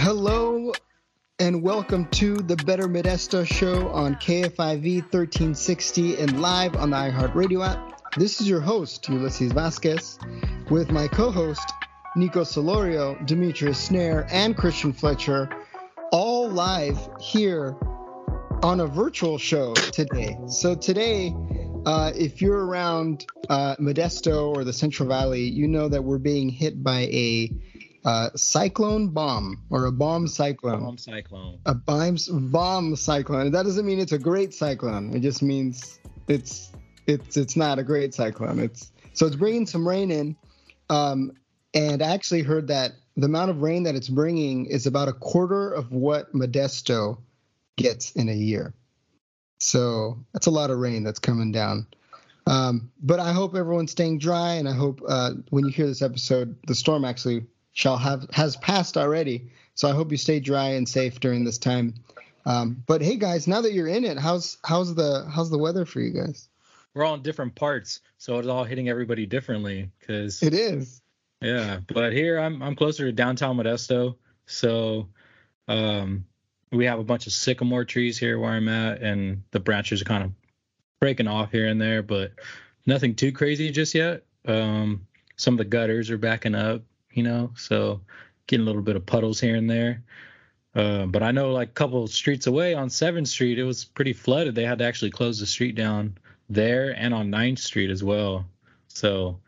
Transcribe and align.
Hello 0.00 0.70
and 1.40 1.60
welcome 1.60 2.06
to 2.12 2.36
the 2.36 2.54
Better 2.54 2.86
Modesto 2.86 3.44
show 3.44 3.88
on 3.88 4.14
KFIV 4.14 5.02
1360 5.02 6.20
and 6.20 6.40
live 6.40 6.76
on 6.76 6.90
the 6.90 6.96
iHeartRadio 6.96 7.66
app. 7.66 8.14
This 8.16 8.40
is 8.40 8.48
your 8.48 8.60
host, 8.60 9.02
Ulisses 9.06 9.52
Vasquez, 9.52 10.20
with 10.70 10.92
my 10.92 11.08
co 11.08 11.32
host, 11.32 11.68
Nico 12.14 12.42
Solorio, 12.42 13.26
Demetrius 13.26 13.76
Snare, 13.80 14.28
and 14.30 14.56
Christian 14.56 14.92
Fletcher, 14.92 15.50
all 16.12 16.48
live 16.48 16.96
here 17.20 17.76
on 18.62 18.78
a 18.78 18.86
virtual 18.86 19.36
show 19.36 19.74
today. 19.74 20.38
So, 20.46 20.76
today, 20.76 21.34
uh, 21.86 22.12
if 22.14 22.40
you're 22.40 22.64
around 22.64 23.26
uh, 23.48 23.74
Modesto 23.80 24.54
or 24.54 24.62
the 24.62 24.72
Central 24.72 25.08
Valley, 25.08 25.42
you 25.42 25.66
know 25.66 25.88
that 25.88 26.04
we're 26.04 26.18
being 26.18 26.50
hit 26.50 26.84
by 26.84 27.00
a 27.00 27.50
uh, 28.08 28.30
cyclone 28.34 29.08
bomb 29.08 29.62
or 29.68 29.84
a 29.84 29.92
bomb 29.92 30.26
cyclone. 30.26 30.76
A 30.76 30.78
bomb 30.78 30.96
cyclone. 30.96 31.58
A 31.66 31.74
bomb, 31.74 32.16
bomb 32.30 32.96
cyclone. 32.96 33.50
That 33.50 33.64
doesn't 33.64 33.84
mean 33.84 33.98
it's 33.98 34.12
a 34.12 34.18
great 34.18 34.54
cyclone. 34.54 35.14
It 35.14 35.20
just 35.20 35.42
means 35.42 36.00
it's 36.26 36.72
it's 37.06 37.36
it's 37.36 37.54
not 37.54 37.78
a 37.78 37.82
great 37.82 38.14
cyclone. 38.14 38.60
It's 38.60 38.90
so 39.12 39.26
it's 39.26 39.36
bringing 39.36 39.66
some 39.66 39.86
rain 39.86 40.10
in, 40.10 40.36
um, 40.88 41.32
and 41.74 42.02
I 42.02 42.14
actually 42.14 42.40
heard 42.40 42.68
that 42.68 42.92
the 43.18 43.26
amount 43.26 43.50
of 43.50 43.60
rain 43.60 43.82
that 43.82 43.94
it's 43.94 44.08
bringing 44.08 44.64
is 44.64 44.86
about 44.86 45.08
a 45.08 45.12
quarter 45.12 45.70
of 45.70 45.92
what 45.92 46.32
Modesto 46.32 47.18
gets 47.76 48.12
in 48.12 48.30
a 48.30 48.34
year. 48.34 48.72
So 49.60 50.24
that's 50.32 50.46
a 50.46 50.50
lot 50.50 50.70
of 50.70 50.78
rain 50.78 51.04
that's 51.04 51.18
coming 51.18 51.52
down. 51.52 51.86
Um, 52.46 52.90
but 53.02 53.20
I 53.20 53.32
hope 53.34 53.54
everyone's 53.54 53.90
staying 53.90 54.20
dry, 54.20 54.54
and 54.54 54.66
I 54.66 54.72
hope 54.72 55.02
uh, 55.06 55.32
when 55.50 55.66
you 55.66 55.72
hear 55.72 55.86
this 55.86 56.00
episode, 56.00 56.56
the 56.66 56.74
storm 56.74 57.04
actually 57.04 57.44
shall 57.72 57.96
have 57.96 58.26
has 58.32 58.56
passed 58.56 58.96
already. 58.96 59.50
So 59.74 59.88
I 59.88 59.92
hope 59.92 60.10
you 60.10 60.16
stay 60.16 60.40
dry 60.40 60.70
and 60.70 60.88
safe 60.88 61.20
during 61.20 61.44
this 61.44 61.58
time. 61.58 61.94
Um, 62.44 62.82
but 62.86 63.02
hey, 63.02 63.16
guys, 63.16 63.46
now 63.46 63.60
that 63.60 63.72
you're 63.72 63.88
in 63.88 64.04
it, 64.04 64.18
how's 64.18 64.58
how's 64.64 64.94
the 64.94 65.28
how's 65.30 65.50
the 65.50 65.58
weather 65.58 65.84
for 65.84 66.00
you 66.00 66.12
guys? 66.12 66.48
We're 66.94 67.04
all 67.04 67.14
in 67.14 67.22
different 67.22 67.54
parts, 67.54 68.00
so 68.16 68.38
it's 68.38 68.48
all 68.48 68.64
hitting 68.64 68.88
everybody 68.88 69.26
differently. 69.26 69.90
Cause 70.06 70.42
it 70.42 70.54
is. 70.54 71.02
Yeah, 71.40 71.80
but 71.86 72.12
here 72.12 72.38
I'm 72.38 72.62
I'm 72.62 72.74
closer 72.74 73.04
to 73.04 73.12
downtown 73.12 73.56
Modesto, 73.56 74.16
so 74.46 75.08
um, 75.68 76.24
we 76.72 76.86
have 76.86 76.98
a 76.98 77.04
bunch 77.04 77.26
of 77.26 77.32
sycamore 77.32 77.84
trees 77.84 78.18
here 78.18 78.38
where 78.38 78.50
I'm 78.50 78.68
at, 78.68 79.02
and 79.02 79.42
the 79.50 79.60
branches 79.60 80.02
are 80.02 80.06
kind 80.06 80.24
of 80.24 80.32
breaking 81.00 81.28
off 81.28 81.52
here 81.52 81.68
and 81.68 81.80
there, 81.80 82.02
but 82.02 82.32
nothing 82.86 83.14
too 83.14 83.32
crazy 83.32 83.70
just 83.70 83.94
yet. 83.94 84.24
Um, 84.46 85.06
some 85.36 85.54
of 85.54 85.58
the 85.58 85.64
gutters 85.64 86.10
are 86.10 86.18
backing 86.18 86.54
up, 86.54 86.82
you 87.18 87.24
know, 87.24 87.50
so 87.56 88.00
getting 88.46 88.62
a 88.62 88.66
little 88.66 88.80
bit 88.80 88.94
of 88.94 89.04
puddles 89.04 89.40
here 89.40 89.56
and 89.56 89.68
there. 89.68 90.04
Uh, 90.76 91.04
but 91.06 91.20
I 91.20 91.32
know 91.32 91.50
like 91.50 91.70
a 91.70 91.72
couple 91.72 92.06
streets 92.06 92.46
away 92.46 92.74
on 92.74 92.86
7th 92.86 93.26
Street, 93.26 93.58
it 93.58 93.64
was 93.64 93.84
pretty 93.84 94.12
flooded. 94.12 94.54
They 94.54 94.62
had 94.62 94.78
to 94.78 94.84
actually 94.84 95.10
close 95.10 95.40
the 95.40 95.46
street 95.46 95.74
down 95.74 96.16
there 96.48 96.94
and 96.96 97.12
on 97.12 97.32
9th 97.32 97.58
Street 97.58 97.90
as 97.90 98.04
well. 98.04 98.46
So, 98.86 99.40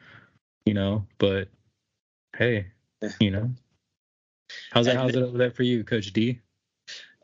you 0.67 0.75
know, 0.75 1.07
but 1.19 1.47
hey, 2.37 2.67
you 3.21 3.31
know, 3.31 3.51
how's 4.73 4.87
that? 4.87 4.97
How's 4.97 5.15
it 5.15 5.23
over 5.23 5.39
there 5.39 5.53
for 5.53 5.63
you, 5.63 5.85
Coach 5.85 6.13
D? 6.13 6.41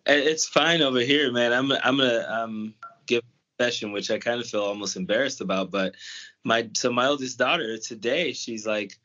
It's 0.06 0.46
fine 0.46 0.80
over 0.80 1.00
here, 1.00 1.32
man. 1.32 1.52
I'm 1.52 1.72
I'm 1.72 1.96
gonna 1.96 2.24
um 2.30 2.74
give 3.06 3.24
a 3.58 3.64
session, 3.64 3.90
which 3.90 4.12
I 4.12 4.18
kind 4.18 4.40
of 4.40 4.46
feel 4.46 4.62
almost 4.62 4.94
embarrassed 4.94 5.40
about. 5.40 5.72
But 5.72 5.96
my 6.44 6.70
so 6.74 6.92
my 6.92 7.06
oldest 7.06 7.36
daughter 7.36 7.76
today, 7.78 8.32
she's 8.32 8.64
like, 8.64 8.96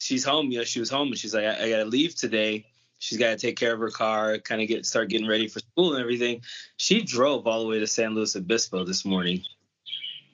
she's 0.00 0.24
home. 0.24 0.50
You 0.50 0.58
know, 0.58 0.64
she 0.64 0.80
was 0.80 0.90
home, 0.90 1.08
and 1.08 1.18
she's 1.18 1.34
like, 1.34 1.44
I, 1.44 1.64
I 1.64 1.70
gotta 1.70 1.84
leave 1.84 2.16
today. 2.16 2.66
She's 2.98 3.18
got 3.18 3.30
to 3.30 3.36
take 3.36 3.56
care 3.56 3.72
of 3.72 3.80
her 3.80 3.90
car, 3.90 4.36
kind 4.38 4.60
of 4.60 4.68
get 4.68 4.84
start 4.84 5.08
getting 5.08 5.28
ready 5.28 5.48
for 5.48 5.60
school 5.60 5.94
and 5.94 6.02
everything. 6.02 6.42
She 6.76 7.02
drove 7.02 7.46
all 7.46 7.62
the 7.62 7.68
way 7.68 7.78
to 7.78 7.86
San 7.86 8.14
Luis 8.14 8.36
Obispo 8.36 8.84
this 8.84 9.04
morning, 9.04 9.42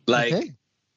like, 0.07 0.33
okay. 0.33 0.53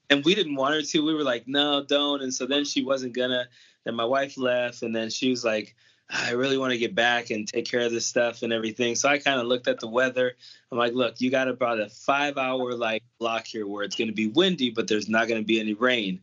and 0.09 0.23
we 0.25 0.33
didn't 0.33 0.55
want 0.55 0.75
her 0.75 0.81
to. 0.81 1.05
We 1.05 1.13
were 1.13 1.23
like, 1.23 1.47
no, 1.47 1.83
don't. 1.83 2.23
And 2.23 2.33
so 2.33 2.45
then 2.45 2.63
she 2.65 2.83
wasn't 2.83 3.13
gonna. 3.13 3.47
Then 3.85 3.95
my 3.95 4.05
wife 4.05 4.37
left, 4.37 4.81
and 4.81 4.95
then 4.95 5.09
she 5.09 5.29
was 5.29 5.43
like, 5.43 5.75
I 6.09 6.31
really 6.31 6.57
want 6.57 6.71
to 6.71 6.77
get 6.77 6.95
back 6.95 7.29
and 7.29 7.47
take 7.47 7.69
care 7.69 7.81
of 7.81 7.91
this 7.91 8.07
stuff 8.07 8.41
and 8.41 8.51
everything. 8.51 8.95
So 8.95 9.07
I 9.07 9.19
kind 9.19 9.39
of 9.39 9.45
looked 9.45 9.67
at 9.67 9.79
the 9.79 9.87
weather. 9.87 10.35
I'm 10.71 10.77
like, 10.77 10.93
look, 10.93 11.21
you 11.21 11.29
got 11.29 11.47
about 11.47 11.79
a 11.79 11.89
five 11.89 12.37
hour 12.37 12.73
like 12.73 13.03
block 13.19 13.45
here 13.45 13.67
where 13.67 13.83
it's 13.83 13.95
going 13.95 14.07
to 14.07 14.13
be 14.13 14.27
windy, 14.27 14.71
but 14.71 14.87
there's 14.87 15.07
not 15.07 15.27
going 15.27 15.39
to 15.39 15.45
be 15.45 15.59
any 15.59 15.75
rain. 15.75 16.19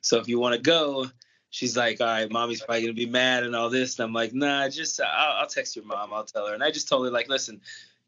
So 0.00 0.18
if 0.18 0.28
you 0.28 0.40
want 0.40 0.56
to 0.56 0.60
go, 0.60 1.06
she's 1.50 1.76
like, 1.76 2.00
all 2.00 2.06
right, 2.06 2.30
mommy's 2.30 2.62
probably 2.62 2.82
gonna 2.82 2.92
be 2.92 3.06
mad 3.06 3.44
and 3.44 3.54
all 3.54 3.70
this. 3.70 3.98
And 3.98 4.06
I'm 4.06 4.12
like, 4.12 4.34
nah, 4.34 4.68
just 4.68 5.00
I'll, 5.00 5.40
I'll 5.40 5.46
text 5.46 5.76
your 5.76 5.84
mom. 5.84 6.12
I'll 6.12 6.24
tell 6.24 6.46
her. 6.46 6.54
And 6.54 6.62
I 6.62 6.70
just 6.70 6.88
told 6.88 7.04
her 7.04 7.10
like, 7.10 7.28
listen, 7.28 7.60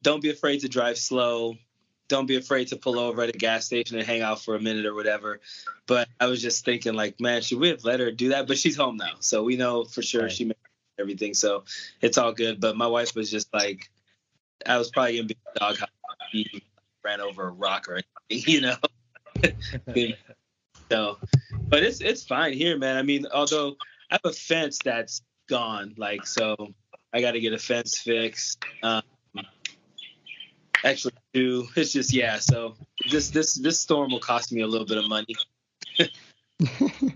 don't 0.02 0.22
be 0.22 0.30
afraid 0.30 0.60
to 0.60 0.68
drive 0.68 0.98
slow. 0.98 1.56
Don't 2.08 2.26
be 2.26 2.36
afraid 2.36 2.68
to 2.68 2.76
pull 2.76 2.98
over 2.98 3.22
at 3.22 3.28
a 3.28 3.38
gas 3.38 3.66
station 3.66 3.96
and 3.96 4.06
hang 4.06 4.20
out 4.20 4.40
for 4.40 4.56
a 4.56 4.60
minute 4.60 4.84
or 4.84 4.94
whatever. 4.94 5.40
But 5.86 6.08
I 6.18 6.26
was 6.26 6.42
just 6.42 6.64
thinking 6.64 6.94
like, 6.94 7.20
man, 7.20 7.42
should 7.42 7.60
we 7.60 7.68
have 7.68 7.84
let 7.84 8.00
her 8.00 8.10
do 8.10 8.30
that? 8.30 8.48
But 8.48 8.58
she's 8.58 8.76
home 8.76 8.96
now, 8.96 9.14
so 9.20 9.44
we 9.44 9.56
know 9.56 9.84
for 9.84 10.02
sure 10.02 10.22
right. 10.22 10.32
she 10.32 10.44
made 10.44 10.56
everything. 10.98 11.34
So 11.34 11.64
it's 12.00 12.18
all 12.18 12.32
good. 12.32 12.60
But 12.60 12.76
my 12.76 12.88
wife 12.88 13.14
was 13.14 13.30
just 13.30 13.52
like, 13.54 13.90
I 14.66 14.76
was 14.76 14.90
probably 14.90 15.16
gonna 15.16 15.28
be 15.28 15.36
a 15.54 15.58
dog. 15.58 15.78
Ran 17.02 17.20
over 17.20 17.48
a 17.48 17.50
rock 17.50 17.88
or 17.88 18.00
anything, 18.28 18.52
you 18.52 18.60
know. 18.60 18.76
so 20.90 21.18
but 21.70 21.82
it's 21.84 22.00
it's 22.00 22.24
fine 22.24 22.52
here, 22.52 22.76
man. 22.76 22.96
I 22.96 23.02
mean, 23.02 23.26
although 23.32 23.76
I 24.10 24.14
have 24.14 24.20
a 24.24 24.32
fence 24.32 24.78
that's 24.84 25.22
gone, 25.48 25.94
like 25.96 26.26
so, 26.26 26.74
I 27.12 27.20
got 27.20 27.32
to 27.32 27.40
get 27.40 27.52
a 27.52 27.58
fence 27.58 27.98
fixed. 27.98 28.64
Um, 28.82 29.02
actually, 30.84 31.14
two. 31.32 31.68
It's 31.76 31.92
just 31.92 32.12
yeah. 32.12 32.38
So 32.38 32.74
this 33.10 33.30
this 33.30 33.54
this 33.54 33.80
storm 33.80 34.10
will 34.10 34.20
cost 34.20 34.52
me 34.52 34.62
a 34.62 34.66
little 34.66 34.86
bit 34.86 34.98
of 34.98 35.08
money. 35.08 35.34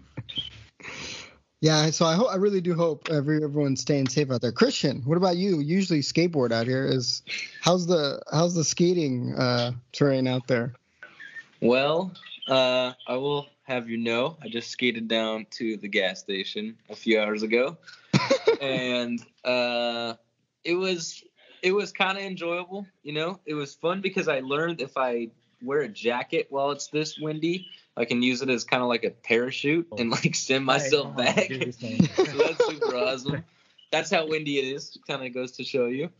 yeah. 1.60 1.90
So 1.90 2.06
I 2.06 2.14
hope 2.14 2.30
I 2.30 2.36
really 2.36 2.60
do 2.60 2.74
hope 2.74 3.08
every 3.10 3.42
everyone's 3.42 3.80
staying 3.80 4.08
safe 4.08 4.30
out 4.30 4.40
there. 4.40 4.52
Christian, 4.52 5.02
what 5.04 5.16
about 5.16 5.36
you? 5.36 5.58
Usually 5.58 6.00
skateboard 6.00 6.52
out 6.52 6.66
here. 6.66 6.86
Is 6.86 7.22
how's 7.60 7.86
the 7.88 8.22
how's 8.32 8.54
the 8.54 8.64
skating 8.64 9.34
uh, 9.34 9.72
terrain 9.92 10.28
out 10.28 10.46
there? 10.46 10.74
Well, 11.60 12.12
uh, 12.46 12.92
I 13.08 13.16
will 13.16 13.48
have 13.64 13.88
you 13.88 13.96
know, 13.96 14.36
I 14.42 14.48
just 14.48 14.70
skated 14.70 15.08
down 15.08 15.46
to 15.52 15.76
the 15.76 15.88
gas 15.88 16.20
station 16.20 16.76
a 16.88 16.94
few 16.94 17.20
hours 17.20 17.42
ago, 17.42 17.78
and 18.60 19.20
uh, 19.44 20.14
it 20.62 20.74
was 20.74 21.24
it 21.62 21.72
was 21.72 21.92
kind 21.92 22.16
of 22.16 22.24
enjoyable. 22.24 22.86
You 23.02 23.14
know, 23.14 23.40
it 23.46 23.54
was 23.54 23.74
fun 23.74 24.00
because 24.00 24.28
I 24.28 24.40
learned 24.40 24.80
if 24.80 24.96
I 24.96 25.28
wear 25.62 25.80
a 25.80 25.88
jacket 25.88 26.46
while 26.50 26.70
it's 26.70 26.88
this 26.88 27.18
windy, 27.18 27.66
I 27.96 28.04
can 28.04 28.22
use 28.22 28.42
it 28.42 28.50
as 28.50 28.64
kind 28.64 28.82
of 28.82 28.88
like 28.88 29.04
a 29.04 29.10
parachute 29.10 29.88
and 29.98 30.10
like 30.10 30.34
send 30.34 30.64
myself 30.66 31.16
back. 31.16 31.50
so 31.78 31.88
that's 31.88 32.66
super 32.66 32.96
awesome. 32.96 33.44
That's 33.90 34.10
how 34.10 34.28
windy 34.28 34.58
it 34.58 34.74
is. 34.74 34.98
Kind 35.06 35.24
of 35.24 35.32
goes 35.32 35.52
to 35.52 35.64
show 35.64 35.86
you. 35.86 36.10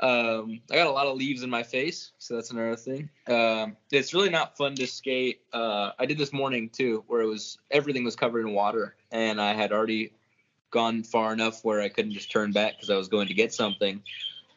Um, 0.00 0.60
I 0.70 0.74
got 0.74 0.88
a 0.88 0.90
lot 0.90 1.06
of 1.06 1.16
leaves 1.16 1.42
in 1.42 1.50
my 1.50 1.62
face, 1.62 2.12
so 2.18 2.34
that's 2.34 2.50
another 2.50 2.76
thing. 2.76 3.08
Um, 3.28 3.76
it's 3.92 4.12
really 4.12 4.28
not 4.28 4.56
fun 4.56 4.74
to 4.76 4.86
skate. 4.86 5.42
Uh, 5.52 5.92
I 5.98 6.06
did 6.06 6.18
this 6.18 6.32
morning 6.32 6.68
too, 6.68 7.04
where 7.06 7.20
it 7.20 7.26
was 7.26 7.58
everything 7.70 8.04
was 8.04 8.16
covered 8.16 8.40
in 8.40 8.52
water, 8.52 8.96
and 9.12 9.40
I 9.40 9.54
had 9.54 9.72
already 9.72 10.12
gone 10.70 11.04
far 11.04 11.32
enough 11.32 11.64
where 11.64 11.80
I 11.80 11.88
couldn't 11.88 12.12
just 12.12 12.32
turn 12.32 12.50
back 12.50 12.72
because 12.72 12.90
I 12.90 12.96
was 12.96 13.08
going 13.08 13.28
to 13.28 13.34
get 13.34 13.54
something, 13.54 14.02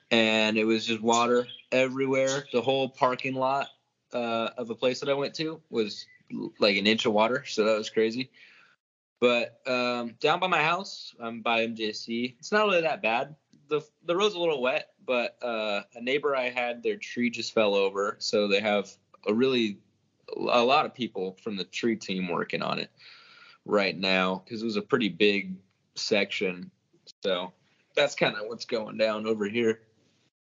and 0.09 0.58
it 0.58 0.66
was 0.66 0.86
just 0.88 1.02
water 1.02 1.46
everywhere. 1.72 2.46
The 2.52 2.62
whole 2.62 2.90
parking 2.90 3.36
lot 3.36 3.68
uh, 4.14 4.50
of 4.58 4.72
a 4.72 4.75
place 4.75 5.00
that 5.02 5.09
I 5.09 5.14
went 5.14 5.36
to 5.36 5.62
was 5.69 6.08
like 6.59 6.78
an 6.78 6.88
inch 6.88 7.06
of 7.06 7.14
water, 7.14 7.46
so 7.46 7.64
that 7.66 7.78
was 7.78 7.92
crazy. 7.92 8.31
But 9.19 9.59
um, 9.68 10.16
down 10.19 10.40
by 10.40 10.48
my 10.48 10.64
house, 10.64 11.16
I'm 11.19 11.42
by 11.42 11.66
MJC. 11.68 12.36
It's 12.40 12.52
not 12.52 12.66
really 12.66 12.81
that 12.81 13.02
bad. 13.02 13.36
The 13.70 13.82
The 14.06 14.16
road's 14.16 14.36
a 14.36 14.40
little 14.40 14.62
wet, 14.62 14.90
but 15.06 15.38
uh, 15.42 15.81
a 15.96 16.02
neighbor 16.02 16.36
I 16.36 16.50
had, 16.50 16.84
their 16.84 16.98
tree 16.98 17.30
just 17.30 17.54
fell 17.54 17.75
over, 17.75 18.16
so 18.19 18.48
they 18.48 18.60
have 18.60 18.90
a 19.28 19.34
really 19.34 19.80
a 20.36 20.64
lot 20.64 20.86
of 20.86 20.94
people 20.94 21.38
from 21.42 21.56
the 21.56 21.64
tree 21.64 21.96
team 21.96 22.28
working 22.28 22.62
on 22.62 22.80
it 22.80 22.92
right 23.66 23.98
now 23.98 24.42
because 24.44 24.62
it 24.62 24.66
was 24.66 24.75
a 24.75 24.81
pretty 24.81 25.10
big 25.10 25.56
section. 25.96 26.72
So 27.24 27.54
that's 27.96 28.16
kind 28.16 28.36
of 28.36 28.48
what's 28.48 28.66
going 28.66 28.98
down 28.98 29.25
over 29.25 29.46
here. 29.46 29.80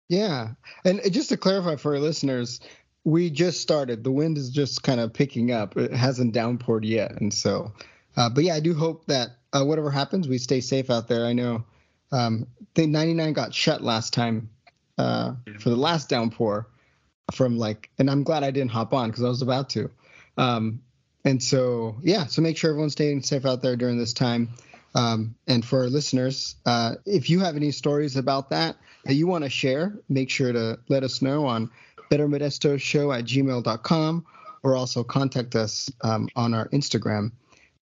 Yeah, 0.09 0.49
and 0.85 1.01
just 1.11 1.29
to 1.29 1.37
clarify 1.37 1.75
for 1.75 1.93
our 1.93 1.99
listeners, 1.99 2.59
we 3.03 3.29
just 3.29 3.61
started. 3.61 4.03
The 4.03 4.11
wind 4.11 4.37
is 4.37 4.49
just 4.49 4.83
kind 4.83 4.99
of 4.99 5.13
picking 5.13 5.51
up. 5.51 5.77
It 5.77 5.91
hasn't 5.91 6.33
downpoured 6.33 6.85
yet, 6.85 7.19
and 7.19 7.33
so, 7.33 7.73
uh, 8.15 8.29
but 8.29 8.43
yeah, 8.43 8.55
I 8.55 8.59
do 8.59 8.73
hope 8.73 9.05
that 9.07 9.29
uh, 9.53 9.63
whatever 9.63 9.91
happens, 9.91 10.27
we 10.27 10.37
stay 10.37 10.61
safe 10.61 10.89
out 10.89 11.07
there. 11.07 11.25
I 11.25 11.33
know 11.33 11.65
um, 12.11 12.47
I 12.61 12.65
think 12.75 12.91
99 12.91 13.33
got 13.33 13.53
shut 13.53 13.83
last 13.83 14.13
time 14.13 14.49
uh, 14.97 15.33
for 15.59 15.69
the 15.69 15.75
last 15.75 16.09
downpour 16.09 16.67
from 17.33 17.57
like, 17.57 17.89
and 17.99 18.09
I'm 18.09 18.23
glad 18.23 18.43
I 18.43 18.51
didn't 18.51 18.71
hop 18.71 18.93
on 18.93 19.09
because 19.09 19.23
I 19.23 19.29
was 19.29 19.41
about 19.41 19.69
to. 19.71 19.89
Um, 20.37 20.81
and 21.25 21.41
so, 21.41 21.97
yeah, 22.01 22.25
so 22.25 22.41
make 22.41 22.57
sure 22.57 22.69
everyone's 22.69 22.93
staying 22.93 23.21
safe 23.23 23.45
out 23.45 23.61
there 23.61 23.75
during 23.75 23.97
this 23.97 24.13
time. 24.13 24.49
Um, 24.95 25.35
and 25.47 25.63
for 25.63 25.81
our 25.81 25.87
listeners, 25.87 26.55
uh, 26.65 26.95
if 27.05 27.29
you 27.29 27.39
have 27.41 27.55
any 27.55 27.71
stories 27.71 28.15
about 28.15 28.49
that 28.51 28.77
that 29.05 29.15
you 29.15 29.27
want 29.27 29.43
to 29.43 29.49
share, 29.49 29.99
make 30.09 30.29
sure 30.29 30.53
to 30.53 30.79
let 30.87 31.03
us 31.03 31.21
know 31.21 31.45
on 31.45 31.69
bettermodesto 32.09 32.75
at 33.17 33.25
gmail.com 33.25 34.25
or 34.63 34.75
also 34.75 35.03
contact 35.03 35.55
us 35.55 35.91
um, 36.01 36.29
on 36.35 36.53
our 36.53 36.67
Instagram. 36.69 37.31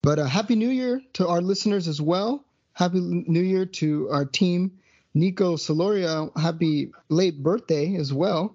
But 0.02 0.18
uh, 0.18 0.26
Happy 0.26 0.56
New 0.56 0.68
Year 0.68 1.00
to 1.14 1.26
our 1.26 1.40
listeners 1.40 1.88
as 1.88 2.00
well. 2.00 2.44
Happy 2.76 3.00
New 3.00 3.40
Year 3.40 3.64
to 3.64 4.10
our 4.10 4.26
team. 4.26 4.78
Nico 5.14 5.56
Solorio, 5.56 6.30
happy 6.38 6.92
late 7.08 7.42
birthday 7.42 7.96
as 7.96 8.12
well. 8.12 8.54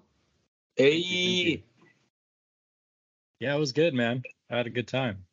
Hey. 0.75 1.63
Yeah, 3.39 3.55
it 3.55 3.59
was 3.59 3.71
good, 3.71 3.95
man. 3.95 4.21
I 4.51 4.57
had 4.57 4.67
a 4.67 4.69
good 4.69 4.87
time. 4.87 5.25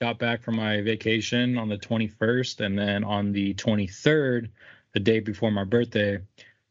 Got 0.00 0.18
back 0.18 0.42
from 0.42 0.56
my 0.56 0.80
vacation 0.80 1.56
on 1.58 1.68
the 1.68 1.78
21st, 1.78 2.66
and 2.66 2.76
then 2.76 3.04
on 3.04 3.30
the 3.30 3.54
23rd, 3.54 4.48
the 4.94 5.00
day 5.00 5.20
before 5.20 5.52
my 5.52 5.62
birthday, 5.62 6.18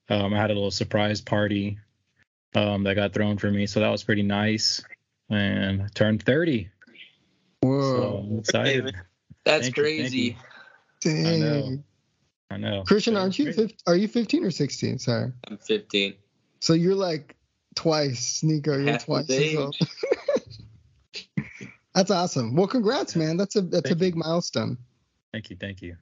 um, 0.10 0.34
I 0.34 0.38
had 0.38 0.52
a 0.52 0.54
little 0.54 0.70
surprise 0.70 1.22
party 1.22 1.80
um, 2.56 2.84
that 2.84 2.96
got 2.96 3.14
thrown 3.14 3.38
for 3.38 3.50
me. 3.50 3.68
So 3.68 3.80
that 3.80 3.90
was 3.90 4.04
pretty 4.04 4.24
nice. 4.24 4.84
And 5.30 5.84
I 5.84 5.88
turned 5.88 6.24
30. 6.24 6.70
Whoa. 7.62 7.80
So 7.80 8.18
I'm 8.18 8.40
excited. 8.40 8.96
That's 9.46 9.68
Thank 9.68 9.76
thank 9.76 9.76
crazy. 9.76 10.18
you. 10.20 10.36
Dang. 11.04 11.26
I 11.26 11.38
know. 11.38 11.84
I 12.52 12.58
know. 12.58 12.84
Christian, 12.84 13.18
aren't 13.18 13.38
you 13.40 13.52
15, 13.52 13.78
are 13.88 13.96
you 13.96 14.08
15 14.08 14.46
or 14.46 14.52
16? 14.52 15.00
Sorry. 15.00 15.32
I'm 15.48 15.58
15. 15.58 16.14
So 16.60 16.74
you're 16.74 16.96
like 16.96 17.36
twice, 17.76 18.44
Nico. 18.44 18.78
You're 18.78 18.92
Half 18.92 19.06
twice 19.06 19.30
as 19.30 19.56
old. 19.56 19.76
That's 21.96 22.10
awesome. 22.12 22.56
Well, 22.56 22.68
congrats, 22.68 23.16
man. 23.16 23.38
That's 23.38 23.56
a 23.56 23.62
that's 23.62 23.86
a 23.86 23.90
Thank 23.90 24.00
big 24.00 24.16
milestone. 24.16 24.78
Thank 25.32 25.50
you. 25.52 25.58
Thank 25.60 25.82
you. 25.82 25.96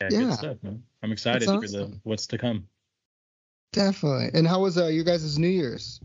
Yeah, 0.00 0.08
Yeah. 0.10 0.18
good 0.20 0.34
stuff, 0.34 0.56
man. 0.62 0.82
I'm 1.02 1.12
excited 1.12 1.48
That's 1.48 1.72
for 1.72 1.78
the 1.78 1.98
what's 2.02 2.26
to 2.28 2.38
come. 2.38 2.66
Definitely. 3.72 4.30
And 4.38 4.46
how 4.46 4.60
was 4.60 4.76
uh, 4.78 4.86
you 4.86 5.02
guys' 5.02 5.38
New 5.38 5.48
Year's? 5.48 6.00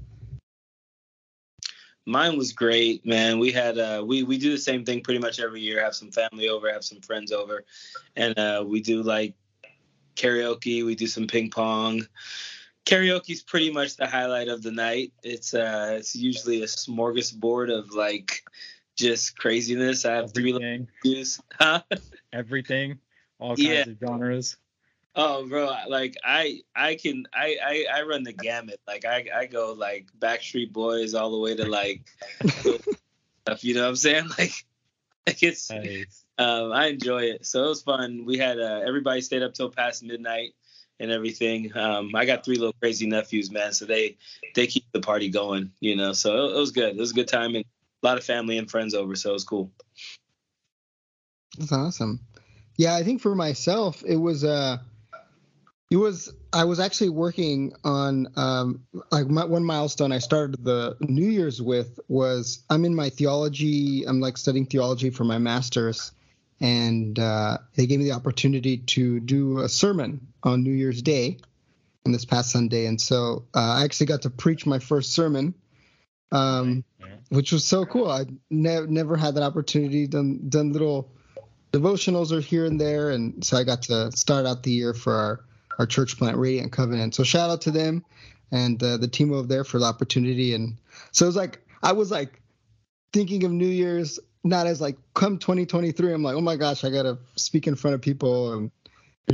Mine 2.05 2.37
was 2.37 2.53
great, 2.53 3.05
man. 3.05 3.39
We 3.39 3.51
had 3.51 3.77
uh 3.77 4.03
we 4.05 4.23
we 4.23 4.37
do 4.37 4.51
the 4.51 4.57
same 4.57 4.83
thing 4.85 5.01
pretty 5.01 5.19
much 5.19 5.39
every 5.39 5.61
year. 5.61 5.83
Have 5.83 5.95
some 5.95 6.11
family 6.11 6.49
over, 6.49 6.71
have 6.71 6.83
some 6.83 7.01
friends 7.01 7.31
over, 7.31 7.65
and 8.15 8.37
uh 8.37 8.63
we 8.65 8.81
do 8.81 9.03
like 9.03 9.35
karaoke. 10.15 10.85
We 10.85 10.95
do 10.95 11.07
some 11.07 11.27
ping 11.27 11.49
pong. 11.49 12.07
Karaoke 12.85 13.29
is 13.31 13.43
pretty 13.43 13.71
much 13.71 13.97
the 13.97 14.07
highlight 14.07 14.47
of 14.47 14.63
the 14.63 14.71
night. 14.71 15.13
It's 15.23 15.53
uh 15.53 15.95
it's 15.99 16.15
usually 16.15 16.63
a 16.63 16.65
smorgasbord 16.65 17.71
of 17.71 17.91
like 17.91 18.43
just 18.95 19.37
craziness. 19.37 20.05
I 20.05 20.15
have 20.15 20.33
three 20.33 20.53
Everything, 20.53 20.87
views. 21.03 21.39
Huh? 21.53 21.81
everything, 22.33 22.99
all 23.39 23.55
kinds 23.55 23.61
Yeah. 23.61 23.81
of 23.81 23.97
genres. 23.99 24.57
Oh, 25.15 25.47
bro, 25.47 25.75
like 25.87 26.15
I, 26.23 26.61
I 26.75 26.95
can, 26.95 27.25
I, 27.33 27.57
I, 27.63 27.85
I 27.99 28.01
run 28.03 28.23
the 28.23 28.33
gamut. 28.33 28.79
Like 28.87 29.05
I, 29.05 29.27
I 29.35 29.45
go 29.47 29.73
like 29.73 30.07
Backstreet 30.19 30.71
Boys 30.71 31.13
all 31.13 31.31
the 31.31 31.39
way 31.39 31.55
to 31.55 31.65
like 31.65 32.01
stuff. 33.41 33.63
You 33.63 33.75
know 33.75 33.83
what 33.83 33.89
I'm 33.89 33.95
saying? 33.95 34.29
Like, 34.37 34.65
like 35.27 35.43
it's, 35.43 35.69
Nice. 35.69 36.23
um, 36.37 36.71
I 36.71 36.87
enjoy 36.87 37.23
it. 37.23 37.45
So 37.45 37.65
it 37.65 37.69
was 37.69 37.81
fun. 37.81 38.23
We 38.25 38.37
had 38.37 38.59
uh, 38.59 38.81
everybody 38.85 39.21
stayed 39.21 39.43
up 39.43 39.53
till 39.53 39.69
past 39.69 40.03
midnight 40.03 40.53
and 40.99 41.11
everything. 41.11 41.75
Um, 41.75 42.15
I 42.15 42.25
got 42.25 42.45
three 42.45 42.57
little 42.57 42.75
crazy 42.79 43.05
nephews, 43.07 43.51
man. 43.51 43.73
So 43.73 43.85
they, 43.85 44.17
they 44.55 44.67
keep 44.67 44.85
the 44.91 45.01
party 45.01 45.29
going. 45.29 45.71
You 45.79 45.95
know, 45.95 46.13
so 46.13 46.45
it, 46.45 46.55
it 46.55 46.59
was 46.59 46.71
good. 46.71 46.95
It 46.95 46.99
was 46.99 47.11
a 47.11 47.15
good 47.15 47.27
time 47.27 47.55
and 47.55 47.65
a 48.03 48.07
lot 48.07 48.17
of 48.17 48.23
family 48.23 48.57
and 48.57 48.69
friends 48.69 48.93
over. 48.93 49.15
So 49.15 49.31
it 49.31 49.33
was 49.33 49.43
cool. 49.43 49.71
That's 51.57 51.71
awesome. 51.71 52.21
Yeah, 52.77 52.95
I 52.95 53.03
think 53.03 53.21
for 53.21 53.35
myself, 53.35 54.03
it 54.05 54.15
was 54.15 54.43
uh 54.43 54.77
it 55.89 55.97
was 55.97 56.33
I 56.53 56.65
was 56.65 56.79
actually 56.79 57.09
working 57.09 57.73
on 57.83 58.27
um 58.35 58.83
like 59.11 59.27
my, 59.27 59.45
one 59.45 59.63
milestone 59.63 60.11
I 60.11 60.19
started 60.19 60.63
the 60.63 60.95
New 61.01 61.27
Year's 61.27 61.61
with 61.61 61.99
was 62.07 62.63
I'm 62.69 62.85
in 62.85 62.95
my 62.95 63.09
theology, 63.09 64.05
I'm 64.07 64.19
like 64.19 64.37
studying 64.37 64.65
theology 64.65 65.09
for 65.09 65.23
my 65.23 65.37
masters 65.37 66.11
and 66.61 67.17
uh 67.17 67.57
they 67.75 67.87
gave 67.87 67.99
me 67.99 68.05
the 68.05 68.13
opportunity 68.13 68.77
to 68.77 69.19
do 69.19 69.59
a 69.59 69.69
sermon 69.69 70.27
on 70.43 70.63
New 70.63 70.73
Year's 70.73 71.01
Day 71.01 71.37
on 72.05 72.11
this 72.11 72.25
past 72.25 72.51
Sunday 72.51 72.85
and 72.85 72.99
so 72.99 73.45
uh, 73.55 73.77
I 73.79 73.83
actually 73.83 74.07
got 74.07 74.23
to 74.23 74.29
preach 74.29 74.65
my 74.65 74.79
first 74.79 75.13
sermon 75.13 75.53
um 76.31 76.83
which 77.29 77.51
was 77.51 77.63
so 77.63 77.85
cool. 77.85 78.09
I 78.09 78.25
ne- 78.49 78.87
never 78.87 79.15
had 79.15 79.35
that 79.35 79.43
opportunity. 79.43 80.07
Done 80.07 80.49
done 80.49 80.73
little 80.73 81.11
devotionals 81.71 82.31
are 82.31 82.41
here 82.41 82.65
and 82.65 82.81
there, 82.81 83.11
and 83.11 83.43
so 83.45 83.57
I 83.57 83.63
got 83.63 83.83
to 83.83 84.11
start 84.11 84.45
out 84.45 84.63
the 84.63 84.71
year 84.71 84.93
for 84.93 85.13
our 85.13 85.45
our 85.79 85.85
church 85.85 86.17
plant, 86.17 86.37
Radiant 86.37 86.71
Covenant. 86.71 87.15
So 87.15 87.23
shout 87.23 87.49
out 87.49 87.61
to 87.61 87.71
them 87.71 88.05
and 88.51 88.81
uh, 88.83 88.97
the 88.97 89.07
team 89.07 89.33
over 89.33 89.47
there 89.47 89.63
for 89.63 89.79
the 89.79 89.85
opportunity. 89.85 90.53
And 90.53 90.77
so 91.11 91.25
it 91.25 91.29
was 91.29 91.35
like 91.35 91.65
I 91.81 91.93
was 91.93 92.11
like 92.11 92.41
thinking 93.13 93.45
of 93.45 93.51
New 93.51 93.67
Year's 93.67 94.19
not 94.43 94.67
as 94.67 94.81
like 94.81 94.97
come 95.13 95.37
2023. 95.39 96.13
I'm 96.13 96.23
like, 96.23 96.35
oh 96.35 96.41
my 96.41 96.57
gosh, 96.57 96.83
I 96.83 96.89
gotta 96.89 97.17
speak 97.35 97.65
in 97.65 97.75
front 97.75 97.95
of 97.95 98.01
people 98.01 98.53
and, 98.53 98.71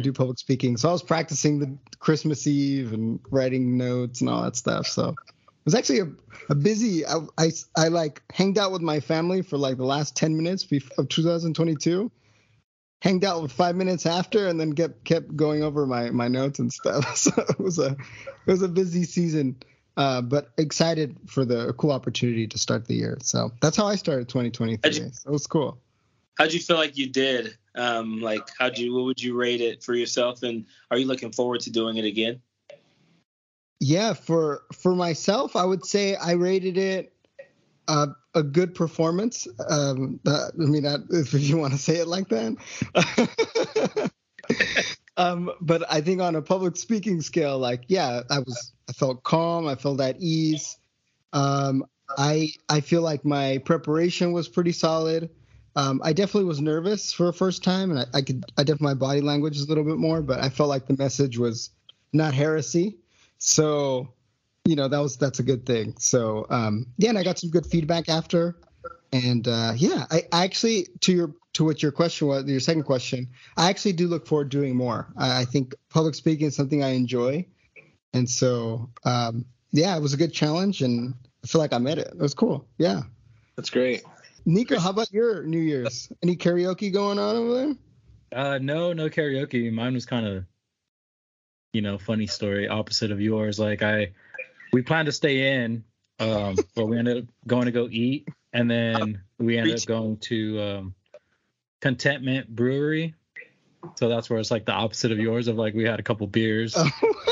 do 0.02 0.12
public 0.12 0.38
speaking. 0.38 0.76
So 0.76 0.90
I 0.90 0.92
was 0.92 1.02
practicing 1.02 1.58
the 1.58 1.74
Christmas 2.00 2.46
Eve 2.48 2.92
and 2.92 3.18
writing 3.32 3.78
notes 3.78 4.20
and 4.20 4.30
all 4.30 4.44
that 4.44 4.58
stuff. 4.58 4.88
So 4.88 5.08
it 5.08 5.16
was 5.64 5.74
actually 5.74 6.00
a, 6.00 6.08
a 6.50 6.56
busy. 6.56 7.06
I, 7.06 7.20
I 7.38 7.52
I 7.78 7.88
like 7.88 8.22
hanged 8.34 8.58
out 8.58 8.74
with 8.74 8.82
my 8.82 9.00
family 9.00 9.42
for 9.42 9.58
like 9.58 9.78
the 9.78 9.86
last 9.86 10.14
10 10.18 10.36
minutes 10.36 10.68
of 10.98 11.08
2022 11.08 12.12
hanged 13.02 13.24
out 13.24 13.42
with 13.42 13.52
five 13.52 13.76
minutes 13.76 14.06
after 14.06 14.48
and 14.48 14.60
then 14.60 14.74
kept 14.74 15.04
kept 15.04 15.36
going 15.36 15.62
over 15.64 15.86
my 15.86 16.10
my 16.10 16.28
notes 16.28 16.60
and 16.60 16.72
stuff 16.74 17.16
so 17.26 17.32
it 17.50 17.60
was 17.60 17.78
a 17.80 17.92
it 17.92 18.52
was 18.52 18.62
a 18.62 18.68
busy 18.68 19.04
season 19.04 19.56
uh, 19.98 20.22
but 20.22 20.50
excited 20.58 21.16
for 21.26 21.46
the 21.46 21.72
cool 21.74 21.92
opportunity 21.92 22.48
to 22.48 22.58
start 22.58 22.86
the 22.88 22.96
year 22.96 23.18
so 23.22 23.52
that's 23.62 23.78
how 23.78 23.86
i 23.86 23.96
started 23.96 24.28
2023 24.28 24.80
How'd 24.84 24.96
you- 24.96 25.12
so 25.14 25.30
it 25.30 25.32
was 25.32 25.48
cool 25.48 25.80
How'd 26.38 26.52
you 26.52 26.60
feel 26.60 26.76
like 26.76 26.98
you 26.98 27.08
did? 27.08 27.58
Um, 27.76 28.20
like 28.20 28.46
how'd 28.60 28.78
you, 28.78 28.94
what 28.94 29.06
would 29.06 29.24
you 29.24 29.38
rate 29.38 29.62
it 29.62 29.82
for 29.82 29.94
yourself? 29.94 30.44
And 30.44 30.66
are 30.92 30.98
you 30.98 31.06
looking 31.08 31.32
forward 31.32 31.62
to 31.62 31.72
doing 31.72 31.96
it 31.96 32.04
again? 32.04 32.42
yeah 33.80 34.14
for 34.14 34.64
for 34.74 34.96
myself 34.96 35.56
i 35.56 35.64
would 35.64 35.86
say 35.86 36.16
i 36.16 36.32
rated 36.32 36.78
it 36.78 37.14
uh, 37.88 38.08
a 38.34 38.44
good 38.44 38.76
performance. 38.76 39.48
Um 39.70 40.20
uh, 40.26 40.50
i 40.54 40.66
mean 40.66 40.84
that, 40.84 41.02
if 41.10 41.34
you 41.34 41.58
want 41.58 41.74
to 41.74 41.80
say 41.80 41.98
it 41.98 42.08
like 42.08 42.30
that. 42.30 44.12
Um 45.18 45.50
but 45.62 45.90
i 45.90 46.02
think 46.02 46.20
on 46.20 46.36
a 46.36 46.42
public 46.42 46.76
speaking 46.76 47.22
scale 47.22 47.58
like 47.58 47.86
yeah 47.88 48.20
i 48.30 48.40
was 48.40 48.74
i 48.90 48.92
felt 48.92 49.24
calm 49.24 49.66
i 49.66 49.76
felt 49.76 50.02
at 50.02 50.18
ease. 50.20 50.78
Um 51.32 51.86
i 52.18 52.50
i 52.68 52.82
feel 52.82 53.02
like 53.02 53.24
my 53.24 53.60
preparation 53.60 54.34
was 54.34 54.50
pretty 54.50 54.74
solid. 54.74 55.30
Um, 55.78 56.02
I 56.04 56.14
definitely 56.14 56.48
was 56.48 56.62
nervous 56.62 57.12
for 57.12 57.28
a 57.28 57.34
first 57.34 57.64
time, 57.64 57.92
and 57.92 58.00
I, 58.00 58.06
I 58.14 58.22
could 58.22 58.46
I 58.58 58.64
definitely 58.64 58.88
my 58.88 58.94
body 58.94 59.22
language 59.22 59.60
a 59.60 59.66
little 59.66 59.84
bit 59.84 59.98
more, 59.98 60.22
but 60.22 60.40
I 60.40 60.50
felt 60.50 60.70
like 60.70 60.88
the 60.88 60.96
message 60.98 61.38
was 61.38 61.70
not 62.14 62.34
heresy, 62.34 62.98
so 63.40 64.14
you 64.66 64.76
know 64.76 64.88
that 64.88 65.00
was 65.00 65.18
that's 65.18 65.40
a 65.40 65.44
good 65.44 65.66
thing. 65.66 65.96
So 65.98 66.46
um, 66.50 66.88
yeah, 66.98 67.10
and 67.10 67.18
I 67.18 67.24
got 67.24 67.40
some 67.40 67.50
good 67.50 67.66
feedback 67.66 68.10
after, 68.10 68.58
and 69.14 69.48
uh, 69.48 69.74
yeah, 69.76 70.06
I, 70.12 70.24
I 70.32 70.44
actually 70.44 70.88
to 71.02 71.14
your 71.14 71.36
to 71.54 71.64
what 71.64 71.82
your 71.82 71.92
question 71.92 72.28
was 72.28 72.46
your 72.46 72.60
second 72.60 72.84
question, 72.84 73.30
I 73.56 73.70
actually 73.70 73.94
do 73.94 74.08
look 74.08 74.28
forward 74.28 74.52
to 74.52 74.58
doing 74.58 74.76
more. 74.76 75.08
I, 75.18 75.42
I 75.42 75.46
think 75.46 75.74
public 75.90 76.16
speaking 76.16 76.48
is 76.48 76.56
something 76.56 76.84
I 76.84 76.90
enjoy, 76.90 77.46
and 78.14 78.30
so 78.30 78.90
um, 79.06 79.46
yeah, 79.72 79.96
it 79.96 80.02
was 80.02 80.14
a 80.14 80.18
good 80.18 80.34
challenge, 80.34 80.82
and 80.82 81.14
I 81.44 81.48
feel 81.48 81.62
like 81.62 81.74
I 81.74 81.78
met 81.78 81.98
it. 81.98 82.08
It 82.08 82.18
was 82.18 82.34
cool. 82.34 82.68
Yeah. 82.78 83.02
That's 83.56 83.70
great. 83.70 84.04
Nico, 84.46 84.80
how 84.80 84.90
about 84.90 85.12
your 85.12 85.44
New 85.44 85.60
Year's? 85.60 86.12
Any 86.24 86.36
karaoke 86.36 86.92
going 86.92 87.20
on 87.20 87.36
over 87.36 87.54
there? 87.54 87.76
Uh, 88.32 88.58
no, 88.58 88.94
no 88.94 89.10
karaoke. 89.10 89.72
Mine 89.72 89.94
was 89.94 90.06
kind 90.06 90.26
of, 90.26 90.46
you 91.74 91.82
know, 91.82 91.98
funny 91.98 92.28
story, 92.28 92.68
opposite 92.68 93.12
of 93.12 93.22
yours. 93.22 93.60
Like 93.60 93.82
I, 93.82 94.12
we 94.74 94.82
planned 94.82 95.06
to 95.08 95.12
stay 95.12 95.64
in, 95.64 95.84
um, 96.20 96.56
but 96.76 96.86
we 96.86 96.98
ended 96.98 97.18
up 97.24 97.24
going 97.48 97.66
to 97.66 97.72
go 97.72 97.88
eat, 97.90 98.28
and 98.54 98.70
then 98.70 99.22
we 99.38 99.58
ended 99.58 99.78
up 99.78 99.86
going 99.86 100.18
to 100.18 100.62
um, 100.62 100.96
Contentment 101.82 102.54
Brewery. 102.54 103.16
So 103.96 104.10
that's 104.10 104.30
where 104.30 104.40
it's 104.40 104.50
like 104.50 104.66
the 104.66 104.72
opposite 104.74 105.12
of 105.12 105.20
yours. 105.20 105.48
Of 105.48 105.58
like 105.58 105.74
we 105.74 105.84
had 105.84 106.00
a 106.00 106.04
couple 106.04 106.28
beers. 106.28 106.76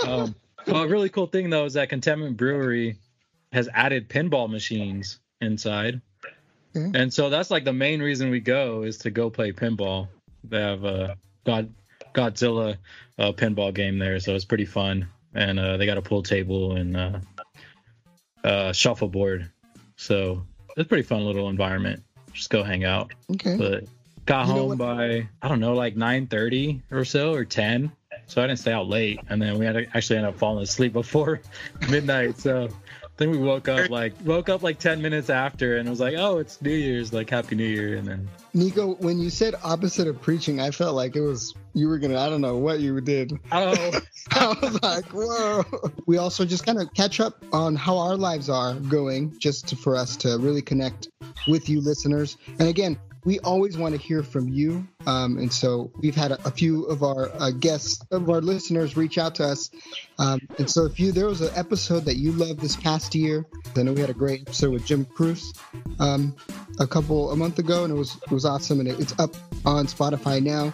Um, 0.05 0.35
well, 0.67 0.83
a 0.83 0.87
really 0.87 1.07
cool 1.09 1.27
thing 1.27 1.49
though 1.49 1.65
is 1.65 1.73
that 1.73 1.89
Contentment 1.89 2.35
Brewery 2.35 2.97
has 3.53 3.69
added 3.73 4.09
pinball 4.09 4.49
machines 4.49 5.19
inside, 5.39 6.01
and 6.75 7.13
so 7.13 7.29
that's 7.29 7.49
like 7.49 7.63
the 7.63 7.73
main 7.73 8.01
reason 8.01 8.29
we 8.29 8.39
go 8.41 8.83
is 8.83 8.97
to 8.99 9.11
go 9.11 9.29
play 9.29 9.53
pinball. 9.53 10.09
They 10.43 10.59
have 10.59 10.83
a 10.83 11.15
God 11.45 11.73
Godzilla 12.13 12.77
uh, 13.17 13.31
pinball 13.31 13.73
game 13.73 13.97
there, 13.97 14.19
so 14.19 14.35
it's 14.35 14.45
pretty 14.45 14.65
fun, 14.65 15.07
and 15.33 15.59
uh, 15.59 15.77
they 15.77 15.85
got 15.85 15.97
a 15.97 16.01
pool 16.01 16.23
table 16.23 16.75
and 16.75 16.97
uh, 16.97 17.19
uh, 18.43 18.73
shuffleboard, 18.73 19.49
so 19.95 20.45
it's 20.69 20.85
a 20.85 20.89
pretty 20.89 21.03
fun 21.03 21.25
little 21.25 21.49
environment. 21.49 22.03
Just 22.33 22.49
go 22.49 22.63
hang 22.63 22.83
out, 22.83 23.11
okay. 23.31 23.57
but 23.57 23.83
Got 24.25 24.47
You 24.47 24.53
home 24.53 24.77
by 24.77 25.27
I 25.41 25.47
don't 25.47 25.59
know, 25.59 25.73
like 25.73 25.95
9:30 25.95 26.81
or 26.91 27.03
so 27.03 27.33
or 27.33 27.43
10. 27.43 27.91
So 28.27 28.41
I 28.41 28.47
didn't 28.47 28.59
stay 28.59 28.71
out 28.71 28.87
late, 28.87 29.19
and 29.29 29.41
then 29.41 29.59
we 29.59 29.65
had 29.65 29.73
to 29.73 29.85
actually 29.95 30.17
end 30.17 30.25
up 30.25 30.37
falling 30.37 30.63
asleep 30.63 30.93
before 30.93 31.41
midnight. 31.89 32.39
So 32.39 32.69
then 33.17 33.31
we 33.31 33.37
woke 33.37 33.67
up 33.67 33.89
like 33.89 34.13
woke 34.23 34.47
up 34.47 34.63
like 34.63 34.79
10 34.79 35.01
minutes 35.01 35.29
after, 35.29 35.77
and 35.77 35.87
it 35.87 35.89
was 35.89 35.99
like, 35.99 36.15
oh, 36.17 36.37
it's 36.37 36.61
New 36.61 36.71
Year's, 36.71 37.11
like 37.11 37.29
Happy 37.29 37.55
New 37.55 37.65
Year, 37.67 37.97
and 37.97 38.07
then 38.07 38.29
Nico, 38.55 38.95
when 38.95 39.19
you 39.19 39.29
said 39.29 39.55
opposite 39.63 40.07
of 40.07 40.22
preaching, 40.22 40.60
I 40.60 40.69
felt 40.72 40.95
like 40.95 41.15
it 41.15 41.22
was 41.22 41.55
you 41.74 41.88
were 41.88 41.98
gonna. 41.98 42.19
I 42.19 42.29
don't 42.29 42.41
know 42.41 42.57
what 42.57 42.79
you 42.79 43.00
did. 43.01 43.39
oh, 43.51 44.01
I 44.31 44.55
was 44.62 44.81
like, 44.83 45.05
whoa. 45.05 45.63
We 46.05 46.17
also 46.17 46.45
just 46.45 46.65
kind 46.65 46.79
of 46.79 46.93
catch 46.93 47.19
up 47.19 47.43
on 47.51 47.75
how 47.75 47.98
our 47.98 48.15
lives 48.15 48.50
are 48.50 48.75
going, 48.75 49.38
just 49.39 49.67
to, 49.69 49.75
for 49.75 49.95
us 49.95 50.15
to 50.17 50.38
really 50.38 50.62
connect 50.62 51.10
with 51.48 51.67
you 51.67 51.81
listeners. 51.81 52.38
And 52.60 52.69
again, 52.69 53.00
we 53.25 53.39
always 53.39 53.77
want 53.77 53.95
to 53.95 54.01
hear 54.01 54.22
from 54.22 54.50
you. 54.50 54.88
Um, 55.07 55.38
and 55.38 55.51
so 55.51 55.91
we've 55.98 56.15
had 56.15 56.31
a, 56.31 56.48
a 56.48 56.51
few 56.51 56.83
of 56.86 57.03
our 57.03 57.31
uh, 57.39 57.51
guests, 57.51 58.03
of 58.12 58.29
our 58.29 58.41
listeners, 58.41 58.98
reach 58.98 59.17
out 59.17 59.36
to 59.36 59.45
us. 59.45 59.72
Um, 60.19 60.39
and 60.57 60.69
so 60.69 60.86
if 60.86 61.00
you 61.00 61.12
there 61.12 61.27
was 61.27 61.41
an 61.41 61.51
episode 61.55 62.05
that 62.05 62.17
you 62.17 62.31
loved 62.33 62.60
this 62.60 62.75
past 62.75 63.15
year, 63.15 63.45
I 63.75 63.83
know 63.83 63.93
we 63.93 64.01
had 64.01 64.10
a 64.10 64.15
great 64.15 64.41
episode 64.41 64.74
with 64.74 64.86
Jim 64.86 65.05
Cruz 65.05 65.53
um, 66.00 66.36
a 66.80 66.88
couple 66.88 67.32
a 67.32 67.36
month 67.36 67.60
ago, 67.60 67.84
and 67.84 67.94
it 67.94 67.98
was 67.98 68.18
it 68.24 68.32
was 68.32 68.46
awesome, 68.46 68.80
and 68.80 68.89
it, 68.89 69.00
it's 69.00 69.18
up 69.20 69.36
on 69.65 69.88
Spotify 69.88 70.42
now. 70.42 70.74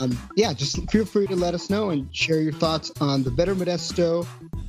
Um, 0.00 0.18
yeah, 0.36 0.52
just 0.52 0.90
feel 0.90 1.04
free 1.04 1.26
to 1.26 1.36
let 1.36 1.54
us 1.54 1.70
know 1.70 1.90
and 1.90 2.14
share 2.14 2.40
your 2.40 2.52
thoughts 2.52 2.92
on 3.00 3.22
the 3.22 3.30
Better 3.30 3.54
Modesto 3.54 4.26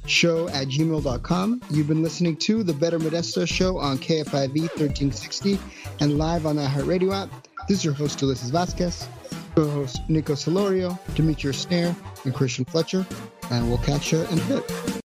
show 0.08 0.50
at 0.50 0.68
gmail.com. 0.68 1.62
You've 1.70 1.88
been 1.88 2.04
listening 2.04 2.38
to 2.38 2.64
the 2.64 2.74
Better 2.74 3.00
Modesto 3.00 3.48
show 3.48 3.78
on 3.78 3.98
KFIV 3.98 4.62
1360 4.80 5.60
and 6.00 6.18
live 6.18 6.46
on 6.46 6.56
the 6.56 6.64
iHeartRadio 6.64 7.24
app. 7.24 7.48
This 7.68 7.80
is 7.80 7.86
your 7.86 7.94
host, 7.94 8.20
Ulisses 8.20 8.52
Vasquez, 8.52 9.08
co-host 9.56 10.02
Nico 10.10 10.34
Solorio, 10.34 10.98
Demetrius 11.16 11.60
Snare, 11.60 11.96
and 12.26 12.34
Christian 12.34 12.66
Fletcher, 12.66 13.06
and 13.52 13.68
we'll 13.68 13.78
catch 13.80 14.12
you 14.12 14.22
in 14.24 14.40
a 14.40 14.46
bit. 14.46 15.02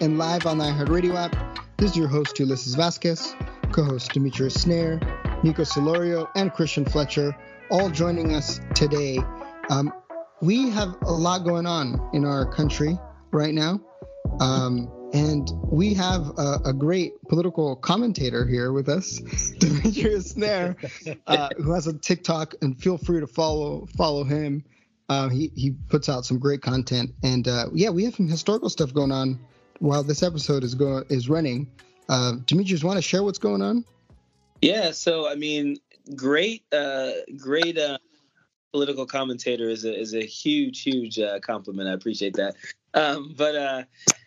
And 0.00 0.18
live 0.18 0.46
on 0.46 0.58
the 0.58 0.64
iHeartRadio 0.64 1.14
app, 1.14 1.67
this 1.78 1.92
is 1.92 1.96
your 1.96 2.08
host, 2.08 2.34
Ulisses 2.36 2.76
Vasquez, 2.76 3.36
co-host 3.70 4.12
Demetrius 4.12 4.54
Snare, 4.54 4.98
Nico 5.44 5.62
Solorio, 5.62 6.28
and 6.34 6.52
Christian 6.52 6.84
Fletcher, 6.84 7.36
all 7.70 7.88
joining 7.88 8.34
us 8.34 8.60
today. 8.74 9.20
Um, 9.70 9.92
we 10.42 10.70
have 10.70 10.96
a 11.02 11.12
lot 11.12 11.44
going 11.44 11.66
on 11.66 12.10
in 12.12 12.24
our 12.24 12.52
country 12.52 12.98
right 13.30 13.54
now. 13.54 13.80
Um, 14.40 14.90
and 15.14 15.48
we 15.70 15.94
have 15.94 16.32
a, 16.36 16.58
a 16.66 16.72
great 16.72 17.12
political 17.28 17.76
commentator 17.76 18.44
here 18.44 18.72
with 18.72 18.88
us, 18.88 19.20
Demetrius 19.58 20.30
Snare, 20.30 20.76
uh, 21.28 21.48
who 21.58 21.72
has 21.74 21.86
a 21.86 21.96
TikTok, 21.96 22.56
and 22.60 22.76
feel 22.76 22.98
free 22.98 23.20
to 23.20 23.28
follow 23.28 23.86
follow 23.96 24.24
him. 24.24 24.64
Uh, 25.08 25.28
he 25.28 25.52
he 25.54 25.70
puts 25.88 26.08
out 26.08 26.26
some 26.26 26.40
great 26.40 26.60
content, 26.60 27.12
and 27.22 27.46
uh, 27.46 27.66
yeah, 27.72 27.90
we 27.90 28.04
have 28.04 28.16
some 28.16 28.28
historical 28.28 28.68
stuff 28.68 28.92
going 28.92 29.12
on 29.12 29.38
while 29.78 30.02
this 30.02 30.22
episode 30.22 30.64
is 30.64 30.74
going 30.74 31.04
is 31.08 31.28
running. 31.28 31.66
Uh, 32.08 32.36
Demetrius, 32.46 32.82
want 32.82 32.96
to 32.96 33.02
share 33.02 33.22
what's 33.22 33.38
going 33.38 33.62
on? 33.62 33.84
Yeah, 34.62 34.90
so 34.92 35.28
I 35.28 35.34
mean, 35.34 35.76
great, 36.16 36.64
uh, 36.72 37.10
great 37.36 37.78
uh, 37.78 37.98
political 38.72 39.06
commentator 39.06 39.68
is 39.68 39.84
a 39.84 39.98
is 39.98 40.14
a 40.14 40.24
huge, 40.24 40.82
huge 40.82 41.18
uh, 41.18 41.40
compliment. 41.40 41.88
I 41.88 41.92
appreciate 41.92 42.34
that. 42.34 42.56
Um, 42.94 43.34
but 43.36 43.54
uh, 43.54 43.82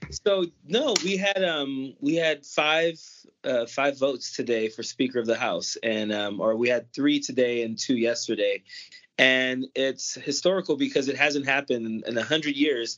so 0.09 0.45
no, 0.67 0.93
we 1.03 1.17
had 1.17 1.43
um, 1.43 1.95
we 1.99 2.15
had 2.15 2.45
five 2.45 2.99
uh, 3.43 3.65
five 3.65 3.97
votes 3.97 4.35
today 4.35 4.69
for 4.69 4.83
Speaker 4.83 5.19
of 5.19 5.25
the 5.25 5.37
House, 5.37 5.77
and 5.83 6.11
um, 6.13 6.39
or 6.39 6.55
we 6.55 6.69
had 6.69 6.93
three 6.93 7.19
today 7.19 7.63
and 7.63 7.77
two 7.77 7.97
yesterday, 7.97 8.63
and 9.17 9.65
it's 9.75 10.13
historical 10.13 10.77
because 10.77 11.07
it 11.07 11.17
hasn't 11.17 11.45
happened 11.45 12.03
in 12.05 12.17
a 12.17 12.23
hundred 12.23 12.55
years. 12.55 12.97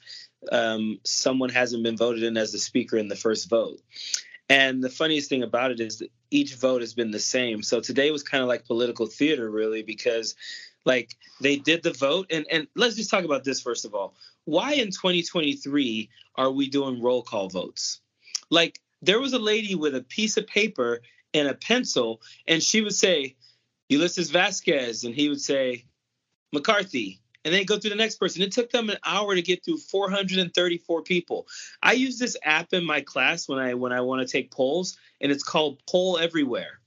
Um, 0.52 1.00
someone 1.04 1.50
hasn't 1.50 1.84
been 1.84 1.98
voted 1.98 2.24
in 2.24 2.38
as 2.38 2.52
the 2.52 2.60
Speaker 2.60 2.98
in 2.98 3.08
the 3.08 3.16
first 3.16 3.50
vote. 3.50 3.80
And 4.50 4.84
the 4.84 4.90
funniest 4.90 5.30
thing 5.30 5.44
about 5.44 5.72
it 5.72 5.80
is 5.80 6.00
that 6.00 6.12
each 6.30 6.56
vote 6.56 6.82
has 6.82 6.94
been 6.94 7.12
the 7.12 7.20
same. 7.20 7.64
So 7.64 7.80
today 7.80 8.12
was 8.12 8.24
kind 8.24 8.42
of 8.42 8.48
like 8.48 8.66
political 8.66 9.08
theater, 9.08 9.50
really, 9.50 9.84
because 9.84 10.36
like 10.86 11.16
they 11.42 11.56
did 11.56 11.84
the 11.84 11.94
vote. 11.94 12.28
And, 12.30 12.46
and 12.52 12.68
let's 12.76 12.96
just 12.96 13.10
talk 13.10 13.24
about 13.24 13.44
this 13.44 13.62
first 13.62 13.86
of 13.86 13.96
all. 13.96 14.16
Why 14.46 14.74
in 14.74 14.88
2023 14.88 16.10
are 16.36 16.52
we 16.52 16.70
doing 16.70 17.02
roll 17.02 17.24
call 17.24 17.50
votes? 17.50 18.02
Like 18.50 18.80
there 19.02 19.20
was 19.20 19.34
a 19.34 19.40
lady 19.40 19.76
with 19.76 19.96
a 19.96 20.02
piece 20.02 20.38
of 20.38 20.48
paper 20.48 21.02
and 21.34 21.48
a 21.48 21.56
pencil, 21.56 22.22
and 22.48 22.62
she 22.62 22.82
would 22.82 22.94
say, 22.94 23.36
Ulisses 23.90 24.32
Vasquez, 24.32 25.04
and 25.04 25.16
he 25.16 25.30
would 25.30 25.42
say, 25.42 25.86
McCarthy. 26.52 27.20
And 27.46 27.54
then 27.54 27.66
go 27.66 27.78
through 27.78 27.90
the 27.90 27.96
next 27.98 28.16
person. 28.16 28.42
It 28.42 28.52
took 28.52 28.72
them 28.72 28.90
an 28.90 28.98
hour 29.06 29.36
to 29.36 29.42
get 29.42 29.66
through 29.66 29.78
434 29.78 31.02
people. 31.04 31.48
I 31.82 31.94
use 31.94 32.18
this 32.18 32.38
app 32.44 32.74
in 32.74 32.86
my 32.86 33.02
class 33.02 33.50
when 33.50 33.60
I 33.60 33.74
when 33.74 33.92
I 33.92 34.02
want 34.02 34.26
to 34.26 34.32
take 34.32 34.52
polls, 34.52 34.98
and 35.20 35.32
it's 35.32 35.44
called 35.44 35.82
Poll 35.88 36.18
Everywhere. 36.18 36.80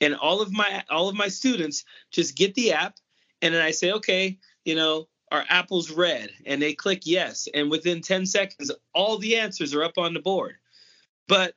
And 0.00 0.14
all 0.14 0.42
of 0.42 0.52
my 0.52 0.82
all 0.90 1.08
of 1.08 1.14
my 1.14 1.28
students 1.28 1.84
just 2.10 2.36
get 2.36 2.54
the 2.54 2.72
app, 2.72 2.96
and 3.40 3.54
then 3.54 3.62
I 3.62 3.70
say, 3.70 3.92
okay, 3.92 4.38
you 4.64 4.74
know, 4.74 5.08
are 5.30 5.44
apples 5.48 5.90
red? 5.90 6.30
And 6.44 6.60
they 6.60 6.74
click 6.74 7.02
yes, 7.04 7.48
and 7.54 7.70
within 7.70 8.02
10 8.02 8.26
seconds, 8.26 8.70
all 8.92 9.18
the 9.18 9.36
answers 9.36 9.74
are 9.74 9.82
up 9.82 9.96
on 9.96 10.14
the 10.14 10.20
board. 10.20 10.56
But 11.26 11.54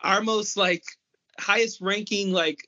our 0.00 0.22
most 0.22 0.56
like 0.56 0.84
highest 1.38 1.80
ranking 1.80 2.32
like 2.32 2.67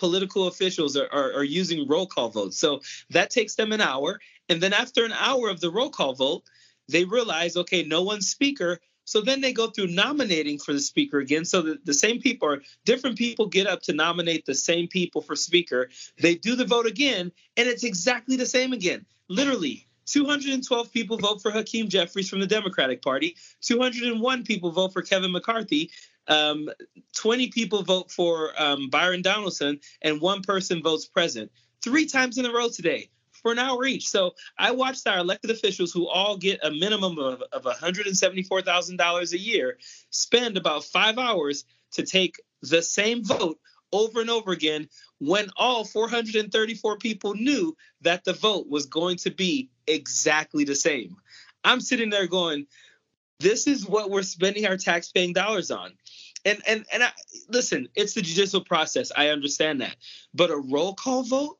political 0.00 0.48
officials 0.48 0.96
are, 0.96 1.08
are, 1.12 1.32
are 1.34 1.44
using 1.44 1.86
roll 1.86 2.06
call 2.06 2.30
votes. 2.30 2.58
So 2.58 2.80
that 3.10 3.30
takes 3.30 3.54
them 3.54 3.70
an 3.70 3.82
hour. 3.82 4.18
And 4.48 4.60
then 4.60 4.72
after 4.72 5.04
an 5.04 5.12
hour 5.12 5.50
of 5.50 5.60
the 5.60 5.70
roll 5.70 5.90
call 5.90 6.14
vote, 6.14 6.42
they 6.88 7.04
realize, 7.04 7.56
okay, 7.56 7.84
no 7.84 8.02
one's 8.02 8.28
speaker. 8.28 8.80
So 9.04 9.20
then 9.20 9.42
they 9.42 9.52
go 9.52 9.68
through 9.68 9.88
nominating 9.88 10.58
for 10.58 10.72
the 10.72 10.80
speaker 10.80 11.18
again. 11.18 11.44
So 11.44 11.60
the, 11.62 11.78
the 11.84 11.94
same 11.94 12.20
people 12.20 12.48
are 12.48 12.62
different 12.86 13.18
people 13.18 13.46
get 13.46 13.66
up 13.66 13.82
to 13.82 13.92
nominate 13.92 14.46
the 14.46 14.54
same 14.54 14.88
people 14.88 15.20
for 15.20 15.36
speaker. 15.36 15.90
They 16.18 16.34
do 16.34 16.56
the 16.56 16.64
vote 16.64 16.86
again, 16.86 17.30
and 17.56 17.68
it's 17.68 17.84
exactly 17.84 18.36
the 18.36 18.46
same 18.46 18.72
again. 18.72 19.04
Literally, 19.28 19.86
212 20.06 20.92
people 20.92 21.18
vote 21.18 21.42
for 21.42 21.50
Hakeem 21.50 21.88
Jeffries 21.88 22.28
from 22.28 22.40
the 22.40 22.46
Democratic 22.46 23.02
Party. 23.02 23.36
201 23.60 24.44
people 24.44 24.72
vote 24.72 24.92
for 24.92 25.02
Kevin 25.02 25.30
McCarthy. 25.30 25.90
Um, 26.30 26.70
20 27.16 27.48
people 27.48 27.82
vote 27.82 28.10
for 28.10 28.52
um, 28.56 28.88
Byron 28.88 29.20
Donalds, 29.20 29.60
and 29.60 30.20
one 30.20 30.42
person 30.42 30.82
votes 30.82 31.04
present. 31.06 31.50
Three 31.82 32.06
times 32.06 32.38
in 32.38 32.46
a 32.46 32.52
row 32.52 32.68
today 32.68 33.10
for 33.42 33.52
an 33.52 33.58
hour 33.58 33.84
each. 33.84 34.08
So 34.08 34.34
I 34.56 34.70
watched 34.70 35.06
our 35.06 35.18
elected 35.18 35.50
officials, 35.50 35.92
who 35.92 36.08
all 36.08 36.36
get 36.36 36.64
a 36.64 36.70
minimum 36.70 37.18
of, 37.18 37.42
of 37.52 37.64
$174,000 37.64 39.32
a 39.32 39.38
year, 39.38 39.78
spend 40.10 40.56
about 40.56 40.84
five 40.84 41.18
hours 41.18 41.64
to 41.92 42.04
take 42.04 42.40
the 42.62 42.82
same 42.82 43.24
vote 43.24 43.58
over 43.92 44.20
and 44.20 44.30
over 44.30 44.52
again 44.52 44.88
when 45.18 45.50
all 45.56 45.84
434 45.84 46.98
people 46.98 47.34
knew 47.34 47.76
that 48.02 48.24
the 48.24 48.32
vote 48.32 48.68
was 48.68 48.86
going 48.86 49.16
to 49.18 49.30
be 49.30 49.70
exactly 49.86 50.64
the 50.64 50.76
same. 50.76 51.16
I'm 51.64 51.80
sitting 51.80 52.10
there 52.10 52.26
going, 52.26 52.66
this 53.40 53.66
is 53.66 53.86
what 53.86 54.10
we're 54.10 54.22
spending 54.22 54.66
our 54.66 54.76
tax-paying 54.76 55.32
dollars 55.32 55.70
on. 55.70 55.92
And 56.44 56.62
and 56.66 56.86
and 56.92 57.02
I, 57.02 57.10
listen, 57.48 57.88
it's 57.94 58.14
the 58.14 58.22
judicial 58.22 58.62
process. 58.62 59.10
I 59.16 59.28
understand 59.28 59.80
that. 59.80 59.96
But 60.32 60.50
a 60.50 60.56
roll 60.56 60.94
call 60.94 61.22
vote, 61.22 61.58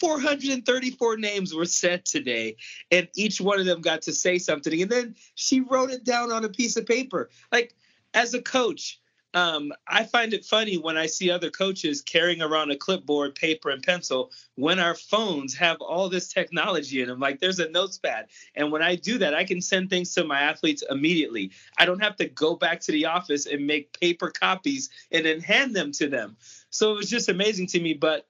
434 0.00 1.16
names 1.16 1.54
were 1.54 1.66
said 1.66 2.04
today, 2.06 2.56
and 2.90 3.08
each 3.14 3.40
one 3.40 3.58
of 3.58 3.66
them 3.66 3.80
got 3.80 4.02
to 4.02 4.12
say 4.12 4.38
something. 4.38 4.80
And 4.80 4.90
then 4.90 5.16
she 5.34 5.60
wrote 5.60 5.90
it 5.90 6.04
down 6.04 6.32
on 6.32 6.44
a 6.44 6.48
piece 6.48 6.76
of 6.76 6.86
paper. 6.86 7.28
Like, 7.50 7.74
as 8.14 8.32
a 8.32 8.40
coach, 8.40 9.00
um, 9.34 9.72
I 9.88 10.04
find 10.04 10.34
it 10.34 10.44
funny 10.44 10.76
when 10.76 10.98
I 10.98 11.06
see 11.06 11.30
other 11.30 11.50
coaches 11.50 12.02
carrying 12.02 12.42
around 12.42 12.70
a 12.70 12.76
clipboard, 12.76 13.34
paper, 13.34 13.70
and 13.70 13.82
pencil 13.82 14.30
when 14.56 14.78
our 14.78 14.94
phones 14.94 15.54
have 15.54 15.78
all 15.80 16.08
this 16.08 16.28
technology 16.28 17.00
in 17.00 17.08
them. 17.08 17.18
Like 17.18 17.40
there's 17.40 17.58
a 17.58 17.70
notes 17.70 17.98
pad. 17.98 18.26
And 18.54 18.70
when 18.70 18.82
I 18.82 18.96
do 18.96 19.18
that, 19.18 19.34
I 19.34 19.44
can 19.44 19.62
send 19.62 19.88
things 19.88 20.14
to 20.14 20.24
my 20.24 20.40
athletes 20.40 20.82
immediately. 20.88 21.52
I 21.78 21.86
don't 21.86 22.02
have 22.02 22.16
to 22.16 22.26
go 22.26 22.56
back 22.56 22.80
to 22.82 22.92
the 22.92 23.06
office 23.06 23.46
and 23.46 23.66
make 23.66 23.98
paper 23.98 24.30
copies 24.30 24.90
and 25.10 25.24
then 25.24 25.40
hand 25.40 25.74
them 25.74 25.92
to 25.92 26.08
them. 26.08 26.36
So 26.70 26.92
it 26.92 26.96
was 26.96 27.10
just 27.10 27.28
amazing 27.28 27.68
to 27.68 27.80
me. 27.80 27.94
But 27.94 28.26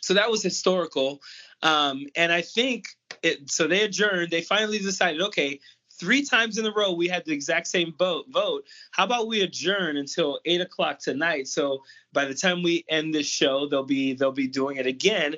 so 0.00 0.14
that 0.14 0.30
was 0.30 0.42
historical. 0.42 1.20
Um, 1.62 2.06
and 2.16 2.32
I 2.32 2.40
think 2.42 2.86
it, 3.22 3.50
so 3.50 3.66
they 3.66 3.82
adjourned. 3.82 4.30
They 4.30 4.42
finally 4.42 4.78
decided, 4.78 5.20
okay, 5.20 5.60
three 5.98 6.24
times 6.24 6.58
in 6.58 6.66
a 6.66 6.72
row 6.72 6.92
we 6.92 7.08
had 7.08 7.24
the 7.24 7.32
exact 7.32 7.66
same 7.66 7.94
vote 7.98 8.26
vote. 8.28 8.64
How 8.90 9.04
about 9.04 9.28
we 9.28 9.42
adjourn 9.42 9.96
until 9.96 10.40
eight 10.44 10.60
o'clock 10.60 10.98
tonight? 10.98 11.48
So 11.48 11.82
by 12.12 12.24
the 12.24 12.34
time 12.34 12.62
we 12.62 12.84
end 12.88 13.14
this 13.14 13.26
show 13.26 13.68
they'll 13.68 13.84
be 13.84 14.14
they'll 14.14 14.32
be 14.32 14.48
doing 14.48 14.76
it 14.76 14.86
again. 14.86 15.36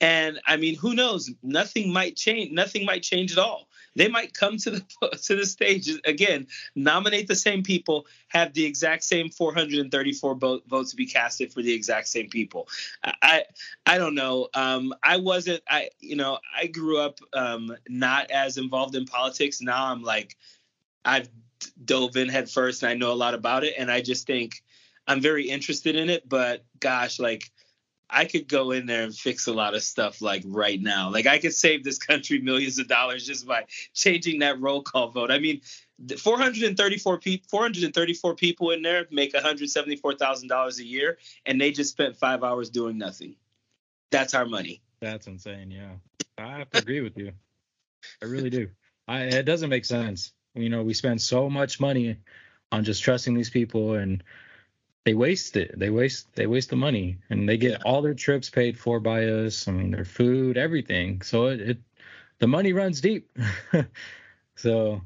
And 0.00 0.40
i 0.46 0.56
mean 0.56 0.76
who 0.76 0.94
knows? 0.94 1.30
Nothing 1.42 1.92
might 1.92 2.16
change 2.16 2.52
nothing 2.52 2.84
might 2.84 3.02
change 3.02 3.32
at 3.32 3.38
all 3.38 3.68
they 3.94 4.08
might 4.08 4.34
come 4.34 4.56
to 4.58 4.70
the 4.70 4.84
to 5.22 5.36
the 5.36 5.46
stage 5.46 5.90
again, 6.04 6.46
nominate 6.74 7.28
the 7.28 7.34
same 7.34 7.62
people, 7.62 8.06
have 8.28 8.52
the 8.54 8.64
exact 8.64 9.04
same 9.04 9.30
434 9.30 10.34
votes 10.66 10.90
to 10.90 10.96
be 10.96 11.06
casted 11.06 11.52
for 11.52 11.62
the 11.62 11.72
exact 11.72 12.08
same 12.08 12.28
people. 12.28 12.68
I 13.02 13.44
I 13.86 13.98
don't 13.98 14.14
know. 14.14 14.48
Um, 14.54 14.94
I 15.02 15.18
wasn't. 15.18 15.62
I 15.68 15.90
you 16.00 16.16
know 16.16 16.38
I 16.56 16.66
grew 16.66 16.98
up 16.98 17.18
um, 17.32 17.76
not 17.88 18.30
as 18.30 18.56
involved 18.56 18.94
in 18.94 19.04
politics. 19.04 19.60
Now 19.60 19.86
I'm 19.86 20.02
like 20.02 20.36
I've 21.04 21.28
dove 21.84 22.16
in 22.16 22.28
head 22.28 22.50
first 22.50 22.82
and 22.82 22.90
I 22.90 22.94
know 22.94 23.12
a 23.12 23.14
lot 23.14 23.34
about 23.34 23.64
it, 23.64 23.74
and 23.78 23.90
I 23.90 24.00
just 24.00 24.26
think 24.26 24.62
I'm 25.06 25.20
very 25.20 25.48
interested 25.48 25.96
in 25.96 26.08
it. 26.10 26.28
But 26.28 26.64
gosh, 26.80 27.18
like 27.18 27.50
I 28.08 28.26
could 28.26 28.48
go 28.48 28.72
in 28.72 28.86
there 28.86 29.04
and 29.04 29.14
fix 29.14 29.46
a 29.46 29.52
lot 29.52 29.74
of 29.74 29.82
stuff 29.82 30.20
like 30.20 30.42
right 30.46 30.80
now. 30.80 31.10
Like 31.10 31.26
I 31.26 31.38
could 31.38 31.54
save 31.54 31.82
this 31.82 31.98
country 31.98 32.40
millions 32.40 32.78
of 32.78 32.88
dollars 32.88 33.26
just 33.26 33.46
by 33.46 33.64
changing 33.94 34.40
that 34.40 34.60
roll 34.60 34.82
call 34.82 35.08
vote. 35.08 35.30
I 35.30 35.38
mean, 35.38 35.62
434 36.18 37.18
people 37.18 37.48
434 37.48 38.34
people 38.34 38.70
in 38.70 38.82
there 38.82 39.06
make 39.10 39.32
$174,000 39.32 40.78
a 40.78 40.84
year 40.84 41.18
and 41.46 41.60
they 41.60 41.70
just 41.70 41.90
spent 41.90 42.16
5 42.16 42.44
hours 42.44 42.70
doing 42.70 42.98
nothing. 42.98 43.36
That's 44.10 44.34
our 44.34 44.44
money. 44.44 44.82
That's 45.00 45.26
insane, 45.26 45.70
yeah. 45.70 45.92
I 46.38 46.58
have 46.58 46.70
to 46.70 46.78
agree 46.78 47.00
with 47.00 47.16
you. 47.16 47.32
I 48.22 48.26
really 48.26 48.50
do. 48.50 48.68
I 49.08 49.22
it 49.22 49.44
doesn't 49.44 49.70
make 49.70 49.84
sense. 49.84 50.32
You 50.54 50.68
know, 50.68 50.82
we 50.82 50.94
spend 50.94 51.22
so 51.22 51.48
much 51.48 51.80
money 51.80 52.16
on 52.70 52.84
just 52.84 53.02
trusting 53.02 53.34
these 53.34 53.50
people 53.50 53.94
and 53.94 54.22
they 55.04 55.14
waste 55.14 55.56
it. 55.56 55.78
They 55.78 55.90
waste 55.90 56.34
they 56.34 56.46
waste 56.46 56.70
the 56.70 56.76
money, 56.76 57.18
and 57.30 57.48
they 57.48 57.56
get 57.56 57.84
all 57.84 58.02
their 58.02 58.14
trips 58.14 58.50
paid 58.50 58.78
for 58.78 59.00
by 59.00 59.24
us. 59.24 59.66
I 59.66 59.72
mean, 59.72 59.90
their 59.90 60.04
food, 60.04 60.56
everything. 60.56 61.22
So 61.22 61.46
it, 61.46 61.60
it 61.60 61.78
the 62.38 62.46
money 62.46 62.72
runs 62.72 63.00
deep. 63.00 63.36
so 64.56 65.02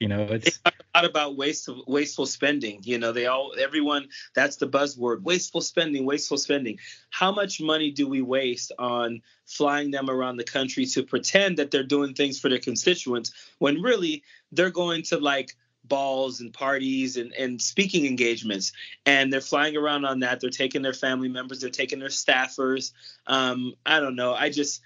you 0.00 0.08
know, 0.08 0.22
it's 0.22 0.58
a 0.64 0.72
lot 0.94 1.04
about 1.04 1.36
wasteful 1.36 1.84
wasteful 1.86 2.26
spending. 2.26 2.80
You 2.82 2.98
know, 2.98 3.12
they 3.12 3.26
all 3.26 3.52
everyone 3.60 4.08
that's 4.34 4.56
the 4.56 4.66
buzzword: 4.66 5.22
wasteful 5.22 5.60
spending, 5.60 6.06
wasteful 6.06 6.38
spending. 6.38 6.78
How 7.10 7.30
much 7.30 7.60
money 7.60 7.90
do 7.90 8.08
we 8.08 8.22
waste 8.22 8.72
on 8.78 9.20
flying 9.44 9.90
them 9.90 10.10
around 10.10 10.38
the 10.38 10.44
country 10.44 10.86
to 10.86 11.02
pretend 11.02 11.58
that 11.58 11.70
they're 11.70 11.84
doing 11.84 12.14
things 12.14 12.40
for 12.40 12.48
their 12.48 12.58
constituents 12.58 13.32
when 13.58 13.82
really 13.82 14.24
they're 14.52 14.70
going 14.70 15.02
to 15.04 15.18
like 15.18 15.54
balls 15.90 16.40
and 16.40 16.54
parties 16.54 17.18
and, 17.18 17.34
and 17.34 17.60
speaking 17.60 18.06
engagements. 18.06 18.72
And 19.04 19.30
they're 19.30 19.42
flying 19.42 19.76
around 19.76 20.06
on 20.06 20.20
that. 20.20 20.40
They're 20.40 20.48
taking 20.48 20.80
their 20.80 20.94
family 20.94 21.28
members. 21.28 21.60
They're 21.60 21.68
taking 21.68 21.98
their 21.98 22.08
staffers. 22.08 22.92
Um, 23.26 23.74
i 23.84 24.00
don't 24.00 24.16
know. 24.16 24.32
I 24.32 24.48
just 24.48 24.80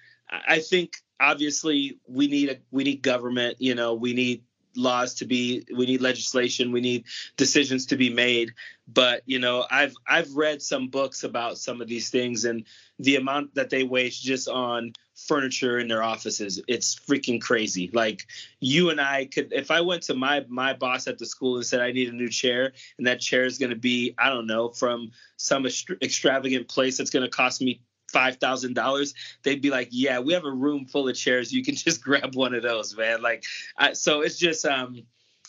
i 0.49 0.59
think 0.59 0.97
obviously 1.21 2.01
we 2.09 2.27
need 2.27 2.49
a 2.49 2.57
we 2.71 2.83
need 2.83 3.03
government 3.03 3.57
you 3.61 3.75
know 3.75 3.95
we 3.95 4.15
need 4.15 4.43
laws 4.77 5.15
to 5.15 5.25
be 5.25 5.65
we 5.77 5.87
need 5.87 6.01
legislation 6.01 6.73
we 6.73 6.81
need 6.81 7.05
decisions 7.37 7.87
to 7.87 7.97
be 7.97 8.11
made. 8.11 8.53
But 8.87 9.23
you 9.25 9.39
know 9.39 9.65
i've 9.71 9.95
i've 10.07 10.35
read 10.35 10.61
some 10.61 10.89
books 10.89 11.25
about 11.25 11.59
some 11.59 11.81
of 11.81 11.89
these 11.89 12.11
things 12.11 12.45
and 12.45 12.65
the 12.99 13.17
amount 13.17 13.55
that 13.55 13.71
they 13.71 13.83
waste 13.83 14.23
just 14.23 14.49
on 14.49 14.93
furniture 15.15 15.79
in 15.79 15.89
their 15.89 16.03
offices. 16.03 16.61
It's 16.69 16.95
freaking 16.95 17.41
crazy. 17.41 17.91
Like 17.93 18.27
you 18.61 18.91
and 18.91 19.01
i 19.01 19.27
could 19.27 19.53
if 19.53 19.71
i 19.71 19.81
went 19.81 20.03
to 20.03 20.15
my 20.15 20.45
my 20.49 20.73
boss 20.75 21.07
at 21.07 21.19
the 21.19 21.27
school 21.27 21.57
and 21.57 21.67
said 21.67 21.81
i 21.81 21.93
need 21.93 22.09
a 22.09 22.17
new 22.17 22.29
chair 22.29 22.73
and 22.99 23.07
that 23.07 23.21
chair 23.21 23.45
is 23.45 23.59
going 23.59 23.71
to 23.71 23.77
be 23.77 24.15
i 24.19 24.29
don't 24.29 24.47
know 24.47 24.71
from 24.71 25.11
some 25.37 25.67
extravagant 25.67 26.69
place 26.69 26.97
that's 26.97 27.11
going 27.11 27.25
to 27.25 27.31
cost 27.31 27.61
me 27.61 27.81
five 28.15 28.37
thousand 28.37 28.75
dollars, 28.75 29.13
they'd 29.43 29.61
be 29.61 29.71
like, 29.71 29.89
"Yeah, 29.91 30.21
we 30.21 30.33
have 30.33 30.45
a 30.45 30.51
room 30.51 30.87
full 30.87 31.09
of 31.09 31.17
chairs. 31.17 31.53
You 31.53 31.65
can 31.65 31.75
just 31.87 32.03
grab 32.03 32.35
one 32.35 32.55
of 32.55 32.63
those, 32.63 32.97
man." 32.97 33.21
Like, 33.21 33.45
I, 33.77 33.93
so 33.93 34.23
it's 34.23 34.39
just 34.39 34.65
um, 34.65 35.03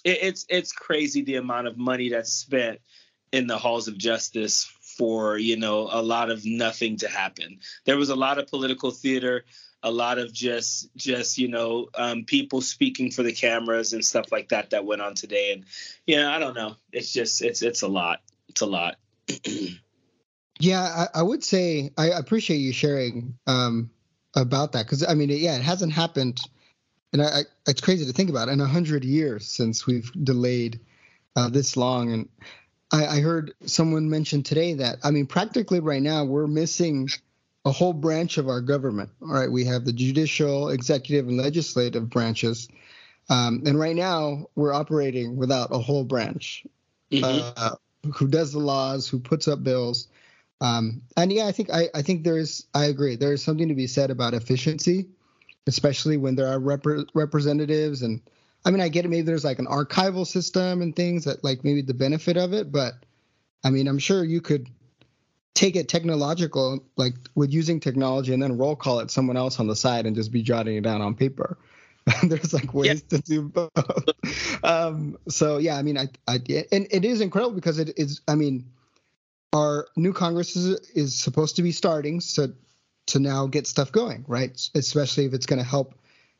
it, 0.03 0.19
it's 0.21 0.45
it's 0.49 0.73
crazy 0.73 1.21
the 1.21 1.35
amount 1.35 1.67
of 1.67 1.77
money 1.77 2.09
that's 2.09 2.33
spent 2.33 2.79
in 3.31 3.47
the 3.47 3.57
halls 3.57 3.87
of 3.87 3.97
justice 3.97 4.71
for 4.81 5.37
you 5.37 5.57
know 5.57 5.87
a 5.91 6.01
lot 6.01 6.31
of 6.31 6.45
nothing 6.45 6.97
to 6.97 7.07
happen. 7.07 7.59
There 7.85 7.97
was 7.97 8.09
a 8.09 8.15
lot 8.15 8.39
of 8.39 8.47
political 8.47 8.91
theater, 8.91 9.45
a 9.83 9.91
lot 9.91 10.17
of 10.17 10.33
just 10.33 10.89
just 10.95 11.37
you 11.37 11.47
know 11.47 11.89
um, 11.95 12.25
people 12.25 12.61
speaking 12.61 13.11
for 13.11 13.23
the 13.23 13.33
cameras 13.33 13.93
and 13.93 14.03
stuff 14.03 14.31
like 14.31 14.49
that 14.49 14.71
that 14.71 14.85
went 14.85 15.01
on 15.01 15.13
today. 15.13 15.53
And 15.53 15.65
you 16.07 16.17
know, 16.17 16.29
I 16.29 16.39
don't 16.39 16.55
know. 16.55 16.75
It's 16.91 17.13
just 17.13 17.41
it's 17.43 17.61
it's 17.61 17.83
a 17.83 17.87
lot. 17.87 18.21
It's 18.49 18.61
a 18.61 18.65
lot. 18.65 18.95
Yeah, 20.59 20.81
I, 20.81 21.19
I, 21.19 21.21
would 21.21 21.43
say 21.43 21.91
I 21.97 22.07
appreciate 22.07 22.57
you 22.57 22.71
sharing 22.71 23.37
um, 23.45 23.89
about 24.35 24.71
that 24.73 24.85
because 24.85 25.05
I 25.05 25.13
mean, 25.13 25.29
yeah, 25.29 25.55
it 25.55 25.61
hasn't 25.61 25.91
happened, 25.91 26.39
and 27.11 27.21
I, 27.21 27.25
I, 27.25 27.41
it's 27.67 27.81
crazy 27.81 28.05
to 28.05 28.13
think 28.13 28.29
about 28.29 28.47
in 28.47 28.61
a 28.61 28.65
hundred 28.65 29.03
years 29.03 29.47
since 29.47 29.85
we've 29.85 30.11
delayed 30.23 30.79
uh, 31.35 31.49
this 31.49 31.75
long. 31.75 32.13
And 32.13 32.29
I, 32.91 33.19
heard 33.19 33.53
someone 33.65 34.09
mention 34.09 34.43
today 34.43 34.75
that 34.75 34.99
I 35.03 35.11
mean, 35.11 35.25
practically 35.25 35.81
right 35.81 36.01
now 36.01 36.23
we're 36.23 36.47
missing 36.47 37.09
a 37.65 37.71
whole 37.71 37.93
branch 37.93 38.37
of 38.37 38.47
our 38.47 38.61
government. 38.61 39.09
All 39.21 39.33
right, 39.33 39.51
we 39.51 39.65
have 39.65 39.83
the 39.83 39.93
judicial, 39.93 40.69
executive, 40.69 41.27
and 41.27 41.37
legislative 41.37 42.09
branches, 42.09 42.69
um, 43.29 43.63
and 43.65 43.77
right 43.77 43.95
now 43.95 44.45
we're 44.55 44.73
operating 44.73 45.35
without 45.35 45.73
a 45.73 45.79
whole 45.79 46.05
branch. 46.05 46.65
Mm-hmm. 47.11 47.51
Uh, 47.57 47.75
who 48.13 48.27
does 48.27 48.53
the 48.53 48.59
laws? 48.59 49.09
Who 49.09 49.19
puts 49.19 49.49
up 49.49 49.63
bills? 49.63 50.07
Um, 50.61 51.01
and 51.17 51.31
yeah, 51.31 51.47
I 51.47 51.51
think 51.51 51.69
I, 51.71 51.89
I 51.93 52.01
think 52.01 52.23
there's 52.23 52.65
I 52.73 52.85
agree. 52.85 53.15
There 53.15 53.33
is 53.33 53.43
something 53.43 53.67
to 53.67 53.75
be 53.75 53.87
said 53.87 54.09
about 54.09 54.33
efficiency, 54.33 55.07
especially 55.67 56.17
when 56.17 56.35
there 56.35 56.47
are 56.47 56.59
rep- 56.59 57.09
representatives. 57.13 58.01
And 58.01 58.21
I 58.63 58.71
mean, 58.71 58.81
I 58.81 58.89
get 58.89 59.05
it. 59.05 59.09
Maybe 59.09 59.21
there's 59.21 59.45
like 59.45 59.59
an 59.59 59.67
archival 59.67 60.25
system 60.25 60.81
and 60.81 60.95
things 60.95 61.25
that 61.25 61.43
like 61.43 61.63
maybe 61.63 61.81
the 61.81 61.93
benefit 61.93 62.37
of 62.37 62.53
it. 62.53 62.71
But 62.71 62.93
I 63.63 63.69
mean, 63.69 63.87
I'm 63.87 63.99
sure 63.99 64.23
you 64.23 64.41
could 64.41 64.67
take 65.53 65.75
it 65.75 65.87
technological, 65.89 66.83
like 66.95 67.15
with 67.35 67.51
using 67.51 67.79
technology, 67.79 68.33
and 68.33 68.41
then 68.41 68.57
roll 68.57 68.75
call 68.75 68.99
it 68.99 69.11
someone 69.11 69.37
else 69.37 69.59
on 69.59 69.67
the 69.67 69.75
side 69.75 70.05
and 70.05 70.15
just 70.15 70.31
be 70.31 70.41
jotting 70.41 70.77
it 70.77 70.83
down 70.83 71.01
on 71.01 71.15
paper. 71.15 71.57
there's 72.23 72.53
like 72.53 72.73
ways 72.73 73.03
yeah. 73.09 73.17
to 73.17 73.23
do 73.23 73.41
both. 73.49 73.71
um, 74.63 75.17
so 75.27 75.57
yeah, 75.57 75.75
I 75.75 75.81
mean, 75.81 75.97
I, 75.97 76.07
I 76.27 76.35
and 76.71 76.87
it 76.91 77.03
is 77.03 77.19
incredible 77.19 77.55
because 77.55 77.79
it 77.79 77.97
is. 77.97 78.21
I 78.27 78.35
mean 78.35 78.65
our 79.55 79.87
new 79.95 80.11
Congress 80.11 80.55
is, 80.55 80.89
is 80.91 81.15
supposed 81.15 81.55
to 81.55 81.61
be 81.63 81.71
starting 81.71 82.19
so 82.19 82.51
to 83.07 83.19
now 83.19 83.47
get 83.47 83.67
stuff 83.67 83.91
going, 83.91 84.25
right? 84.27 84.59
Especially 84.75 85.25
if 85.25 85.33
it's 85.33 85.45
going 85.45 85.59
to 85.59 85.65
help, 85.65 85.95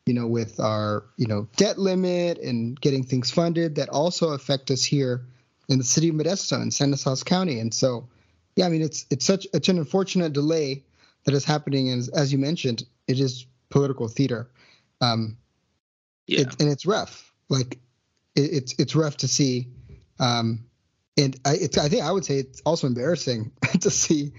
you 0.05 0.13
know, 0.13 0.27
with 0.27 0.59
our 0.59 1.05
you 1.15 1.27
know 1.27 1.47
debt 1.55 1.77
limit 1.77 2.37
and 2.39 2.79
getting 2.81 3.03
things 3.03 3.31
funded 3.31 3.75
that 3.75 3.89
also 3.89 4.29
affect 4.29 4.69
us 4.69 4.83
here 4.83 5.25
in 5.69 5.77
the 5.77 5.83
city 5.83 6.09
of 6.09 6.15
Modesto 6.15 6.61
and 6.61 6.73
Stanislaus 6.73 7.23
County. 7.23 7.59
And 7.59 7.73
so, 7.73 8.07
yeah, 8.55 8.65
I 8.65 8.69
mean, 8.69 8.81
it's 8.81 9.05
it's 9.09 9.25
such 9.25 9.47
it's 9.53 9.69
an 9.69 9.77
unfortunate 9.77 10.33
delay 10.33 10.83
that 11.23 11.33
is 11.33 11.45
happening, 11.45 11.89
and 11.89 12.07
as 12.13 12.33
you 12.33 12.37
mentioned, 12.37 12.83
it 13.07 13.19
is 13.19 13.45
political 13.69 14.07
theater. 14.07 14.49
Um, 14.99 15.37
yeah, 16.27 16.41
it, 16.41 16.59
and 16.59 16.69
it's 16.69 16.85
rough. 16.85 17.31
Like 17.47 17.79
it, 18.35 18.41
it's 18.41 18.75
it's 18.77 18.95
rough 18.95 19.17
to 19.17 19.27
see. 19.27 19.69
Um, 20.19 20.65
and 21.17 21.39
I, 21.45 21.53
I 21.53 21.89
think 21.89 22.03
I 22.03 22.11
would 22.11 22.25
say 22.25 22.39
it's 22.39 22.61
also 22.65 22.87
embarrassing 22.87 23.51
to 23.81 23.89
see 23.89 24.33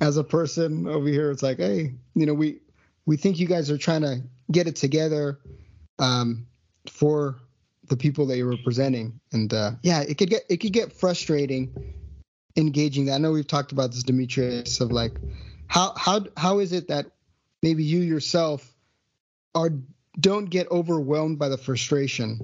as 0.00 0.16
a 0.16 0.24
person 0.24 0.86
over 0.86 1.08
here. 1.08 1.30
It's 1.30 1.42
like, 1.42 1.58
hey, 1.58 1.94
you 2.14 2.26
know, 2.26 2.34
we 2.34 2.60
we 3.06 3.16
think 3.16 3.38
you 3.38 3.46
guys 3.46 3.70
are 3.70 3.78
trying 3.78 4.02
to 4.02 4.22
get 4.50 4.66
it 4.66 4.76
together 4.76 5.38
um, 5.98 6.46
for 6.90 7.36
the 7.86 7.96
people 7.96 8.26
that 8.26 8.36
you're 8.36 8.50
representing, 8.50 9.20
and 9.32 9.52
uh, 9.52 9.72
yeah, 9.82 10.02
it 10.02 10.18
could 10.18 10.30
get 10.30 10.42
it 10.48 10.58
could 10.58 10.72
get 10.72 10.92
frustrating 10.92 11.94
engaging 12.56 13.06
that. 13.06 13.14
I 13.14 13.18
know 13.18 13.32
we've 13.32 13.46
talked 13.46 13.72
about 13.72 13.92
this, 13.92 14.02
Demetrius, 14.02 14.80
of 14.80 14.92
like 14.92 15.12
how 15.66 15.94
how 15.96 16.26
how 16.36 16.58
is 16.58 16.72
it 16.72 16.88
that 16.88 17.06
maybe 17.62 17.84
you 17.84 18.00
yourself 18.00 18.74
are 19.54 19.70
don't 20.20 20.46
get 20.46 20.70
overwhelmed 20.70 21.38
by 21.38 21.48
the 21.48 21.58
frustration. 21.58 22.40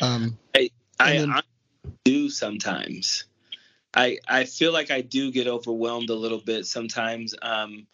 Um, 0.00 0.38
I 0.54 0.70
I, 0.98 1.12
then, 1.18 1.34
do 2.08 2.30
sometimes. 2.30 3.24
I 3.94 4.18
I 4.26 4.44
feel 4.44 4.72
like 4.72 4.90
I 4.90 5.02
do 5.02 5.30
get 5.30 5.46
overwhelmed 5.46 6.08
a 6.08 6.14
little 6.14 6.40
bit 6.40 6.64
sometimes. 6.64 7.34
Um, 7.42 7.86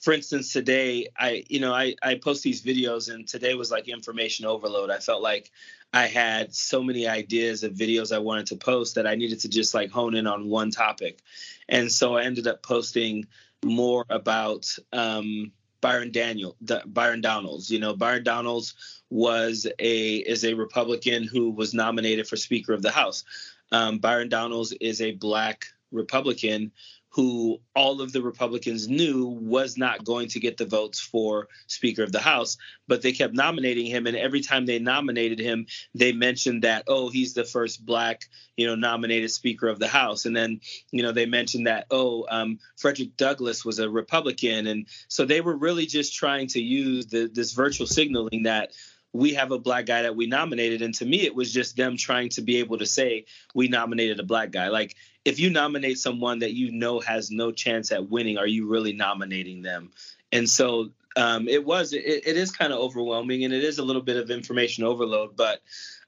for 0.00 0.12
instance, 0.14 0.52
today 0.52 1.08
I 1.16 1.44
you 1.48 1.60
know 1.60 1.74
I 1.74 1.94
I 2.02 2.14
post 2.14 2.42
these 2.42 2.62
videos 2.62 3.12
and 3.12 3.28
today 3.28 3.54
was 3.54 3.70
like 3.70 3.88
information 3.88 4.46
overload. 4.46 4.90
I 4.90 5.00
felt 5.00 5.22
like 5.22 5.50
I 5.92 6.06
had 6.06 6.54
so 6.54 6.82
many 6.82 7.06
ideas 7.06 7.62
of 7.62 7.72
videos 7.72 8.10
I 8.10 8.20
wanted 8.20 8.46
to 8.46 8.56
post 8.56 8.94
that 8.94 9.06
I 9.06 9.16
needed 9.16 9.40
to 9.40 9.48
just 9.48 9.74
like 9.74 9.90
hone 9.90 10.14
in 10.14 10.26
on 10.26 10.48
one 10.48 10.70
topic, 10.70 11.20
and 11.68 11.92
so 11.92 12.16
I 12.16 12.24
ended 12.24 12.46
up 12.46 12.62
posting 12.62 13.26
more 13.62 14.06
about 14.08 14.64
um, 14.92 15.52
Byron 15.80 16.10
Daniel, 16.10 16.56
Byron 16.86 17.20
Donalds. 17.20 17.70
You 17.70 17.80
know, 17.80 17.94
Byron 17.94 18.24
Donalds 18.24 18.74
was 19.10 19.66
a 19.78 20.16
is 20.16 20.44
a 20.44 20.54
Republican 20.54 21.24
who 21.24 21.50
was 21.50 21.74
nominated 21.74 22.28
for 22.28 22.36
Speaker 22.36 22.72
of 22.72 22.82
the 22.82 22.90
House. 22.90 23.24
Um, 23.72 23.98
Byron 23.98 24.28
Donalds 24.28 24.72
is 24.80 25.00
a 25.00 25.12
black 25.12 25.66
Republican 25.90 26.72
who 27.10 27.58
all 27.74 28.02
of 28.02 28.12
the 28.12 28.22
Republicans 28.22 28.86
knew 28.86 29.26
was 29.26 29.78
not 29.78 30.04
going 30.04 30.28
to 30.28 30.40
get 30.40 30.56
the 30.56 30.66
votes 30.66 31.00
for 31.00 31.48
Speaker 31.66 32.02
of 32.02 32.12
the 32.12 32.20
House, 32.20 32.58
but 32.86 33.02
they 33.02 33.12
kept 33.12 33.34
nominating 33.34 33.86
him. 33.86 34.06
And 34.06 34.16
every 34.16 34.40
time 34.40 34.66
they 34.66 34.78
nominated 34.78 35.38
him, 35.38 35.66
they 35.94 36.12
mentioned 36.12 36.64
that, 36.64 36.84
oh, 36.86 37.08
he's 37.08 37.32
the 37.32 37.44
first 37.44 37.84
black, 37.84 38.26
you 38.56 38.66
know, 38.66 38.74
nominated 38.74 39.30
Speaker 39.30 39.68
of 39.68 39.78
the 39.78 39.88
House. 39.88 40.26
And 40.26 40.36
then, 40.36 40.60
you 40.92 41.02
know, 41.02 41.12
they 41.12 41.26
mentioned 41.26 41.66
that, 41.66 41.86
oh, 41.90 42.26
um, 42.28 42.58
Frederick 42.76 43.16
Douglass 43.16 43.64
was 43.64 43.78
a 43.78 43.88
Republican. 43.88 44.66
And 44.66 44.86
so 45.08 45.24
they 45.24 45.40
were 45.40 45.56
really 45.56 45.86
just 45.86 46.14
trying 46.14 46.48
to 46.48 46.60
use 46.60 47.06
the, 47.06 47.30
this 47.32 47.52
virtual 47.52 47.86
signaling 47.86 48.42
that 48.44 48.72
we 49.12 49.34
have 49.34 49.52
a 49.52 49.58
black 49.58 49.86
guy 49.86 50.02
that 50.02 50.16
we 50.16 50.26
nominated. 50.26 50.82
And 50.82 50.94
to 50.94 51.06
me, 51.06 51.22
it 51.22 51.34
was 51.34 51.52
just 51.52 51.76
them 51.76 51.96
trying 51.96 52.28
to 52.30 52.42
be 52.42 52.58
able 52.58 52.78
to 52.78 52.86
say, 52.86 53.24
we 53.54 53.68
nominated 53.68 54.20
a 54.20 54.24
black 54.24 54.50
guy. 54.50 54.68
Like, 54.68 54.96
if 55.24 55.38
you 55.38 55.50
nominate 55.50 55.98
someone 55.98 56.40
that 56.40 56.54
you 56.54 56.70
know 56.72 57.00
has 57.00 57.30
no 57.30 57.50
chance 57.50 57.92
at 57.92 58.08
winning, 58.08 58.38
are 58.38 58.46
you 58.46 58.68
really 58.68 58.92
nominating 58.92 59.62
them? 59.62 59.90
And 60.30 60.48
so 60.48 60.90
um, 61.16 61.48
it 61.48 61.64
was, 61.64 61.92
it, 61.92 62.26
it 62.26 62.36
is 62.36 62.52
kind 62.52 62.72
of 62.72 62.78
overwhelming 62.78 63.44
and 63.44 63.52
it 63.52 63.64
is 63.64 63.78
a 63.78 63.84
little 63.84 64.02
bit 64.02 64.16
of 64.16 64.30
information 64.30 64.84
overload. 64.84 65.36
But 65.36 65.60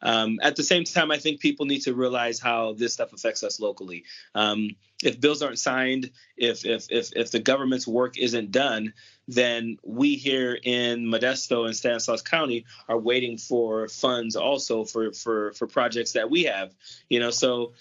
um, 0.02 0.38
at 0.42 0.56
the 0.56 0.62
same 0.62 0.84
time, 0.84 1.10
I 1.10 1.18
think 1.18 1.40
people 1.40 1.66
need 1.66 1.80
to 1.82 1.94
realize 1.94 2.38
how 2.38 2.74
this 2.74 2.92
stuff 2.92 3.12
affects 3.12 3.42
us 3.42 3.60
locally. 3.60 4.04
Um, 4.34 4.70
if 5.02 5.20
bills 5.20 5.42
aren't 5.42 5.58
signed, 5.58 6.10
if, 6.36 6.64
if 6.64 6.86
if 6.90 7.10
if 7.16 7.30
the 7.30 7.38
government's 7.38 7.86
work 7.86 8.18
isn't 8.18 8.50
done, 8.50 8.92
then 9.30 9.78
we 9.84 10.16
here 10.16 10.58
in 10.60 11.06
Modesto 11.06 11.66
and 11.66 11.76
Stanislaus 11.76 12.22
County 12.22 12.64
are 12.88 12.98
waiting 12.98 13.38
for 13.38 13.88
funds 13.88 14.36
also 14.36 14.84
for 14.84 15.12
for 15.12 15.52
for 15.52 15.66
projects 15.66 16.12
that 16.12 16.30
we 16.30 16.44
have. 16.44 16.72
You 17.08 17.20
know, 17.20 17.30
so 17.30 17.72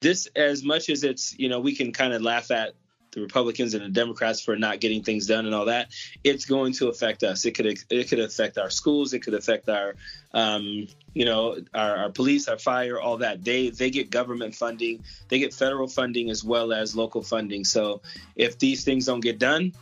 this 0.00 0.28
as 0.36 0.62
much 0.62 0.88
as 0.88 1.02
it's 1.02 1.36
you 1.38 1.48
know 1.48 1.60
we 1.60 1.74
can 1.74 1.92
kind 1.92 2.12
of 2.12 2.22
laugh 2.22 2.50
at 2.50 2.74
the 3.16 3.22
Republicans 3.22 3.72
and 3.74 3.82
the 3.82 3.88
Democrats 3.88 4.42
for 4.42 4.56
not 4.56 4.78
getting 4.78 5.02
things 5.02 5.26
done 5.26 5.46
and 5.46 5.54
all 5.54 5.64
that, 5.64 5.88
it's 6.22 6.44
going 6.44 6.74
to 6.74 6.88
affect 6.88 7.22
us. 7.24 7.46
It 7.46 7.52
could 7.52 7.66
it 7.66 8.08
could 8.08 8.20
affect 8.20 8.58
our 8.58 8.70
schools. 8.70 9.12
It 9.14 9.20
could 9.20 9.34
affect 9.34 9.68
our 9.68 9.96
um, 10.34 10.86
you 11.14 11.24
know 11.24 11.56
our, 11.74 11.96
our, 11.96 12.10
police, 12.10 12.46
our 12.46 12.58
fire, 12.58 13.00
all 13.00 13.16
that. 13.18 13.42
They 13.42 13.70
they 13.70 13.90
get 13.90 14.10
government 14.10 14.54
funding. 14.54 15.02
They 15.28 15.38
get 15.38 15.54
federal 15.54 15.88
funding 15.88 16.30
as 16.30 16.44
well 16.44 16.72
as 16.72 16.94
local 16.94 17.22
funding. 17.22 17.64
So 17.64 18.02
if 18.36 18.58
these 18.58 18.84
things 18.84 19.06
don't 19.06 19.20
get 19.20 19.38
done, 19.38 19.72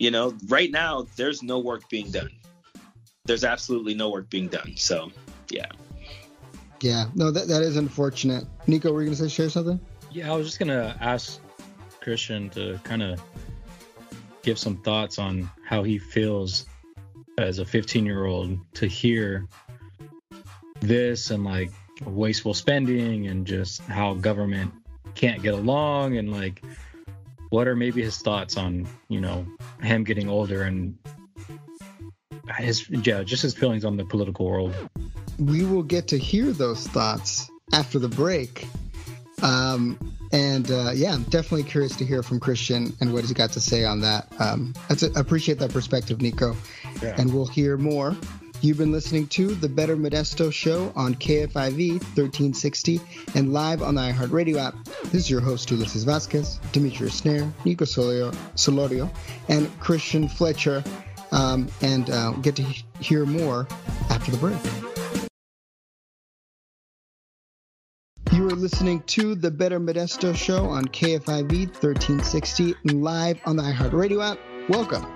you 0.00 0.10
know, 0.10 0.34
right 0.48 0.70
now 0.70 1.06
there's 1.16 1.42
no 1.42 1.58
work 1.58 1.88
being 1.90 2.10
done. 2.10 2.30
There's 3.26 3.44
absolutely 3.44 3.94
no 3.94 4.08
work 4.08 4.30
being 4.30 4.48
done. 4.48 4.72
So 4.76 5.12
yeah. 5.50 5.66
Yeah, 6.80 7.04
no, 7.14 7.30
that, 7.30 7.46
that 7.48 7.60
is 7.60 7.76
unfortunate. 7.76 8.44
Nico, 8.66 8.90
were 8.90 9.02
you 9.02 9.08
going 9.08 9.16
to 9.18 9.22
say 9.24 9.28
share 9.28 9.50
something? 9.50 9.78
Yeah, 10.10 10.32
I 10.32 10.36
was 10.36 10.46
just 10.46 10.58
going 10.58 10.70
to 10.70 10.96
ask 11.00 11.38
Christian 12.00 12.48
to 12.50 12.80
kind 12.82 13.02
of 13.02 13.22
give 14.42 14.58
some 14.58 14.78
thoughts 14.78 15.18
on 15.18 15.50
how 15.66 15.82
he 15.82 15.98
feels 15.98 16.64
as 17.36 17.58
a 17.58 17.64
15 17.66 18.06
year 18.06 18.24
old 18.24 18.58
to 18.76 18.86
hear 18.86 19.46
this 20.80 21.30
and 21.30 21.44
like 21.44 21.70
wasteful 22.06 22.54
spending 22.54 23.26
and 23.26 23.46
just 23.46 23.82
how 23.82 24.14
government 24.14 24.72
can't 25.14 25.42
get 25.42 25.52
along 25.52 26.16
and 26.16 26.32
like 26.32 26.62
what 27.50 27.68
are 27.68 27.76
maybe 27.76 28.02
his 28.02 28.18
thoughts 28.18 28.56
on 28.56 28.88
you 29.08 29.20
know 29.20 29.46
him 29.82 30.04
getting 30.04 30.28
older 30.28 30.62
and 30.62 30.96
his 32.56 32.88
yeah 32.90 33.22
just 33.22 33.42
his 33.42 33.54
feelings 33.54 33.84
on 33.84 33.96
the 33.96 34.04
political 34.04 34.46
world 34.46 34.74
we 35.38 35.64
will 35.64 35.82
get 35.82 36.08
to 36.08 36.18
hear 36.18 36.52
those 36.52 36.86
thoughts 36.88 37.50
after 37.72 37.98
the 37.98 38.08
break 38.08 38.66
um, 39.42 39.98
and 40.32 40.70
uh, 40.70 40.90
yeah, 40.94 41.12
I'm 41.12 41.24
definitely 41.24 41.64
curious 41.64 41.96
to 41.96 42.04
hear 42.04 42.22
from 42.22 42.40
Christian 42.40 42.94
and 43.00 43.12
what 43.12 43.22
he's 43.22 43.32
got 43.32 43.52
to 43.52 43.60
say 43.60 43.84
on 43.84 44.00
that. 44.00 44.28
Um, 44.38 44.74
I 44.88 44.96
appreciate 45.18 45.58
that 45.58 45.72
perspective, 45.72 46.20
Nico. 46.20 46.56
Yeah. 47.02 47.14
And 47.18 47.32
we'll 47.32 47.46
hear 47.46 47.76
more. 47.76 48.16
You've 48.62 48.76
been 48.76 48.92
listening 48.92 49.26
to 49.28 49.54
the 49.54 49.70
Better 49.70 49.96
Modesto 49.96 50.52
Show 50.52 50.92
on 50.94 51.14
KFIV 51.14 51.92
1360 51.92 53.00
and 53.34 53.54
live 53.54 53.82
on 53.82 53.94
the 53.94 54.02
iHeartRadio 54.02 54.56
app. 54.56 54.74
This 55.04 55.14
is 55.14 55.30
your 55.30 55.40
host, 55.40 55.70
Ulisses 55.70 56.04
Vasquez, 56.04 56.60
Demetrius 56.72 57.14
Snare, 57.14 57.50
Nico 57.64 57.86
Solorio, 57.86 59.10
and 59.48 59.80
Christian 59.80 60.28
Fletcher. 60.28 60.84
Um, 61.32 61.68
and 61.80 62.10
uh, 62.10 62.32
get 62.32 62.56
to 62.56 62.62
hear 62.62 63.24
more 63.24 63.66
after 64.10 64.30
the 64.30 64.36
break. 64.36 64.58
You 68.32 68.46
are 68.46 68.56
listening 68.56 69.00
to 69.04 69.36
the 69.36 69.50
Better 69.50 69.80
Modesto 69.80 70.36
Show 70.36 70.66
on 70.66 70.84
KFIV 70.84 71.68
1360 71.82 72.74
live 72.92 73.40
on 73.46 73.56
the 73.56 73.62
iHeartRadio 73.62 74.32
app. 74.32 74.38
Welcome. 74.68 75.06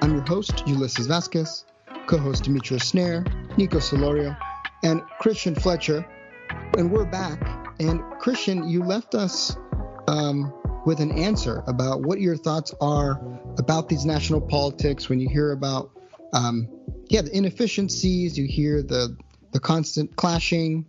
I'm 0.00 0.14
your 0.14 0.26
host, 0.26 0.64
Ulisses 0.66 1.06
Vasquez, 1.06 1.64
co-host 2.06 2.44
Demetrius 2.44 2.88
Snare, 2.88 3.24
Nico 3.56 3.78
Solorio, 3.78 4.36
and 4.82 5.02
Christian 5.20 5.54
Fletcher. 5.54 6.06
And 6.76 6.90
we're 6.90 7.04
back. 7.04 7.40
And 7.80 8.02
Christian, 8.18 8.68
you 8.68 8.82
left 8.82 9.14
us 9.14 9.56
um, 10.06 10.52
with 10.86 11.00
an 11.00 11.12
answer 11.12 11.62
about 11.66 12.02
what 12.02 12.20
your 12.20 12.36
thoughts 12.36 12.74
are 12.80 13.20
about 13.58 13.88
these 13.88 14.04
national 14.04 14.40
politics 14.40 15.08
when 15.08 15.20
you 15.20 15.28
hear 15.28 15.52
about, 15.52 15.90
um, 16.32 16.68
yeah, 17.08 17.22
the 17.22 17.36
inefficiencies, 17.36 18.38
you 18.38 18.46
hear 18.46 18.82
the 18.82 19.16
the 19.52 19.60
constant 19.60 20.14
clashing, 20.14 20.84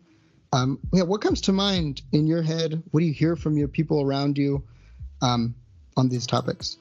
um, 0.51 0.79
yeah, 0.91 1.03
what 1.03 1.21
comes 1.21 1.41
to 1.41 1.51
mind 1.51 2.01
in 2.11 2.25
your 2.25 2.41
head? 2.41 2.81
What 2.91 3.01
do 3.01 3.05
you 3.05 3.13
hear 3.13 3.35
from 3.35 3.57
your 3.57 3.67
people 3.67 4.01
around 4.01 4.37
you 4.37 4.63
um, 5.21 5.55
on 5.95 6.09
these 6.09 6.25
topics? 6.25 6.77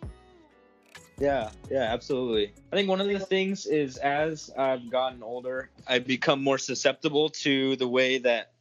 Yeah, 1.20 1.50
yeah, 1.70 1.92
absolutely. 1.92 2.52
I 2.72 2.76
think 2.76 2.88
one 2.88 3.00
of 3.00 3.08
the 3.08 3.18
things 3.18 3.66
is 3.66 3.96
as 3.96 4.50
I've 4.56 4.88
gotten 4.88 5.22
older, 5.22 5.68
I've 5.86 6.06
become 6.06 6.42
more 6.42 6.58
susceptible 6.58 7.30
to 7.30 7.74
the 7.76 7.88
way 7.88 8.18
that 8.18 8.52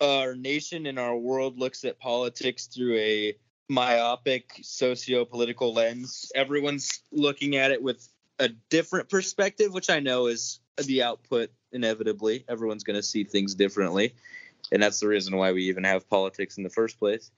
our 0.00 0.34
nation 0.34 0.86
and 0.86 0.98
our 0.98 1.16
world 1.16 1.58
looks 1.58 1.84
at 1.84 1.98
politics 1.98 2.66
through 2.66 2.98
a 2.98 3.36
myopic 3.68 4.58
socio-political 4.62 5.72
lens. 5.72 6.30
Everyone's 6.34 7.02
looking 7.12 7.56
at 7.56 7.70
it 7.70 7.82
with 7.82 8.06
a 8.38 8.48
different 8.68 9.08
perspective, 9.08 9.72
which 9.72 9.88
I 9.88 10.00
know 10.00 10.26
is 10.26 10.60
the 10.84 11.02
output 11.02 11.50
inevitably. 11.72 12.44
Everyone's 12.48 12.84
going 12.84 12.96
to 12.96 13.02
see 13.02 13.24
things 13.24 13.54
differently. 13.54 14.14
And 14.72 14.82
that's 14.82 15.00
the 15.00 15.08
reason 15.08 15.36
why 15.36 15.52
we 15.52 15.64
even 15.64 15.84
have 15.84 16.08
politics 16.08 16.56
in 16.56 16.62
the 16.62 16.70
first 16.70 16.98
place. 16.98 17.30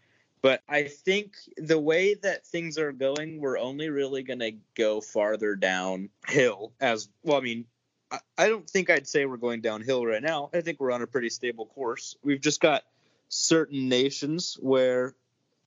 But 0.42 0.62
I 0.68 0.84
think 0.84 1.34
the 1.56 1.78
way 1.78 2.14
that 2.14 2.44
things 2.44 2.76
are 2.76 2.92
going, 2.92 3.40
we're 3.40 3.58
only 3.58 3.88
really 3.88 4.24
going 4.24 4.40
to 4.40 4.52
go 4.76 5.00
farther 5.00 5.54
downhill. 5.54 6.72
As 6.80 7.08
well, 7.22 7.38
I 7.38 7.40
mean, 7.40 7.64
I, 8.10 8.18
I 8.36 8.48
don't 8.48 8.68
think 8.68 8.90
I'd 8.90 9.06
say 9.06 9.24
we're 9.24 9.36
going 9.36 9.60
downhill 9.60 10.04
right 10.04 10.22
now. 10.22 10.50
I 10.52 10.60
think 10.60 10.80
we're 10.80 10.90
on 10.90 11.02
a 11.02 11.06
pretty 11.06 11.30
stable 11.30 11.66
course. 11.66 12.16
We've 12.24 12.40
just 12.40 12.60
got 12.60 12.82
certain 13.28 13.88
nations 13.88 14.58
where 14.60 15.14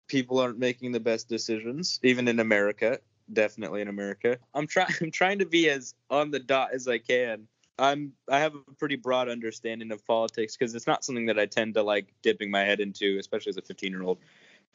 people 0.08 0.40
aren't 0.40 0.60
making 0.60 0.92
the 0.92 1.00
best 1.00 1.30
decisions, 1.30 2.00
even 2.04 2.28
in 2.28 2.42
America, 2.42 3.00
definitely 3.32 3.82
in 3.82 3.88
America. 3.88 4.38
I'm 4.54 4.68
trying 4.68 4.90
I'm 5.02 5.10
trying 5.10 5.40
to 5.40 5.46
be 5.46 5.70
as 5.70 5.96
on 6.10 6.32
the 6.32 6.40
dot 6.40 6.72
as 6.74 6.88
I 6.88 6.98
can 6.98 7.48
I'm 7.78 8.14
I 8.30 8.40
have 8.40 8.56
a 8.56 8.74
pretty 8.78 8.96
broad 8.96 9.30
understanding 9.30 9.92
of 9.92 10.06
politics 10.06 10.56
because 10.56 10.76
it's 10.76 10.88
not 10.88 11.04
something 11.04 11.26
that 11.26 11.38
I 11.38 11.46
tend 11.46 11.74
to 11.74 11.84
like 11.84 12.08
dipping 12.22 12.50
my 12.50 12.62
head 12.62 12.80
into, 12.80 13.18
especially 13.20 13.50
as 13.52 13.58
a 13.58 13.62
15 13.62 13.92
year 13.92 14.04
old, 14.04 14.20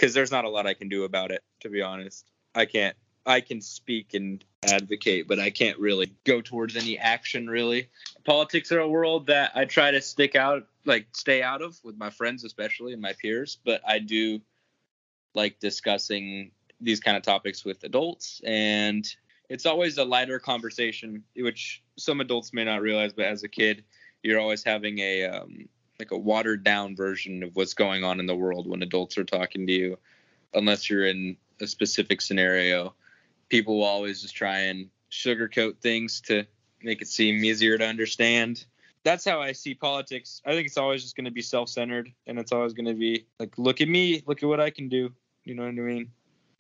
because 0.01 0.15
there's 0.15 0.31
not 0.31 0.47
a 0.47 0.49
lot 0.49 0.67
I 0.67 0.73
can 0.73 0.89
do 0.89 1.05
about 1.05 1.31
it. 1.31 1.43
To 1.61 1.69
be 1.69 1.83
honest, 1.83 2.31
I 2.55 2.65
can't. 2.65 2.97
I 3.27 3.43
can 3.43 3.61
speak 3.61 4.15
and 4.15 4.43
advocate, 4.65 5.29
but 5.29 5.39
I 5.39 5.51
can't 5.51 5.79
really 5.79 6.11
go 6.25 6.41
towards 6.41 6.75
any 6.75 6.99
action. 6.99 7.49
Really, 7.49 7.91
politics 8.25 8.73
are 8.73 8.79
a 8.79 8.89
world 8.89 9.27
that 9.27 9.53
I 9.55 9.67
try 9.67 9.91
to 9.91 10.01
stick 10.01 10.35
out, 10.37 10.67
like 10.87 11.07
stay 11.13 11.43
out 11.43 11.61
of 11.61 11.79
with 11.85 11.99
my 11.99 12.09
friends, 12.09 12.45
especially 12.45 12.95
and 12.95 13.03
my 13.03 13.13
peers. 13.13 13.59
But 13.63 13.83
I 13.87 13.99
do 13.99 14.41
like 15.35 15.61
discussing 15.61 16.53
these 16.81 17.01
kind 17.01 17.17
of 17.17 17.23
topics 17.23 17.63
with 17.63 17.85
adults 17.85 18.41
and 18.45 19.07
it's 19.51 19.67
always 19.67 19.99
a 19.99 20.05
lighter 20.05 20.39
conversation, 20.39 21.25
which 21.37 21.83
some 21.99 22.21
adults 22.21 22.55
may 22.55 22.65
not 22.65 22.81
realize, 22.81 23.13
but 23.13 23.27
as 23.27 23.43
a 23.43 23.49
kid, 23.49 23.85
you're 24.23 24.41
always 24.41 24.63
having 24.65 24.99
a 25.01 25.25
um, 25.25 25.69
like 26.01 26.11
a 26.11 26.19
watered 26.19 26.65
down 26.65 26.97
version 26.97 27.45
of 27.45 27.55
what's 27.55 27.75
going 27.75 28.03
on 28.03 28.19
in 28.19 28.27
the 28.27 28.35
world 28.35 28.67
when 28.67 28.83
adults 28.83 29.17
are 29.19 29.25
talking 29.25 29.67
to 29.69 29.73
you, 29.73 29.99
unless 30.55 30.91
you're 30.91 31.07
in 31.07 31.37
a 31.61 31.67
specific 31.69 32.21
scenario. 32.21 32.95
People 33.49 33.79
will 33.79 33.85
always 33.85 34.23
just 34.23 34.35
try 34.35 34.61
and 34.61 34.89
sugarcoat 35.13 35.79
things 35.79 36.21
to 36.23 36.45
make 36.83 37.03
it 37.03 37.09
seem 37.09 37.45
easier 37.45 37.79
to 37.79 37.87
understand. 37.87 38.65
That's 39.05 39.25
how 39.25 39.41
I 39.41 39.53
see 39.53 39.75
politics. 39.75 40.43
I 40.45 40.53
think 40.53 40.67
it's 40.67 40.77
always 40.77 41.03
just 41.03 41.17
going 41.17 41.27
to 41.27 41.31
be 41.31 41.43
self-centered, 41.43 42.13
and 42.27 42.39
it's 42.39 42.53
always 42.53 42.73
going 42.73 42.87
to 42.87 42.95
be 42.95 43.27
like, 43.39 43.57
"Look 43.59 43.81
at 43.81 43.89
me, 43.89 44.23
look 44.27 44.43
at 44.43 44.49
what 44.49 44.61
I 44.61 44.71
can 44.71 44.89
do." 44.89 45.13
You 45.45 45.55
know 45.55 45.63
what 45.63 45.71
I 45.71 45.73
mean? 45.73 46.11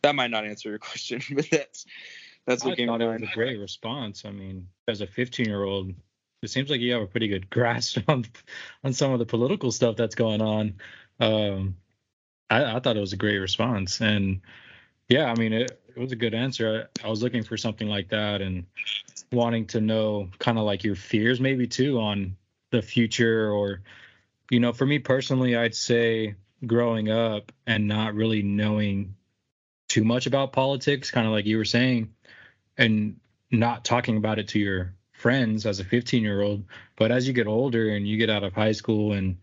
That 0.03 0.14
might 0.14 0.31
not 0.31 0.46
answer 0.46 0.70
your 0.70 0.79
question, 0.90 1.20
but 1.33 1.48
that's 1.50 1.87
that's 2.46 2.64
what 2.64 2.72
I 2.72 2.76
came 2.76 2.88
it 2.88 3.07
was 3.07 3.22
a 3.22 3.35
great 3.35 3.59
response. 3.59 4.24
I 4.24 4.31
mean, 4.31 4.68
as 4.88 5.00
a 5.00 5.07
15 5.07 5.46
year 5.46 5.64
old, 5.64 5.92
it 6.42 6.50
seems 6.50 6.70
like 6.70 6.81
you 6.81 6.92
have 6.92 7.03
a 7.03 7.07
pretty 7.07 7.29
good 7.29 7.50
grasp 7.50 7.98
on 8.09 8.26
on 8.85 8.92
some 8.92 9.12
of 9.12 9.18
the 9.18 9.26
political 9.26 9.72
stuff 9.72 9.96
that's 9.96 10.14
going 10.14 10.42
on. 10.42 10.74
Um, 11.20 11.76
I, 12.50 12.76
I 12.76 12.81
thought 12.81 12.96
it 12.96 13.00
was 13.00 13.12
a 13.12 13.16
great 13.18 13.38
response, 13.38 14.00
and 14.00 14.40
Yeah, 15.09 15.31
I 15.31 15.37
mean, 15.37 15.53
it, 15.55 15.81
it 15.88 15.98
was 15.98 16.12
a 16.12 16.16
good 16.16 16.35
answer. 16.35 16.88
I, 17.05 17.09
I 17.09 17.11
was 17.11 17.22
looking 17.22 17.44
for 17.44 17.57
something 17.59 17.88
like 17.88 18.11
that 18.11 18.42
and 18.42 18.66
wanting 19.33 19.66
to 19.68 19.81
know 19.81 20.31
kind 20.38 20.59
of 20.59 20.64
like 20.64 20.85
your 20.85 20.96
fears, 20.96 21.40
maybe 21.40 21.66
too, 21.68 22.00
on 22.00 22.37
the 22.70 22.83
future. 22.83 23.53
Or, 23.53 23.83
you 24.50 24.61
know, 24.61 24.72
for 24.72 24.87
me 24.87 25.00
personally, 25.00 25.57
I'd 25.57 25.74
say 25.76 26.37
growing 26.66 27.11
up 27.11 27.53
and 27.66 27.88
not 27.88 28.14
really 28.14 28.42
knowing 28.42 29.16
too 29.88 30.05
much 30.05 30.26
about 30.26 30.53
politics, 30.53 31.11
kind 31.11 31.26
of 31.26 31.33
like 31.33 31.46
you 31.46 31.59
were 31.59 31.64
saying, 31.66 32.14
and 32.79 33.20
not 33.50 33.85
talking 33.85 34.16
about 34.18 34.38
it 34.38 34.48
to 34.48 34.61
your 34.61 34.94
friends 35.20 35.66
as 35.66 35.80
a 35.80 35.85
15 35.85 36.22
year 36.22 36.40
old. 36.40 36.64
But 36.96 37.12
as 37.12 37.26
you 37.26 37.33
get 37.33 37.46
older 37.46 37.90
and 37.90 38.09
you 38.09 38.16
get 38.16 38.30
out 38.30 38.42
of 38.42 38.54
high 38.54 38.72
school 38.72 39.12
and 39.12 39.37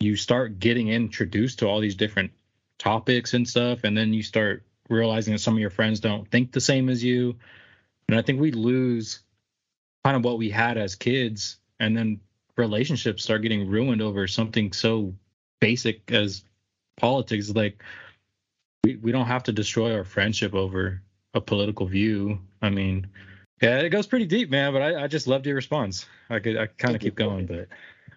you 0.00 0.16
start 0.16 0.58
getting 0.58 0.88
introduced 0.88 1.60
to 1.60 1.68
all 1.68 1.80
these 1.80 1.94
different 1.94 2.32
topics 2.78 3.34
and 3.34 3.48
stuff, 3.48 3.84
and 3.84 3.96
then 3.96 4.12
you 4.12 4.22
start 4.22 4.62
realizing 4.88 5.34
that 5.34 5.40
some 5.40 5.54
of 5.54 5.60
your 5.60 5.70
friends 5.70 6.00
don't 6.00 6.30
think 6.30 6.52
the 6.52 6.60
same 6.60 6.88
as 6.88 7.04
you. 7.04 7.36
And 8.08 8.18
I 8.18 8.22
think 8.22 8.40
we 8.40 8.52
lose 8.52 9.20
kind 10.04 10.16
of 10.16 10.24
what 10.24 10.38
we 10.38 10.50
had 10.50 10.78
as 10.78 10.94
kids, 10.94 11.58
and 11.80 11.96
then 11.96 12.20
relationships 12.56 13.24
start 13.24 13.42
getting 13.42 13.68
ruined 13.68 14.00
over 14.00 14.26
something 14.26 14.72
so 14.72 15.14
basic 15.60 16.10
as 16.12 16.44
politics. 16.96 17.50
Like 17.50 17.82
we, 18.84 18.96
we 18.96 19.12
don't 19.12 19.26
have 19.26 19.42
to 19.44 19.52
destroy 19.52 19.94
our 19.94 20.04
friendship 20.04 20.54
over 20.54 21.02
a 21.34 21.40
political 21.40 21.86
view. 21.86 22.38
I 22.62 22.70
mean, 22.70 23.08
yeah, 23.60 23.78
it 23.78 23.90
goes 23.90 24.06
pretty 24.06 24.26
deep, 24.26 24.50
man. 24.50 24.72
But 24.72 24.82
I, 24.82 25.04
I 25.04 25.06
just 25.06 25.26
loved 25.26 25.46
your 25.46 25.54
response. 25.54 26.06
I 26.28 26.38
could 26.38 26.56
I 26.56 26.66
kind 26.66 26.94
of 26.94 27.00
keep 27.00 27.14
going, 27.14 27.46
but 27.46 27.68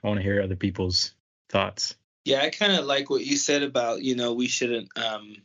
I 0.04 0.08
want 0.08 0.18
to 0.18 0.24
hear 0.24 0.42
other 0.42 0.56
people's 0.56 1.14
thoughts. 1.50 1.96
Yeah, 2.26 2.42
I 2.42 2.50
kind 2.50 2.74
of 2.74 2.86
like 2.86 3.10
what 3.10 3.26
you 3.26 3.38
said 3.38 3.64
about 3.64 4.02
you 4.02 4.16
know 4.16 4.34
we 4.34 4.48
shouldn't 4.48 4.90
um 4.98 5.36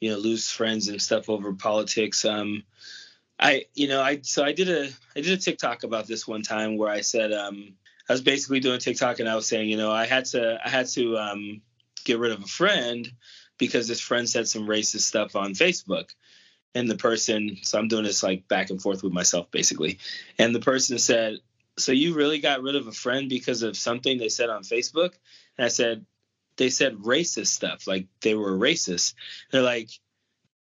you 0.00 0.10
know 0.10 0.18
lose 0.18 0.50
friends 0.50 0.88
and 0.88 1.00
stuff 1.00 1.30
over 1.30 1.52
politics. 1.54 2.24
Um, 2.24 2.64
I 3.38 3.66
you 3.74 3.88
know 3.88 4.02
I 4.02 4.20
so 4.22 4.44
I 4.44 4.52
did 4.52 4.68
a 4.68 4.88
I 5.16 5.20
did 5.22 5.32
a 5.32 5.36
TikTok 5.38 5.82
about 5.82 6.06
this 6.06 6.28
one 6.28 6.42
time 6.42 6.76
where 6.76 6.90
I 6.90 7.00
said 7.00 7.32
um 7.32 7.74
I 8.08 8.12
was 8.12 8.22
basically 8.22 8.60
doing 8.60 8.80
TikTok 8.80 9.20
and 9.20 9.28
I 9.28 9.34
was 9.34 9.46
saying 9.46 9.70
you 9.70 9.78
know 9.78 9.90
I 9.90 10.06
had 10.06 10.26
to 10.26 10.60
I 10.62 10.68
had 10.68 10.88
to 10.88 11.16
um 11.16 11.62
get 12.04 12.18
rid 12.18 12.32
of 12.32 12.42
a 12.42 12.46
friend 12.46 13.10
because 13.56 13.88
this 13.88 14.00
friend 14.00 14.28
said 14.28 14.48
some 14.48 14.66
racist 14.66 15.00
stuff 15.00 15.36
on 15.36 15.52
Facebook 15.52 16.10
and 16.74 16.90
the 16.90 16.96
person 16.96 17.56
so 17.62 17.78
i'm 17.78 17.88
doing 17.88 18.04
this 18.04 18.22
like 18.22 18.46
back 18.48 18.70
and 18.70 18.80
forth 18.80 19.02
with 19.02 19.12
myself 19.12 19.50
basically. 19.50 19.98
And 20.38 20.54
the 20.54 20.60
person 20.60 20.98
said 20.98 21.38
so 21.78 21.92
you 21.92 22.14
really 22.14 22.40
got 22.40 22.62
rid 22.62 22.76
of 22.76 22.86
a 22.86 22.92
friend 22.92 23.28
because 23.28 23.62
of 23.62 23.76
something 23.76 24.18
they 24.18 24.28
said 24.28 24.50
on 24.50 24.62
facebook? 24.62 25.12
And 25.58 25.64
i 25.64 25.68
said 25.68 26.04
they 26.56 26.70
said 26.70 26.96
racist 26.96 27.48
stuff 27.48 27.86
like 27.86 28.06
they 28.20 28.34
were 28.34 28.52
racist. 28.52 29.14
They're 29.50 29.62
like 29.62 29.90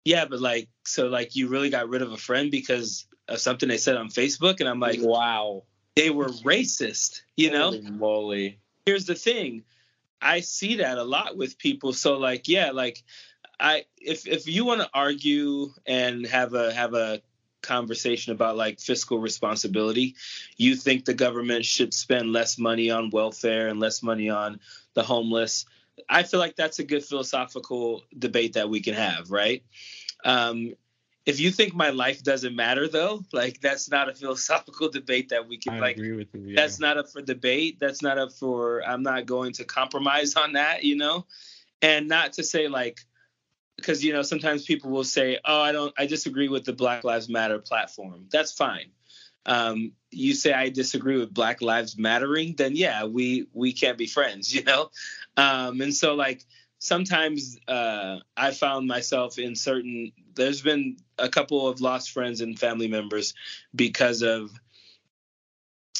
yeah 0.03 0.25
but 0.25 0.39
like 0.39 0.69
so 0.85 1.07
like 1.07 1.35
you 1.35 1.47
really 1.47 1.69
got 1.69 1.89
rid 1.89 2.01
of 2.01 2.11
a 2.11 2.17
friend 2.17 2.51
because 2.51 3.07
of 3.27 3.39
something 3.39 3.69
they 3.69 3.77
said 3.77 3.97
on 3.97 4.09
facebook? 4.09 4.59
And 4.59 4.69
i'm 4.69 4.79
like 4.79 4.99
mm-hmm. 4.99 5.07
wow 5.07 5.63
they 5.95 6.09
were 6.09 6.27
racist 6.27 7.21
you 7.35 7.51
know? 7.51 7.71
Holy 7.71 7.91
moly. 7.91 8.59
Here's 8.85 9.05
the 9.05 9.15
thing 9.15 9.63
i 10.21 10.39
see 10.39 10.77
that 10.77 10.97
a 10.97 11.03
lot 11.03 11.37
with 11.37 11.57
people. 11.57 11.93
So 11.93 12.17
like 12.17 12.47
yeah 12.47 12.71
like 12.71 13.03
I 13.59 13.85
if 13.97 14.27
if 14.27 14.47
you 14.47 14.65
want 14.65 14.81
to 14.81 14.89
argue 14.93 15.73
and 15.85 16.25
have 16.27 16.53
a 16.53 16.73
have 16.73 16.93
a 16.93 17.21
conversation 17.61 18.31
about 18.31 18.55
like 18.55 18.79
fiscal 18.79 19.19
responsibility, 19.19 20.15
you 20.57 20.75
think 20.75 21.05
the 21.05 21.13
government 21.13 21.65
should 21.65 21.93
spend 21.93 22.31
less 22.31 22.57
money 22.57 22.91
on 22.91 23.09
welfare 23.09 23.67
and 23.67 23.79
less 23.79 24.03
money 24.03 24.29
on 24.29 24.59
the 24.93 25.03
homeless. 25.03 25.65
I 26.09 26.23
feel 26.23 26.39
like 26.39 26.55
that's 26.55 26.79
a 26.79 26.83
good 26.83 27.03
philosophical 27.03 28.03
debate 28.17 28.53
that 28.53 28.69
we 28.69 28.81
can 28.81 28.93
have, 28.93 29.31
right? 29.31 29.63
Um, 30.23 30.73
if 31.25 31.39
you 31.39 31.49
think 31.49 31.73
my 31.73 31.89
life 31.89 32.23
doesn't 32.23 32.55
matter 32.55 32.87
though, 32.87 33.23
like 33.33 33.59
that's 33.59 33.89
not 33.89 34.09
a 34.09 34.13
philosophical 34.13 34.89
debate 34.91 35.29
that 35.29 35.47
we 35.47 35.57
can 35.57 35.75
I 35.75 35.79
like 35.79 35.97
agree 35.97 36.13
with 36.13 36.27
you. 36.33 36.41
Yeah. 36.41 36.61
that's 36.61 36.79
not 36.79 36.97
up 36.97 37.09
for 37.09 37.21
debate. 37.21 37.79
That's 37.79 38.01
not 38.01 38.17
up 38.17 38.31
for 38.31 38.83
I'm 38.85 39.01
not 39.01 39.25
going 39.25 39.53
to 39.53 39.65
compromise 39.65 40.35
on 40.35 40.53
that, 40.53 40.83
you 40.83 40.95
know? 40.95 41.25
And 41.81 42.07
not 42.07 42.33
to 42.33 42.43
say 42.43 42.67
like 42.67 42.99
because 43.77 44.03
you 44.03 44.13
know 44.13 44.21
sometimes 44.21 44.65
people 44.65 44.91
will 44.91 45.03
say, 45.03 45.39
"Oh, 45.43 45.61
I 45.61 45.71
don't, 45.71 45.93
I 45.97 46.05
disagree 46.05 46.47
with 46.47 46.65
the 46.65 46.73
Black 46.73 47.03
Lives 47.03 47.29
Matter 47.29 47.59
platform." 47.59 48.25
That's 48.31 48.51
fine. 48.51 48.91
Um, 49.45 49.91
you 50.11 50.33
say 50.33 50.53
I 50.53 50.69
disagree 50.69 51.17
with 51.17 51.33
Black 51.33 51.61
Lives 51.61 51.97
Mattering, 51.97 52.55
then 52.55 52.75
yeah, 52.75 53.05
we 53.05 53.47
we 53.53 53.73
can't 53.73 53.97
be 53.97 54.07
friends, 54.07 54.53
you 54.53 54.63
know. 54.63 54.89
Um, 55.37 55.81
and 55.81 55.93
so 55.93 56.15
like 56.15 56.43
sometimes 56.79 57.57
uh, 57.67 58.19
I 58.35 58.51
found 58.51 58.87
myself 58.87 59.37
in 59.39 59.55
certain. 59.55 60.11
There's 60.33 60.61
been 60.61 60.97
a 61.17 61.29
couple 61.29 61.67
of 61.67 61.81
lost 61.81 62.11
friends 62.11 62.41
and 62.41 62.59
family 62.59 62.87
members 62.87 63.33
because 63.73 64.21
of 64.21 64.51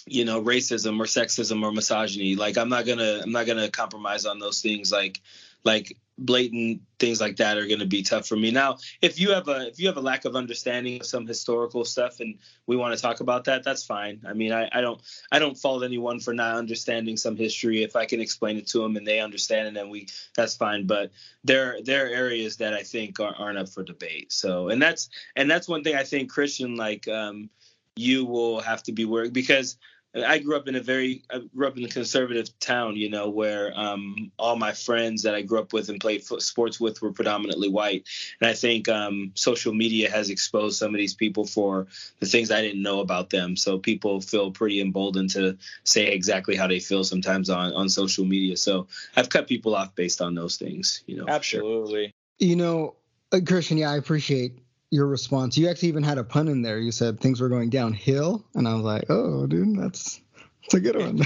you 0.08 0.24
know 0.24 0.42
racism 0.42 1.00
or 1.00 1.06
sexism 1.06 1.64
or 1.64 1.72
misogyny 1.72 2.36
like 2.36 2.60
i'm 2.60 2.70
not 2.70 2.86
gonna 2.86 3.22
i'm 3.24 3.32
not 3.32 3.48
gonna 3.48 3.72
compromise 3.72 4.28
on 4.28 4.38
those 4.38 4.62
things 4.62 4.92
like 4.92 5.20
like 5.66 5.98
blatant 6.18 6.82
things 6.98 7.20
like 7.20 7.36
that 7.36 7.58
are 7.58 7.68
going 7.68 7.80
to 7.80 7.86
be 7.86 8.02
tough 8.02 8.26
for 8.26 8.38
me. 8.38 8.50
Now 8.50 8.78
if 9.02 9.20
you 9.20 9.32
have 9.32 9.50
a 9.50 9.68
if 9.68 9.80
you 9.80 9.88
have 9.88 9.98
a 9.98 10.02
lack 10.02 10.24
of 10.24 10.36
understanding 10.36 11.02
of 11.02 11.06
some 11.06 11.28
historical 11.28 11.84
stuff 11.84 12.22
and 12.22 12.38
we 12.68 12.78
want 12.78 12.96
to 12.96 13.02
talk 13.02 13.20
about 13.20 13.44
that 13.46 13.64
that's 13.64 13.84
fine. 13.84 14.22
I 14.26 14.34
mean 14.34 14.54
I, 14.54 14.70
I 14.72 14.82
don't 14.82 15.02
i 15.32 15.40
don't 15.40 15.58
fault 15.58 15.84
anyone 15.84 16.20
for 16.20 16.34
not 16.34 16.56
understanding 16.56 17.18
some 17.18 17.36
history. 17.36 17.84
If 17.84 17.96
i 17.96 18.06
can 18.06 18.22
explain 18.22 18.58
it 18.58 18.68
to 18.68 18.80
them 18.80 18.96
and 18.96 19.06
they 19.06 19.20
understand 19.20 19.68
it 19.68 19.74
then 19.74 19.90
we 19.90 20.08
that's 20.36 20.56
fine. 20.56 20.88
But 20.88 21.12
there 21.44 21.80
there 21.84 22.06
are 22.06 22.10
areas 22.10 22.58
that 22.58 22.74
i 22.74 22.84
think 22.84 23.20
are, 23.20 23.36
aren't 23.36 23.58
up 23.58 23.68
for 23.68 23.84
debate. 23.84 24.32
So 24.32 24.70
and 24.70 24.82
that's 24.82 25.10
and 25.36 25.52
that's 25.52 25.68
one 25.68 25.84
thing 25.84 25.96
i 25.96 26.04
think 26.04 26.32
christian 26.32 26.76
like 26.76 27.08
um 27.08 27.50
you 27.98 28.26
will 28.26 28.60
have 28.60 28.84
to 28.84 28.92
be 28.92 29.06
worried 29.06 29.34
because 29.34 29.78
I 30.24 30.40
grew 30.40 30.56
up 30.56 30.68
in 30.68 30.76
a 30.76 30.82
very 30.82 31.24
I 31.30 31.40
grew 31.40 31.68
up 31.68 31.78
in 31.78 31.84
a 31.84 31.90
conservative 31.90 32.58
town, 32.60 32.96
you 32.96 33.10
know, 33.10 33.30
where 33.30 33.78
um, 33.78 34.32
all 34.40 34.56
my 34.56 34.72
friends 34.72 35.24
that 35.24 35.36
I 35.36 35.42
grew 35.42 35.60
up 35.60 35.74
with 35.74 35.90
and 35.90 36.00
played 36.00 36.24
sports 36.24 36.80
with 36.80 37.02
were 37.02 37.12
predominantly 37.12 37.70
white. 37.70 38.08
And 38.40 38.50
I 38.50 38.54
think 38.54 38.88
um, 38.88 39.32
social 39.36 39.74
media 39.74 40.10
has 40.10 40.30
exposed 40.30 40.78
some 40.78 40.94
of 40.94 40.98
these 40.98 41.14
people 41.14 41.46
for 41.46 41.88
the 42.20 42.26
things 42.26 42.52
I 42.52 42.62
didn't 42.62 42.82
know 42.82 43.02
about 43.02 43.30
them. 43.30 43.58
So 43.58 43.78
people 43.78 44.22
feel 44.22 44.52
pretty 44.52 44.80
emboldened 44.80 45.32
to 45.32 45.58
say 45.84 46.08
exactly 46.08 46.56
how 46.56 46.68
they 46.68 46.80
feel 46.80 47.04
sometimes 47.04 47.50
on 47.50 47.74
on 47.74 47.90
social 47.90 48.26
media. 48.26 48.56
So 48.56 48.88
I've 49.16 49.30
cut 49.30 49.48
people 49.48 49.76
off 49.76 49.96
based 49.96 50.22
on 50.22 50.36
those 50.36 50.56
things, 50.56 51.04
you 51.08 51.18
know. 51.18 51.26
absolutely 51.28 52.14
You 52.40 52.56
know, 52.56 52.96
uh, 53.32 53.40
Christian, 53.46 53.78
yeah, 53.78 53.92
I 53.92 53.98
appreciate 53.98 54.54
your 54.92 55.08
response. 55.08 55.58
You 55.58 55.70
actually 55.70 55.90
even 55.90 56.04
had 56.04 56.18
a 56.18 56.24
pun 56.24 56.48
in 56.48 56.62
there. 56.62 56.80
You 56.80 56.92
said 56.92 57.20
things 57.20 57.42
were 57.42 57.50
going 57.50 57.70
downhill, 57.70 58.46
and 58.54 58.68
I 58.68 58.74
was 58.74 58.84
like, 58.84 59.06
"Oh, 59.10 59.48
dude, 59.48 59.80
that's 59.80 60.22
that's 60.64 60.76
a 60.76 60.80
good 60.80 60.98
one." 60.98 61.22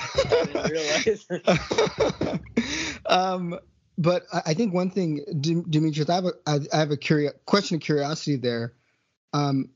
um, 3.05 3.59
but 3.97 4.23
I 4.33 4.53
think 4.53 4.73
one 4.73 4.89
thing, 4.89 5.23
Demetrius, 5.69 6.09
I 6.09 6.15
have 6.15 6.25
a 6.25 6.33
I 6.47 6.77
have 6.77 6.91
a 6.91 6.97
curio- 6.97 7.33
question 7.45 7.75
of 7.75 7.81
curiosity 7.81 8.37
there. 8.37 8.73
Um, 9.33 9.69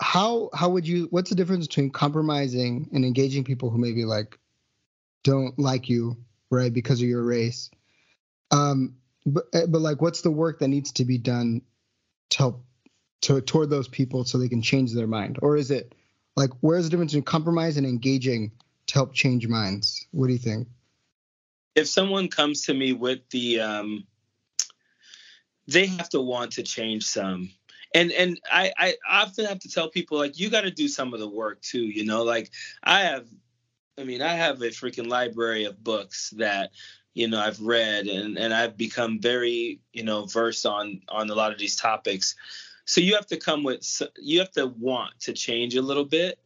how 0.00 0.50
how 0.52 0.70
would 0.70 0.86
you? 0.86 1.06
What's 1.10 1.30
the 1.30 1.36
difference 1.36 1.66
between 1.66 1.90
compromising 1.90 2.90
and 2.92 3.04
engaging 3.04 3.44
people 3.44 3.70
who 3.70 3.78
maybe 3.78 4.04
like 4.04 4.38
don't 5.22 5.58
like 5.58 5.88
you, 5.88 6.16
right, 6.50 6.72
because 6.72 7.00
of 7.00 7.08
your 7.08 7.22
race? 7.22 7.70
Um, 8.50 8.96
but 9.24 9.44
but 9.52 9.80
like, 9.80 10.02
what's 10.02 10.22
the 10.22 10.30
work 10.30 10.58
that 10.58 10.68
needs 10.68 10.92
to 10.92 11.04
be 11.04 11.18
done 11.18 11.62
to 12.34 12.38
help 12.38 12.64
to 13.22 13.40
toward 13.40 13.70
those 13.70 13.88
people 13.88 14.24
so 14.24 14.38
they 14.38 14.48
can 14.48 14.62
change 14.62 14.92
their 14.92 15.06
mind, 15.06 15.38
or 15.42 15.56
is 15.56 15.70
it 15.70 15.94
like 16.36 16.50
where's 16.60 16.84
the 16.84 16.90
difference 16.90 17.12
between 17.12 17.24
compromise 17.24 17.76
and 17.76 17.86
engaging 17.86 18.52
to 18.86 18.94
help 18.94 19.14
change 19.14 19.48
minds? 19.48 20.06
What 20.12 20.28
do 20.28 20.32
you 20.32 20.38
think? 20.38 20.68
if 21.74 21.88
someone 21.88 22.28
comes 22.28 22.62
to 22.62 22.74
me 22.74 22.92
with 22.92 23.20
the 23.30 23.60
um 23.60 24.06
they 25.66 25.86
have 25.86 26.08
to 26.10 26.20
want 26.20 26.52
to 26.52 26.62
change 26.62 27.04
some 27.04 27.50
and 27.94 28.12
and 28.12 28.40
I, 28.50 28.72
I 28.76 28.94
often 29.08 29.46
have 29.46 29.60
to 29.60 29.70
tell 29.70 29.88
people 29.88 30.18
like 30.18 30.38
you 30.38 30.50
got 30.50 30.62
to 30.62 30.70
do 30.70 30.88
some 30.88 31.14
of 31.14 31.20
the 31.20 31.28
work 31.28 31.60
too 31.62 31.84
you 31.84 32.04
know 32.04 32.22
like 32.22 32.50
i 32.82 33.00
have 33.00 33.26
i 33.98 34.04
mean 34.04 34.22
i 34.22 34.34
have 34.34 34.60
a 34.62 34.68
freaking 34.68 35.08
library 35.08 35.64
of 35.64 35.82
books 35.82 36.30
that 36.36 36.70
you 37.14 37.28
know 37.28 37.40
i've 37.40 37.60
read 37.60 38.06
and 38.06 38.36
and 38.38 38.52
i've 38.52 38.76
become 38.76 39.20
very 39.20 39.80
you 39.92 40.04
know 40.04 40.26
versed 40.26 40.66
on 40.66 41.00
on 41.08 41.30
a 41.30 41.34
lot 41.34 41.52
of 41.52 41.58
these 41.58 41.76
topics 41.76 42.36
so 42.84 43.00
you 43.00 43.14
have 43.14 43.26
to 43.26 43.36
come 43.36 43.62
with 43.62 44.02
you 44.18 44.40
have 44.40 44.50
to 44.50 44.66
want 44.66 45.12
to 45.20 45.32
change 45.32 45.74
a 45.74 45.82
little 45.82 46.04
bit 46.04 46.38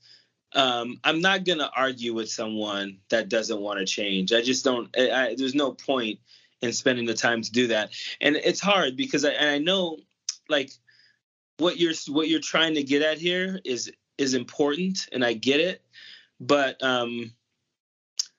um, 0.54 0.98
I'm 1.04 1.20
not 1.20 1.44
gonna 1.44 1.70
argue 1.74 2.14
with 2.14 2.30
someone 2.30 2.98
that 3.10 3.28
doesn't 3.28 3.60
want 3.60 3.80
to 3.80 3.86
change. 3.86 4.32
I 4.32 4.42
just 4.42 4.64
don't. 4.64 4.88
I, 4.96 5.10
I, 5.10 5.34
there's 5.36 5.54
no 5.54 5.72
point 5.72 6.20
in 6.62 6.72
spending 6.72 7.06
the 7.06 7.14
time 7.14 7.42
to 7.42 7.52
do 7.52 7.68
that, 7.68 7.90
and 8.20 8.36
it's 8.36 8.60
hard 8.60 8.96
because 8.96 9.24
I, 9.24 9.30
and 9.30 9.50
I 9.50 9.58
know, 9.58 9.98
like, 10.48 10.70
what 11.58 11.78
you're 11.78 11.92
what 12.08 12.28
you're 12.28 12.40
trying 12.40 12.74
to 12.74 12.82
get 12.82 13.02
at 13.02 13.18
here 13.18 13.60
is 13.64 13.92
is 14.16 14.34
important, 14.34 15.08
and 15.12 15.24
I 15.24 15.34
get 15.34 15.60
it, 15.60 15.82
but 16.40 16.82
um, 16.82 17.32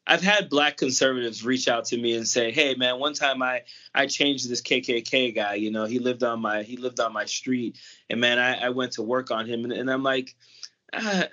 I've 0.09 0.23
had 0.23 0.49
black 0.49 0.77
conservatives 0.77 1.45
reach 1.45 1.67
out 1.67 1.85
to 1.85 1.97
me 1.97 2.15
and 2.15 2.27
say, 2.27 2.51
"Hey, 2.51 2.73
man, 2.73 2.99
one 2.99 3.13
time 3.13 3.43
I 3.43 3.61
I 3.93 4.07
changed 4.07 4.49
this 4.49 4.61
KKK 4.61 5.35
guy. 5.35 5.53
You 5.53 5.69
know, 5.69 5.85
he 5.85 5.99
lived 5.99 6.23
on 6.23 6.41
my 6.41 6.63
he 6.63 6.77
lived 6.77 6.99
on 6.99 7.13
my 7.13 7.25
street, 7.25 7.77
and 8.09 8.19
man, 8.19 8.39
I, 8.39 8.65
I 8.65 8.69
went 8.69 8.93
to 8.93 9.03
work 9.03 9.29
on 9.29 9.45
him, 9.45 9.63
and, 9.63 9.71
and 9.71 9.89
I'm 9.89 10.03
like." 10.03 10.35
Uh, 10.91 11.25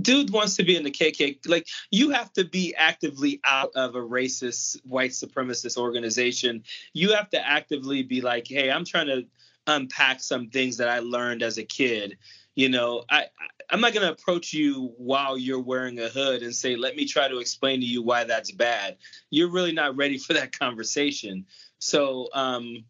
dude 0.00 0.30
wants 0.30 0.54
to 0.54 0.62
be 0.62 0.76
in 0.76 0.84
the 0.84 0.92
KKK. 0.92 1.48
Like 1.48 1.66
you 1.90 2.10
have 2.10 2.32
to 2.34 2.44
be 2.44 2.72
actively 2.76 3.40
out 3.42 3.72
of 3.74 3.96
a 3.96 4.00
racist 4.00 4.76
white 4.84 5.10
supremacist 5.10 5.76
organization. 5.76 6.62
You 6.92 7.12
have 7.14 7.28
to 7.30 7.44
actively 7.44 8.04
be 8.04 8.20
like, 8.20 8.46
hey, 8.46 8.70
I'm 8.70 8.84
trying 8.84 9.08
to 9.08 9.26
unpack 9.66 10.20
some 10.20 10.50
things 10.50 10.76
that 10.76 10.88
I 10.88 11.00
learned 11.00 11.42
as 11.42 11.58
a 11.58 11.64
kid. 11.64 12.16
You 12.54 12.68
know, 12.68 13.02
I 13.10 13.26
I'm 13.70 13.80
not 13.80 13.94
gonna 13.94 14.12
approach 14.12 14.52
you 14.52 14.92
while 14.96 15.36
you're 15.36 15.60
wearing 15.60 15.98
a 15.98 16.08
hood 16.08 16.42
and 16.42 16.54
say, 16.54 16.76
let 16.76 16.96
me 16.96 17.04
try 17.04 17.28
to 17.28 17.38
explain 17.38 17.80
to 17.80 17.86
you 17.86 18.02
why 18.02 18.24
that's 18.24 18.52
bad. 18.52 18.96
You're 19.30 19.50
really 19.50 19.72
not 19.72 19.96
ready 19.96 20.18
for 20.18 20.34
that 20.34 20.56
conversation. 20.56 21.46
So 21.78 22.28
um, 22.32 22.84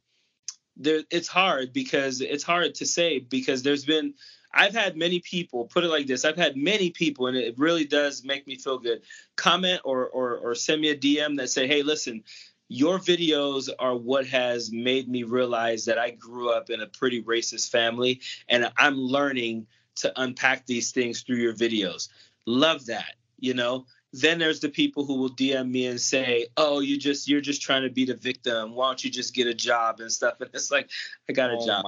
there, 0.76 1.02
it's 1.10 1.28
hard 1.28 1.72
because 1.72 2.20
it's 2.20 2.44
hard 2.44 2.74
to 2.76 2.86
say 2.86 3.18
because 3.18 3.62
there's 3.62 3.84
been 3.84 4.14
I've 4.52 4.74
had 4.74 4.96
many 4.96 5.20
people 5.20 5.66
put 5.66 5.84
it 5.84 5.88
like 5.88 6.06
this. 6.06 6.24
I've 6.24 6.36
had 6.36 6.56
many 6.56 6.90
people, 6.90 7.26
and 7.26 7.36
it 7.36 7.58
really 7.58 7.84
does 7.84 8.24
make 8.24 8.46
me 8.46 8.56
feel 8.56 8.78
good. 8.78 9.02
Comment 9.36 9.80
or 9.84 10.06
or, 10.08 10.38
or 10.38 10.54
send 10.54 10.80
me 10.80 10.90
a 10.90 10.96
DM 10.96 11.36
that 11.36 11.50
say, 11.50 11.66
"Hey, 11.66 11.82
listen, 11.82 12.22
your 12.68 12.98
videos 12.98 13.68
are 13.78 13.96
what 13.96 14.26
has 14.26 14.72
made 14.72 15.08
me 15.08 15.22
realize 15.22 15.84
that 15.84 15.98
I 15.98 16.10
grew 16.10 16.50
up 16.50 16.70
in 16.70 16.80
a 16.80 16.86
pretty 16.86 17.22
racist 17.22 17.70
family 17.70 18.20
and 18.48 18.70
I'm 18.76 18.96
learning 18.96 19.66
to 19.96 20.12
unpack 20.20 20.66
these 20.66 20.92
things 20.92 21.22
through 21.22 21.36
your 21.36 21.54
videos. 21.54 22.08
Love 22.46 22.86
that, 22.86 23.14
you 23.38 23.54
know. 23.54 23.86
Then 24.12 24.38
there's 24.38 24.60
the 24.60 24.68
people 24.68 25.04
who 25.04 25.16
will 25.16 25.30
DM 25.30 25.70
me 25.70 25.86
and 25.86 26.00
say, 26.00 26.46
"Oh, 26.56 26.80
you 26.80 26.96
just 26.96 27.28
you're 27.28 27.40
just 27.40 27.60
trying 27.60 27.82
to 27.82 27.90
be 27.90 28.04
the 28.04 28.14
victim. 28.14 28.74
Why 28.74 28.88
don't 28.88 29.04
you 29.04 29.10
just 29.10 29.34
get 29.34 29.46
a 29.46 29.54
job 29.54 30.00
and 30.00 30.10
stuff?" 30.10 30.40
And 30.40 30.50
it's 30.54 30.70
like, 30.70 30.90
I 31.28 31.32
got 31.32 31.50
a 31.50 31.56
oh 31.58 31.66
job. 31.66 31.84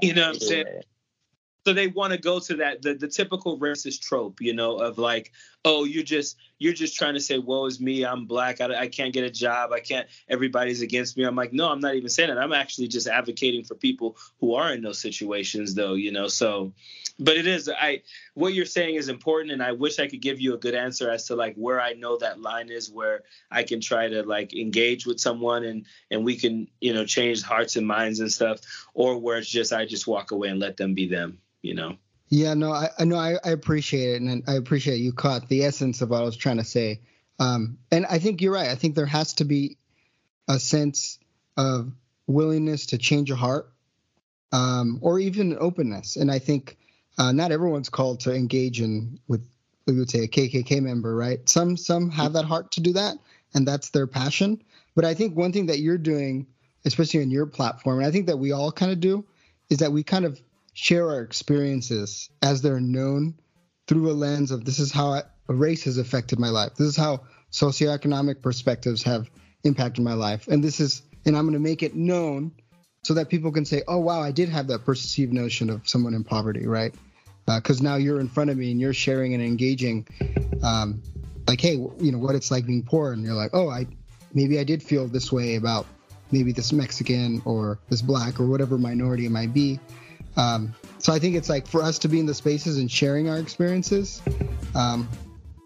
You 0.00 0.14
know 0.14 0.26
what 0.26 0.34
I'm 0.34 0.40
saying? 0.40 0.82
so 1.66 1.72
they 1.72 1.88
want 1.88 2.12
to 2.12 2.18
go 2.18 2.38
to 2.38 2.54
that 2.54 2.80
the, 2.80 2.94
the 2.94 3.08
typical 3.08 3.58
racist 3.58 4.00
trope 4.00 4.40
you 4.40 4.54
know 4.54 4.76
of 4.76 4.98
like 4.98 5.32
oh 5.66 5.84
you're 5.84 6.04
just 6.04 6.38
you're 6.58 6.72
just 6.72 6.96
trying 6.96 7.14
to 7.14 7.20
say 7.20 7.38
woe 7.38 7.66
is 7.66 7.80
me 7.80 8.04
i'm 8.04 8.24
black 8.24 8.60
I, 8.60 8.82
I 8.82 8.88
can't 8.88 9.12
get 9.12 9.24
a 9.24 9.30
job 9.30 9.72
i 9.72 9.80
can't 9.80 10.06
everybody's 10.28 10.80
against 10.80 11.16
me 11.16 11.24
i'm 11.24 11.34
like 11.34 11.52
no 11.52 11.68
i'm 11.70 11.80
not 11.80 11.96
even 11.96 12.08
saying 12.08 12.28
that 12.28 12.38
i'm 12.38 12.52
actually 12.52 12.88
just 12.88 13.08
advocating 13.08 13.64
for 13.64 13.74
people 13.74 14.16
who 14.40 14.54
are 14.54 14.72
in 14.72 14.82
those 14.82 15.00
situations 15.00 15.74
though 15.74 15.94
you 15.94 16.12
know 16.12 16.28
so 16.28 16.72
but 17.18 17.36
it 17.36 17.46
is 17.46 17.68
i 17.68 18.00
what 18.34 18.54
you're 18.54 18.64
saying 18.64 18.94
is 18.94 19.08
important 19.08 19.52
and 19.52 19.62
i 19.62 19.72
wish 19.72 19.98
i 19.98 20.06
could 20.06 20.22
give 20.22 20.40
you 20.40 20.54
a 20.54 20.58
good 20.58 20.74
answer 20.74 21.10
as 21.10 21.26
to 21.26 21.34
like 21.34 21.54
where 21.56 21.80
i 21.80 21.92
know 21.94 22.16
that 22.16 22.40
line 22.40 22.70
is 22.70 22.90
where 22.90 23.24
i 23.50 23.62
can 23.62 23.80
try 23.80 24.08
to 24.08 24.22
like 24.22 24.54
engage 24.54 25.04
with 25.04 25.20
someone 25.20 25.64
and 25.64 25.84
and 26.10 26.24
we 26.24 26.36
can 26.36 26.68
you 26.80 26.94
know 26.94 27.04
change 27.04 27.42
hearts 27.42 27.74
and 27.74 27.86
minds 27.86 28.20
and 28.20 28.32
stuff 28.32 28.60
or 28.94 29.18
where 29.18 29.38
it's 29.38 29.50
just 29.50 29.72
i 29.72 29.84
just 29.84 30.06
walk 30.06 30.30
away 30.30 30.48
and 30.48 30.60
let 30.60 30.76
them 30.76 30.94
be 30.94 31.08
them 31.08 31.38
you 31.62 31.74
know. 31.74 31.96
Yeah, 32.28 32.54
no, 32.54 32.72
I, 32.72 32.88
I 32.98 33.04
know 33.04 33.16
I, 33.16 33.36
I 33.44 33.50
appreciate 33.50 34.14
it, 34.14 34.22
and 34.22 34.42
I 34.48 34.54
appreciate 34.54 34.96
you 34.96 35.12
caught 35.12 35.48
the 35.48 35.64
essence 35.64 36.02
of 36.02 36.10
what 36.10 36.22
I 36.22 36.24
was 36.24 36.36
trying 36.36 36.56
to 36.56 36.64
say. 36.64 37.00
Um, 37.38 37.78
and 37.92 38.06
I 38.06 38.18
think 38.18 38.40
you're 38.40 38.52
right. 38.52 38.68
I 38.68 38.74
think 38.74 38.94
there 38.94 39.06
has 39.06 39.34
to 39.34 39.44
be 39.44 39.76
a 40.48 40.58
sense 40.58 41.18
of 41.56 41.92
willingness 42.26 42.86
to 42.86 42.98
change 42.98 43.28
your 43.28 43.38
heart, 43.38 43.70
um, 44.52 44.98
or 45.02 45.20
even 45.20 45.56
openness. 45.58 46.16
And 46.16 46.30
I 46.30 46.38
think 46.38 46.76
uh, 47.18 47.32
not 47.32 47.52
everyone's 47.52 47.88
called 47.88 48.20
to 48.20 48.34
engage 48.34 48.80
in 48.80 49.20
with 49.28 49.46
we 49.86 49.96
would 49.96 50.10
say 50.10 50.24
a 50.24 50.28
KKK 50.28 50.82
member, 50.82 51.14
right? 51.14 51.48
Some 51.48 51.76
some 51.76 52.10
have 52.10 52.32
that 52.32 52.44
heart 52.44 52.72
to 52.72 52.80
do 52.80 52.92
that, 52.94 53.16
and 53.54 53.66
that's 53.66 53.90
their 53.90 54.08
passion. 54.08 54.62
But 54.96 55.04
I 55.04 55.14
think 55.14 55.36
one 55.36 55.52
thing 55.52 55.66
that 55.66 55.78
you're 55.78 55.98
doing, 55.98 56.46
especially 56.84 57.22
on 57.22 57.30
your 57.30 57.46
platform, 57.46 57.98
and 57.98 58.06
I 58.06 58.10
think 58.10 58.26
that 58.26 58.38
we 58.38 58.50
all 58.50 58.72
kind 58.72 58.90
of 58.90 58.98
do, 58.98 59.24
is 59.70 59.78
that 59.78 59.92
we 59.92 60.02
kind 60.02 60.24
of 60.24 60.40
share 60.76 61.08
our 61.08 61.22
experiences 61.22 62.28
as 62.42 62.60
they're 62.60 62.80
known 62.80 63.34
through 63.88 64.10
a 64.10 64.12
lens 64.12 64.50
of 64.50 64.62
this 64.66 64.78
is 64.78 64.92
how 64.92 65.08
I, 65.08 65.22
a 65.48 65.54
race 65.54 65.84
has 65.84 65.96
affected 65.96 66.38
my 66.38 66.50
life. 66.50 66.74
This 66.74 66.88
is 66.88 66.96
how 66.96 67.22
socioeconomic 67.50 68.42
perspectives 68.42 69.02
have 69.04 69.30
impacted 69.64 70.04
my 70.04 70.12
life. 70.12 70.48
And 70.48 70.62
this 70.62 70.78
is, 70.78 71.00
and 71.24 71.34
I'm 71.34 71.44
going 71.44 71.54
to 71.54 71.60
make 71.60 71.82
it 71.82 71.94
known 71.94 72.52
so 73.02 73.14
that 73.14 73.30
people 73.30 73.52
can 73.52 73.64
say, 73.64 73.84
oh, 73.88 74.00
wow, 74.00 74.20
I 74.20 74.32
did 74.32 74.50
have 74.50 74.66
that 74.66 74.84
perceived 74.84 75.32
notion 75.32 75.70
of 75.70 75.88
someone 75.88 76.12
in 76.12 76.24
poverty, 76.24 76.66
right? 76.66 76.94
Because 77.46 77.80
uh, 77.80 77.84
now 77.84 77.96
you're 77.96 78.20
in 78.20 78.28
front 78.28 78.50
of 78.50 78.58
me 78.58 78.70
and 78.70 78.78
you're 78.78 78.92
sharing 78.92 79.32
and 79.32 79.42
engaging, 79.42 80.06
um, 80.62 81.00
like, 81.48 81.60
hey, 81.60 81.76
you 81.76 82.12
know, 82.12 82.18
what 82.18 82.34
it's 82.34 82.50
like 82.50 82.66
being 82.66 82.82
poor. 82.82 83.12
And 83.12 83.24
you're 83.24 83.34
like, 83.34 83.52
oh, 83.54 83.70
I 83.70 83.86
maybe 84.34 84.58
I 84.58 84.64
did 84.64 84.82
feel 84.82 85.06
this 85.06 85.32
way 85.32 85.54
about 85.54 85.86
maybe 86.30 86.52
this 86.52 86.70
Mexican 86.70 87.40
or 87.46 87.78
this 87.88 88.02
black 88.02 88.40
or 88.40 88.46
whatever 88.46 88.76
minority 88.76 89.24
it 89.24 89.30
might 89.30 89.54
be. 89.54 89.80
Um, 90.36 90.74
so 90.98 91.12
I 91.12 91.18
think 91.18 91.36
it's 91.36 91.48
like 91.48 91.66
for 91.66 91.82
us 91.82 91.98
to 92.00 92.08
be 92.08 92.20
in 92.20 92.26
the 92.26 92.34
spaces 92.34 92.78
and 92.78 92.90
sharing 92.90 93.28
our 93.28 93.38
experiences. 93.38 94.22
Um, 94.74 95.08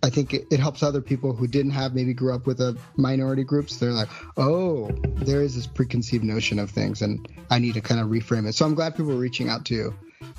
I 0.02 0.08
think 0.08 0.32
it, 0.32 0.46
it, 0.50 0.58
helps 0.60 0.82
other 0.82 1.02
people 1.02 1.34
who 1.34 1.46
didn't 1.46 1.72
have 1.72 1.94
maybe 1.94 2.14
grew 2.14 2.34
up 2.34 2.46
with 2.46 2.60
a 2.60 2.78
minority 2.96 3.44
groups. 3.44 3.76
They're 3.76 3.92
like, 3.92 4.08
oh, 4.38 4.90
there 5.16 5.42
is 5.42 5.56
this 5.56 5.66
preconceived 5.66 6.24
notion 6.24 6.58
of 6.58 6.70
things, 6.70 7.02
and 7.02 7.28
I 7.50 7.58
need 7.58 7.74
to 7.74 7.82
kind 7.82 8.00
of 8.00 8.06
reframe 8.06 8.48
it. 8.48 8.54
So 8.54 8.64
I'm 8.64 8.74
glad 8.74 8.96
people 8.96 9.12
are 9.12 9.16
reaching 9.16 9.50
out 9.50 9.66
to 9.66 9.74
you 9.74 9.94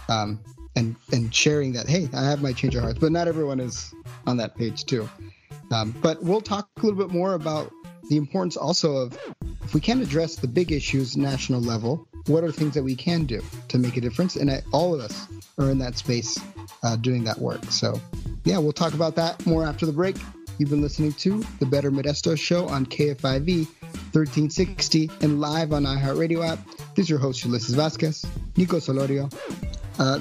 um, 0.09 0.39
and 0.75 0.95
and 1.13 1.33
sharing 1.33 1.73
that. 1.73 1.87
Hey, 1.87 2.09
I 2.13 2.23
have 2.23 2.41
my 2.41 2.53
change 2.53 2.75
of 2.75 2.81
hearts, 2.81 2.97
but 2.97 3.11
not 3.11 3.27
everyone 3.27 3.59
is 3.59 3.93
on 4.25 4.37
that 4.37 4.55
page 4.55 4.85
too. 4.85 5.07
Um, 5.71 5.95
but 6.01 6.21
we'll 6.23 6.41
talk 6.41 6.67
a 6.77 6.81
little 6.81 6.97
bit 6.97 7.13
more 7.13 7.35
about 7.35 7.71
the 8.09 8.17
importance 8.17 8.57
also 8.57 8.95
of 8.97 9.17
if 9.63 9.73
we 9.73 9.79
can't 9.79 10.01
address 10.01 10.35
the 10.35 10.47
big 10.47 10.71
issues 10.71 11.15
national 11.15 11.61
level 11.61 12.07
what 12.27 12.43
are 12.43 12.51
things 12.51 12.73
that 12.73 12.83
we 12.83 12.95
can 12.95 13.25
do 13.25 13.41
to 13.69 13.77
make 13.77 13.97
a 13.97 14.01
difference? 14.01 14.35
And 14.35 14.49
I, 14.51 14.61
all 14.71 14.93
of 14.93 15.01
us 15.01 15.27
are 15.57 15.69
in 15.69 15.79
that 15.79 15.97
space 15.97 16.39
uh, 16.83 16.95
doing 16.95 17.23
that 17.25 17.39
work. 17.39 17.63
So, 17.65 17.99
yeah, 18.43 18.57
we'll 18.57 18.73
talk 18.73 18.93
about 18.93 19.15
that 19.15 19.45
more 19.45 19.65
after 19.65 19.85
the 19.85 19.93
break. 19.93 20.17
You've 20.57 20.69
been 20.69 20.81
listening 20.81 21.13
to 21.13 21.43
the 21.59 21.65
Better 21.65 21.89
Modesto 21.91 22.37
Show 22.37 22.67
on 22.67 22.85
KFIV 22.85 23.67
1360 24.13 25.09
and 25.21 25.41
live 25.41 25.73
on 25.73 25.83
iHeartRadio 25.83 26.47
app. 26.47 26.59
This 26.95 27.05
is 27.05 27.09
your 27.09 27.19
host, 27.19 27.47
Ulisses 27.47 27.75
Vasquez, 27.75 28.25
Nico 28.57 28.77
Solorio, 28.77 29.33
uh, 29.97 30.19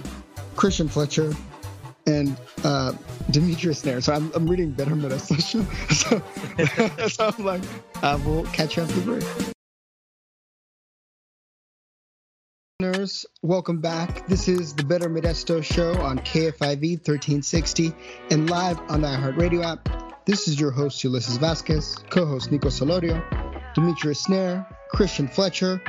Christian 0.56 0.88
Fletcher, 0.88 1.34
and 2.06 2.36
uh, 2.64 2.92
Demitrius 3.30 3.84
Nair. 3.84 4.00
So 4.00 4.14
I'm, 4.14 4.32
I'm 4.34 4.48
reading 4.48 4.70
Better 4.70 4.94
Modesto 4.94 5.38
Show. 5.40 5.66
So, 5.90 7.08
so 7.08 7.34
I'm 7.36 7.44
like, 7.44 7.62
uh, 8.02 8.18
we'll 8.24 8.44
catch 8.46 8.76
you 8.76 8.84
after 8.84 8.94
the 9.00 9.02
break. 9.02 9.54
Listeners, 12.80 13.26
welcome 13.42 13.82
back. 13.82 14.26
This 14.26 14.48
is 14.48 14.72
the 14.72 14.84
Better 14.84 15.10
Modesto 15.10 15.62
Show 15.62 15.92
on 16.00 16.18
KFIV 16.18 17.06
1360 17.06 17.92
and 18.30 18.48
live 18.48 18.80
on 18.88 19.02
the 19.02 19.08
iHeartRadio 19.08 19.62
app. 19.62 20.24
This 20.24 20.48
is 20.48 20.58
your 20.58 20.70
host, 20.70 21.04
Ulisses 21.04 21.38
Vasquez, 21.38 21.94
co 22.08 22.24
host 22.24 22.50
Nico 22.50 22.68
Solorio, 22.68 23.22
Demitrius 23.74 24.16
Snare, 24.16 24.66
Christian 24.88 25.28
Fletcher, 25.28 25.82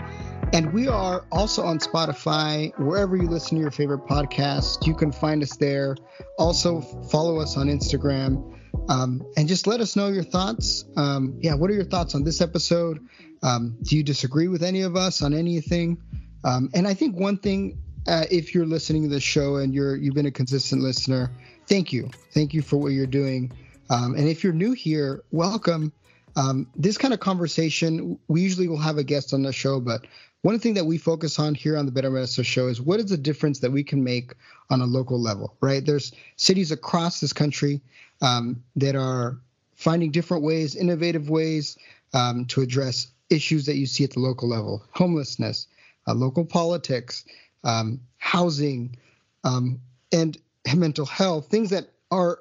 and 0.51 0.73
we 0.73 0.89
are 0.89 1.25
also 1.31 1.63
on 1.63 1.79
Spotify, 1.79 2.77
wherever 2.77 3.15
you 3.15 3.29
listen 3.29 3.55
to 3.55 3.61
your 3.61 3.71
favorite 3.71 4.05
podcast. 4.05 4.85
You 4.85 4.93
can 4.93 5.13
find 5.13 5.41
us 5.43 5.55
there. 5.55 5.95
Also, 6.37 6.81
follow 6.81 7.39
us 7.39 7.55
on 7.55 7.67
Instagram. 7.67 8.53
Um, 8.89 9.25
and 9.37 9.47
just 9.47 9.65
let 9.65 9.79
us 9.79 9.95
know 9.95 10.09
your 10.09 10.23
thoughts. 10.23 10.83
Um, 10.97 11.37
yeah, 11.39 11.53
what 11.53 11.69
are 11.69 11.73
your 11.73 11.85
thoughts 11.85 12.15
on 12.15 12.25
this 12.25 12.41
episode? 12.41 12.99
Um, 13.41 13.77
do 13.81 13.95
you 13.95 14.03
disagree 14.03 14.49
with 14.49 14.61
any 14.61 14.81
of 14.81 14.97
us 14.97 15.21
on 15.21 15.33
anything? 15.33 15.97
Um, 16.43 16.69
and 16.73 16.87
I 16.87 16.93
think 16.93 17.15
one 17.15 17.37
thing, 17.37 17.77
uh, 18.07 18.25
if 18.31 18.53
you're 18.55 18.65
listening 18.65 19.03
to 19.03 19.09
the 19.09 19.19
show 19.19 19.57
and 19.57 19.73
you're 19.73 19.95
you've 19.95 20.15
been 20.15 20.25
a 20.25 20.31
consistent 20.31 20.81
listener, 20.81 21.31
thank 21.67 21.93
you, 21.93 22.09
thank 22.31 22.53
you 22.53 22.61
for 22.61 22.77
what 22.77 22.89
you're 22.89 23.05
doing. 23.05 23.51
Um, 23.89 24.15
and 24.15 24.27
if 24.27 24.43
you're 24.43 24.53
new 24.53 24.71
here, 24.71 25.23
welcome. 25.31 25.91
Um, 26.35 26.67
this 26.75 26.97
kind 26.97 27.13
of 27.13 27.19
conversation, 27.19 28.17
we 28.29 28.41
usually 28.41 28.67
will 28.67 28.77
have 28.77 28.97
a 28.97 29.03
guest 29.03 29.33
on 29.33 29.43
the 29.43 29.51
show, 29.51 29.81
but 29.81 30.07
one 30.43 30.57
thing 30.57 30.73
that 30.73 30.85
we 30.85 30.97
focus 30.97 31.37
on 31.37 31.53
here 31.53 31.77
on 31.77 31.85
the 31.85 31.91
Better 31.91 32.09
Modesto 32.09 32.43
Show 32.43 32.67
is 32.67 32.81
what 32.81 32.99
is 32.99 33.07
the 33.07 33.17
difference 33.17 33.59
that 33.59 33.71
we 33.71 33.83
can 33.83 34.03
make 34.03 34.33
on 34.69 34.81
a 34.81 34.85
local 34.85 35.19
level, 35.19 35.55
right? 35.61 35.85
There's 35.85 36.13
cities 36.37 36.71
across 36.71 37.19
this 37.19 37.33
country 37.33 37.81
um, 38.21 38.63
that 38.75 38.95
are 38.95 39.37
finding 39.75 40.11
different 40.11 40.43
ways, 40.43 40.75
innovative 40.75 41.29
ways 41.29 41.77
um, 42.13 42.45
to 42.45 42.61
address 42.61 43.07
issues 43.29 43.65
that 43.65 43.75
you 43.75 43.85
see 43.85 44.03
at 44.03 44.11
the 44.11 44.19
local 44.19 44.49
level 44.49 44.83
homelessness, 44.91 45.67
uh, 46.07 46.13
local 46.13 46.45
politics, 46.45 47.25
um, 47.63 48.01
housing, 48.17 48.97
um, 49.43 49.79
and 50.11 50.37
mental 50.75 51.05
health, 51.05 51.47
things 51.47 51.69
that 51.71 51.85
are 52.09 52.39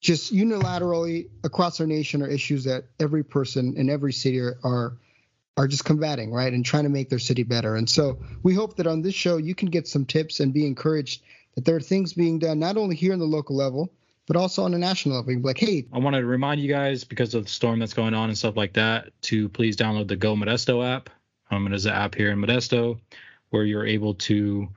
just 0.00 0.32
unilaterally 0.32 1.28
across 1.42 1.80
our 1.80 1.86
nation 1.86 2.22
are 2.22 2.28
issues 2.28 2.64
that 2.64 2.84
every 3.00 3.24
person 3.24 3.74
in 3.76 3.90
every 3.90 4.12
city 4.12 4.40
are, 4.40 4.58
are 4.62 4.96
are 5.58 5.66
just 5.66 5.86
combating, 5.86 6.30
right, 6.30 6.52
and 6.52 6.66
trying 6.66 6.82
to 6.82 6.90
make 6.90 7.08
their 7.08 7.18
city 7.18 7.42
better. 7.42 7.76
And 7.76 7.88
so 7.88 8.18
we 8.42 8.54
hope 8.54 8.76
that 8.76 8.86
on 8.86 9.00
this 9.00 9.14
show 9.14 9.38
you 9.38 9.54
can 9.54 9.70
get 9.70 9.88
some 9.88 10.04
tips 10.04 10.40
and 10.40 10.52
be 10.52 10.66
encouraged 10.66 11.22
that 11.54 11.64
there 11.64 11.76
are 11.76 11.80
things 11.80 12.12
being 12.12 12.38
done 12.38 12.58
not 12.58 12.76
only 12.76 12.94
here 12.94 13.14
in 13.14 13.18
the 13.18 13.24
local 13.24 13.56
level, 13.56 13.90
but 14.26 14.36
also 14.36 14.64
on 14.64 14.74
a 14.74 14.78
national 14.78 15.16
level. 15.16 15.40
Like, 15.40 15.58
hey, 15.58 15.86
I 15.92 15.98
wanted 15.98 16.20
to 16.20 16.26
remind 16.26 16.60
you 16.60 16.68
guys 16.68 17.04
because 17.04 17.34
of 17.34 17.44
the 17.44 17.50
storm 17.50 17.78
that's 17.78 17.94
going 17.94 18.12
on 18.12 18.28
and 18.28 18.36
stuff 18.36 18.56
like 18.56 18.74
that 18.74 19.10
to 19.22 19.48
please 19.48 19.76
download 19.76 20.08
the 20.08 20.16
Go 20.16 20.34
Modesto 20.34 20.86
app. 20.86 21.08
Um, 21.50 21.66
it 21.66 21.72
is 21.72 21.86
an 21.86 21.92
app 21.92 22.14
here 22.14 22.30
in 22.30 22.38
Modesto 22.38 22.98
where 23.50 23.64
you're 23.64 23.86
able 23.86 24.14
to 24.14 24.68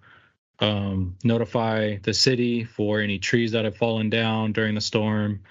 um, 0.60 1.16
notify 1.24 1.98
the 2.04 2.14
city 2.14 2.64
for 2.64 3.00
any 3.00 3.18
trees 3.20 3.54
that 3.54 3.66
have 3.66 3.78
fallen 3.78 4.10
down 4.10 4.52
during 4.54 4.76
the 4.76 4.82
storm, 4.82 5.42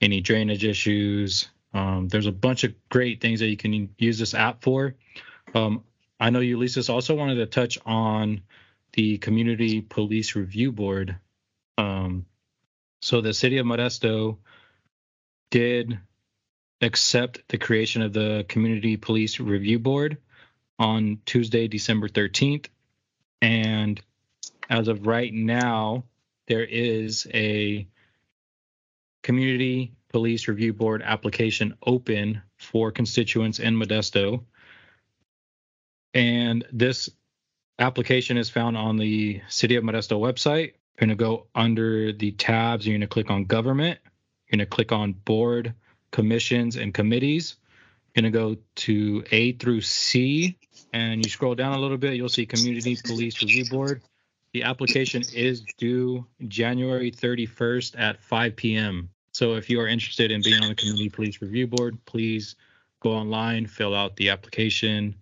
any 0.00 0.20
drainage 0.20 0.64
issues. 0.64 1.48
Um, 1.72 2.08
there's 2.08 2.26
a 2.26 2.32
bunch 2.32 2.64
of 2.64 2.74
great 2.88 3.20
things 3.20 3.40
that 3.40 3.48
you 3.48 3.56
can 3.56 3.90
use 3.98 4.18
this 4.18 4.34
app 4.34 4.62
for. 4.62 4.94
Um, 5.54 5.84
I 6.18 6.30
know 6.30 6.40
Ulisses 6.40 6.90
also 6.90 7.14
wanted 7.14 7.36
to 7.36 7.46
touch 7.46 7.78
on 7.86 8.42
the 8.92 9.18
Community 9.18 9.82
Police 9.82 10.34
Review 10.34 10.72
Board. 10.72 11.16
Um, 11.78 12.26
so 13.00 13.20
the 13.20 13.34
city 13.34 13.58
of 13.58 13.66
Modesto 13.66 14.38
did 15.50 15.98
accept 16.80 17.42
the 17.48 17.58
creation 17.58 18.02
of 18.02 18.12
the 18.12 18.44
Community 18.48 18.96
Police 18.96 19.38
Review 19.38 19.78
Board 19.78 20.18
on 20.78 21.20
Tuesday, 21.24 21.68
December 21.68 22.08
13th. 22.08 22.66
And 23.42 24.00
as 24.68 24.88
of 24.88 25.06
right 25.06 25.32
now, 25.32 26.04
there 26.46 26.64
is 26.64 27.26
a 27.32 27.86
Community 29.22 29.92
Police 30.10 30.48
Review 30.48 30.72
Board 30.72 31.02
application 31.02 31.74
open 31.84 32.42
for 32.56 32.92
constituents 32.92 33.58
in 33.58 33.76
Modesto. 33.76 34.44
And 36.14 36.64
this 36.72 37.10
application 37.78 38.36
is 38.36 38.48
found 38.48 38.76
on 38.76 38.96
the 38.96 39.42
City 39.48 39.76
of 39.76 39.84
Modesto 39.84 40.18
website. 40.18 40.74
You're 40.98 41.08
going 41.08 41.10
to 41.10 41.16
go 41.16 41.46
under 41.54 42.12
the 42.12 42.32
tabs. 42.32 42.86
You're 42.86 42.94
going 42.94 43.00
to 43.02 43.06
click 43.06 43.30
on 43.30 43.44
government. 43.44 43.98
You're 44.46 44.58
going 44.58 44.66
to 44.66 44.74
click 44.74 44.92
on 44.92 45.12
board, 45.12 45.74
commissions, 46.10 46.76
and 46.76 46.94
committees. 46.94 47.56
You're 48.14 48.22
going 48.22 48.32
to 48.32 48.38
go 48.38 48.62
to 48.76 49.24
A 49.30 49.52
through 49.52 49.82
C, 49.82 50.56
and 50.96 51.22
you 51.22 51.30
scroll 51.30 51.54
down 51.54 51.74
a 51.74 51.78
little 51.78 51.98
bit. 51.98 52.14
You'll 52.14 52.30
see 52.30 52.46
Community 52.46 52.96
Police 53.04 53.42
Review 53.42 53.66
Board. 53.68 54.00
The 54.54 54.62
application 54.62 55.22
is 55.34 55.60
due 55.76 56.24
January 56.48 57.10
31st 57.10 57.98
at 57.98 58.22
5 58.22 58.56
p.m. 58.56 59.10
So 59.32 59.56
if 59.56 59.68
you 59.68 59.78
are 59.80 59.86
interested 59.86 60.30
in 60.30 60.40
being 60.40 60.62
on 60.62 60.70
the 60.70 60.74
Community 60.74 61.10
Police 61.10 61.42
Review 61.42 61.66
Board, 61.66 61.98
please 62.06 62.56
go 63.00 63.10
online, 63.10 63.66
fill 63.66 63.94
out 63.94 64.16
the 64.16 64.30
application, 64.30 65.14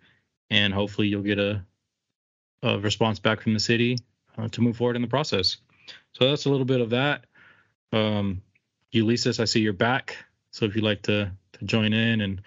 and 0.48 0.72
hopefully 0.72 1.08
you'll 1.08 1.22
get 1.22 1.40
a, 1.40 1.64
a 2.62 2.78
response 2.78 3.18
back 3.18 3.40
from 3.40 3.52
the 3.52 3.58
city 3.58 3.98
uh, 4.38 4.46
to 4.50 4.60
move 4.60 4.76
forward 4.76 4.94
in 4.94 5.02
the 5.02 5.08
process. 5.08 5.56
So 6.12 6.30
that's 6.30 6.46
a 6.46 6.50
little 6.50 6.64
bit 6.64 6.80
of 6.80 6.90
that. 6.90 7.24
Um, 7.92 8.42
Ulisses, 8.92 9.40
I 9.40 9.44
see 9.44 9.58
you're 9.58 9.72
back. 9.72 10.16
So 10.52 10.66
if 10.66 10.76
you'd 10.76 10.84
like 10.84 11.02
to, 11.02 11.32
to 11.54 11.64
join 11.64 11.92
in 11.92 12.20
and 12.20 12.42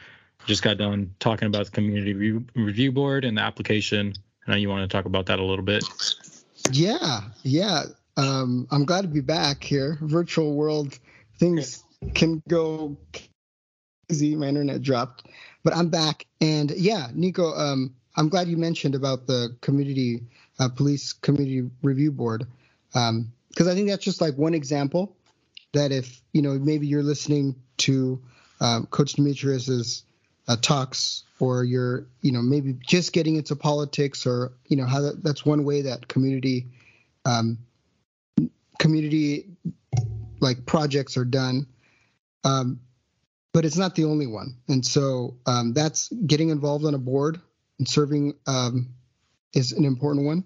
just 0.47 0.63
got 0.63 0.77
done 0.77 1.13
talking 1.19 1.47
about 1.47 1.65
the 1.65 1.71
community 1.71 2.13
review, 2.13 2.45
review 2.55 2.91
board 2.91 3.25
and 3.25 3.37
the 3.37 3.41
application. 3.41 4.13
I 4.47 4.51
know 4.51 4.57
you 4.57 4.69
want 4.69 4.89
to 4.89 4.97
talk 4.97 5.05
about 5.05 5.27
that 5.27 5.39
a 5.39 5.43
little 5.43 5.65
bit. 5.65 5.83
Yeah, 6.71 7.21
yeah. 7.43 7.83
Um, 8.15 8.67
I'm 8.71 8.85
glad 8.85 9.01
to 9.01 9.07
be 9.07 9.21
back 9.21 9.63
here. 9.63 9.97
Virtual 10.01 10.55
world 10.55 10.97
things 11.37 11.83
can 12.15 12.41
go 12.47 12.97
crazy. 14.07 14.35
My 14.35 14.47
internet 14.47 14.81
dropped, 14.81 15.27
but 15.63 15.75
I'm 15.75 15.89
back. 15.89 16.25
And 16.41 16.71
yeah, 16.71 17.07
Nico, 17.13 17.53
um, 17.53 17.93
I'm 18.15 18.29
glad 18.29 18.47
you 18.47 18.57
mentioned 18.57 18.95
about 18.95 19.27
the 19.27 19.55
community 19.61 20.23
uh, 20.59 20.69
police 20.69 21.13
community 21.13 21.69
review 21.83 22.11
board 22.11 22.47
because 22.87 23.09
um, 23.09 23.31
I 23.59 23.75
think 23.75 23.89
that's 23.89 24.03
just 24.03 24.21
like 24.21 24.35
one 24.35 24.53
example 24.53 25.15
that 25.73 25.91
if 25.91 26.21
you 26.33 26.41
know 26.41 26.53
maybe 26.53 26.87
you're 26.87 27.03
listening 27.03 27.55
to 27.77 28.19
um, 28.59 28.87
Coach 28.87 29.13
Demitrius's 29.13 30.03
uh, 30.47 30.55
talks 30.61 31.23
or 31.39 31.63
you're 31.63 32.07
you 32.21 32.31
know 32.31 32.41
maybe 32.41 32.73
just 32.85 33.13
getting 33.13 33.35
into 33.35 33.55
politics 33.55 34.25
or 34.25 34.53
you 34.67 34.77
know 34.77 34.85
how 34.85 35.01
that, 35.01 35.23
that's 35.23 35.45
one 35.45 35.63
way 35.63 35.81
that 35.81 36.07
community 36.07 36.67
um, 37.25 37.57
community 38.79 39.45
like 40.39 40.65
projects 40.65 41.17
are 41.17 41.25
done. 41.25 41.67
Um, 42.43 42.79
but 43.53 43.65
it's 43.65 43.77
not 43.77 43.95
the 43.95 44.05
only 44.05 44.27
one. 44.27 44.55
And 44.67 44.85
so 44.85 45.37
um, 45.47 45.73
that's 45.73 46.09
getting 46.09 46.49
involved 46.49 46.85
on 46.85 46.93
a 46.93 46.99
board 46.99 47.41
and 47.79 47.87
serving 47.87 48.35
um, 48.45 48.93
is 49.55 49.71
an 49.71 49.83
important 49.83 50.27
one. 50.27 50.43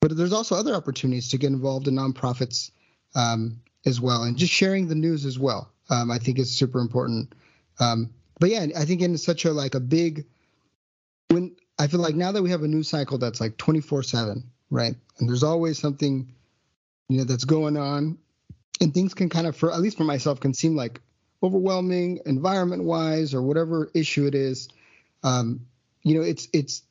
But 0.00 0.16
there's 0.16 0.34
also 0.34 0.56
other 0.56 0.74
opportunities 0.74 1.30
to 1.30 1.38
get 1.38 1.46
involved 1.46 1.88
in 1.88 1.94
nonprofits 1.94 2.70
um, 3.14 3.62
as 3.86 4.00
well. 4.00 4.24
And 4.24 4.36
just 4.36 4.52
sharing 4.52 4.88
the 4.88 4.94
news 4.94 5.24
as 5.24 5.38
well 5.38 5.72
um, 5.90 6.10
i 6.10 6.18
think 6.18 6.38
is 6.38 6.50
super 6.50 6.80
important 6.80 7.34
but 8.42 8.50
yeah, 8.50 8.66
I 8.76 8.86
think 8.86 9.02
in 9.02 9.16
such 9.18 9.44
a 9.44 9.52
like 9.52 9.76
a 9.76 9.80
big 9.80 10.26
when 11.28 11.54
I 11.78 11.86
feel 11.86 12.00
like 12.00 12.16
now 12.16 12.32
that 12.32 12.42
we 12.42 12.50
have 12.50 12.64
a 12.64 12.66
news 12.66 12.88
cycle 12.88 13.16
that's 13.16 13.40
like 13.40 13.56
24 13.56 14.02
seven, 14.02 14.50
right? 14.68 14.96
And 15.20 15.28
there's 15.28 15.44
always 15.44 15.78
something, 15.78 16.34
you 17.08 17.18
know, 17.18 17.22
that's 17.22 17.44
going 17.44 17.76
on, 17.76 18.18
and 18.80 18.92
things 18.92 19.14
can 19.14 19.28
kind 19.28 19.46
of, 19.46 19.54
for 19.56 19.72
at 19.72 19.80
least 19.80 19.96
for 19.96 20.02
myself, 20.02 20.40
can 20.40 20.54
seem 20.54 20.74
like 20.74 21.00
overwhelming 21.40 22.18
environment 22.26 22.82
wise 22.82 23.32
or 23.32 23.42
whatever 23.42 23.92
issue 23.94 24.26
it 24.26 24.34
is. 24.34 24.68
Um, 25.22 25.68
you 26.02 26.16
know, 26.16 26.22
it's 26.22 26.48
it's. 26.52 26.82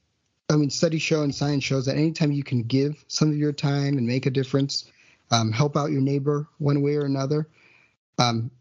I 0.49 0.55
mean, 0.55 0.69
studies 0.69 1.01
show 1.01 1.21
and 1.21 1.35
science 1.35 1.65
shows 1.65 1.87
that 1.87 1.97
anytime 1.97 2.31
you 2.31 2.45
can 2.45 2.63
give 2.63 3.03
some 3.09 3.29
of 3.29 3.35
your 3.35 3.51
time 3.51 3.97
and 3.97 4.07
make 4.07 4.25
a 4.25 4.29
difference, 4.29 4.89
um, 5.31 5.51
help 5.51 5.75
out 5.75 5.91
your 5.91 6.01
neighbor 6.01 6.47
one 6.59 6.81
way 6.81 6.95
or 6.95 7.03
another, 7.03 7.49
um, 8.19 8.51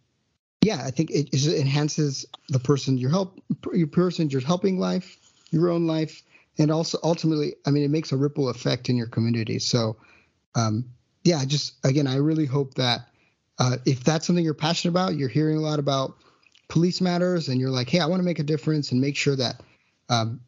yeah, 0.62 0.82
I 0.84 0.90
think 0.90 1.10
it, 1.10 1.28
it 1.32 1.60
enhances 1.60 2.26
the 2.48 2.58
person 2.58 2.98
you're 2.98 3.10
help 3.10 3.40
your 3.72 3.86
person 3.86 4.28
you're 4.28 4.40
helping 4.42 4.78
life, 4.78 5.16
your 5.50 5.70
own 5.70 5.86
life, 5.86 6.22
and 6.58 6.70
also 6.70 6.98
ultimately, 7.02 7.54
I 7.66 7.70
mean, 7.70 7.82
it 7.82 7.90
makes 7.90 8.12
a 8.12 8.16
ripple 8.16 8.48
effect 8.50 8.88
in 8.88 8.96
your 8.96 9.06
community. 9.06 9.58
So, 9.58 9.96
um, 10.54 10.84
yeah, 11.24 11.44
just 11.46 11.74
again, 11.84 12.06
I 12.06 12.16
really 12.16 12.46
hope 12.46 12.74
that 12.74 13.08
uh, 13.58 13.76
if 13.86 14.04
that's 14.04 14.26
something 14.26 14.44
you're 14.44 14.54
passionate 14.54 14.90
about, 14.90 15.16
you're 15.16 15.28
hearing 15.28 15.56
a 15.56 15.60
lot 15.60 15.78
about 15.78 16.16
police 16.68 17.00
matters, 17.00 17.48
and 17.48 17.60
you're 17.60 17.70
like, 17.70 17.88
hey, 17.88 18.00
I 18.00 18.06
want 18.06 18.20
to 18.20 18.24
make 18.24 18.38
a 18.38 18.44
difference 18.44 18.92
and 18.92 19.00
make 19.00 19.16
sure 19.16 19.36
that, 19.36 19.60
um, 20.08 20.40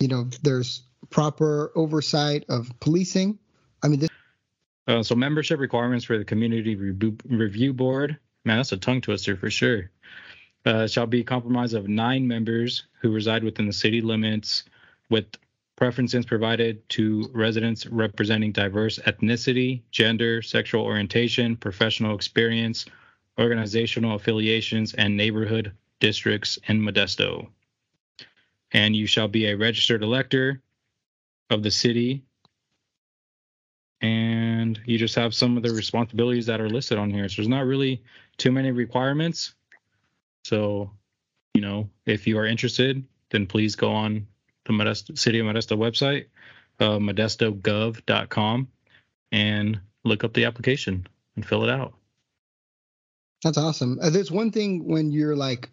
you 0.00 0.08
know, 0.08 0.28
there's 0.42 0.82
proper 1.10 1.72
oversight 1.76 2.44
of 2.48 2.70
policing. 2.80 3.38
I 3.82 3.88
mean, 3.88 4.00
this. 4.00 4.10
Uh, 4.86 5.02
so 5.02 5.14
membership 5.14 5.60
requirements 5.60 6.04
for 6.04 6.18
the 6.18 6.24
community 6.24 6.74
review 6.74 7.72
board 7.72 8.18
Man, 8.44 8.58
that's 8.58 8.72
a 8.72 8.76
tongue 8.76 9.00
twister 9.00 9.36
for 9.36 9.50
sure. 9.50 9.90
Uh, 10.66 10.86
shall 10.86 11.06
be 11.06 11.24
comprised 11.24 11.74
of 11.74 11.88
nine 11.88 12.26
members 12.26 12.84
who 13.00 13.12
reside 13.12 13.44
within 13.44 13.66
the 13.66 13.72
city 13.72 14.00
limits 14.00 14.64
with 15.10 15.26
preferences 15.76 16.24
provided 16.24 16.88
to 16.88 17.28
residents 17.34 17.86
representing 17.86 18.52
diverse 18.52 18.98
ethnicity, 19.00 19.82
gender, 19.90 20.40
sexual 20.40 20.84
orientation, 20.84 21.56
professional 21.56 22.14
experience, 22.14 22.86
organizational 23.38 24.14
affiliations, 24.14 24.94
and 24.94 25.16
neighborhood 25.16 25.72
districts 26.00 26.58
in 26.68 26.80
Modesto. 26.80 27.48
And 28.72 28.94
you 28.96 29.06
shall 29.06 29.28
be 29.28 29.46
a 29.46 29.56
registered 29.56 30.02
elector 30.02 30.62
of 31.50 31.62
the 31.62 31.70
city 31.70 32.24
and 34.04 34.78
you 34.84 34.98
just 34.98 35.14
have 35.14 35.34
some 35.34 35.56
of 35.56 35.62
the 35.62 35.72
responsibilities 35.72 36.44
that 36.46 36.60
are 36.60 36.68
listed 36.68 36.98
on 36.98 37.10
here. 37.10 37.26
So 37.26 37.36
there's 37.36 37.48
not 37.48 37.64
really 37.64 38.02
too 38.38 38.52
many 38.52 38.70
requirements. 38.70 39.54
So, 40.44 40.90
you 41.54 41.60
know, 41.60 41.88
if 42.06 42.26
you 42.26 42.38
are 42.38 42.46
interested, 42.46 43.04
then 43.30 43.46
please 43.46 43.76
go 43.76 43.92
on 43.92 44.26
the 44.64 44.72
Modesto, 44.72 45.18
City 45.18 45.38
of 45.38 45.46
Modesto 45.46 45.76
website, 45.76 46.26
uh, 46.80 46.98
modestogov.com, 46.98 48.68
and 49.32 49.80
look 50.04 50.24
up 50.24 50.34
the 50.34 50.44
application 50.44 51.06
and 51.36 51.46
fill 51.46 51.64
it 51.64 51.70
out. 51.70 51.94
That's 53.42 53.58
awesome. 53.58 53.98
Uh, 54.00 54.10
there's 54.10 54.30
one 54.30 54.50
thing 54.50 54.86
when 54.86 55.10
you're 55.12 55.36
like 55.36 55.68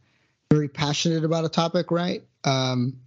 very 0.51 0.67
passionate 0.67 1.23
about 1.23 1.45
a 1.45 1.49
topic, 1.49 1.91
right? 1.91 2.23
Um, 2.43 2.99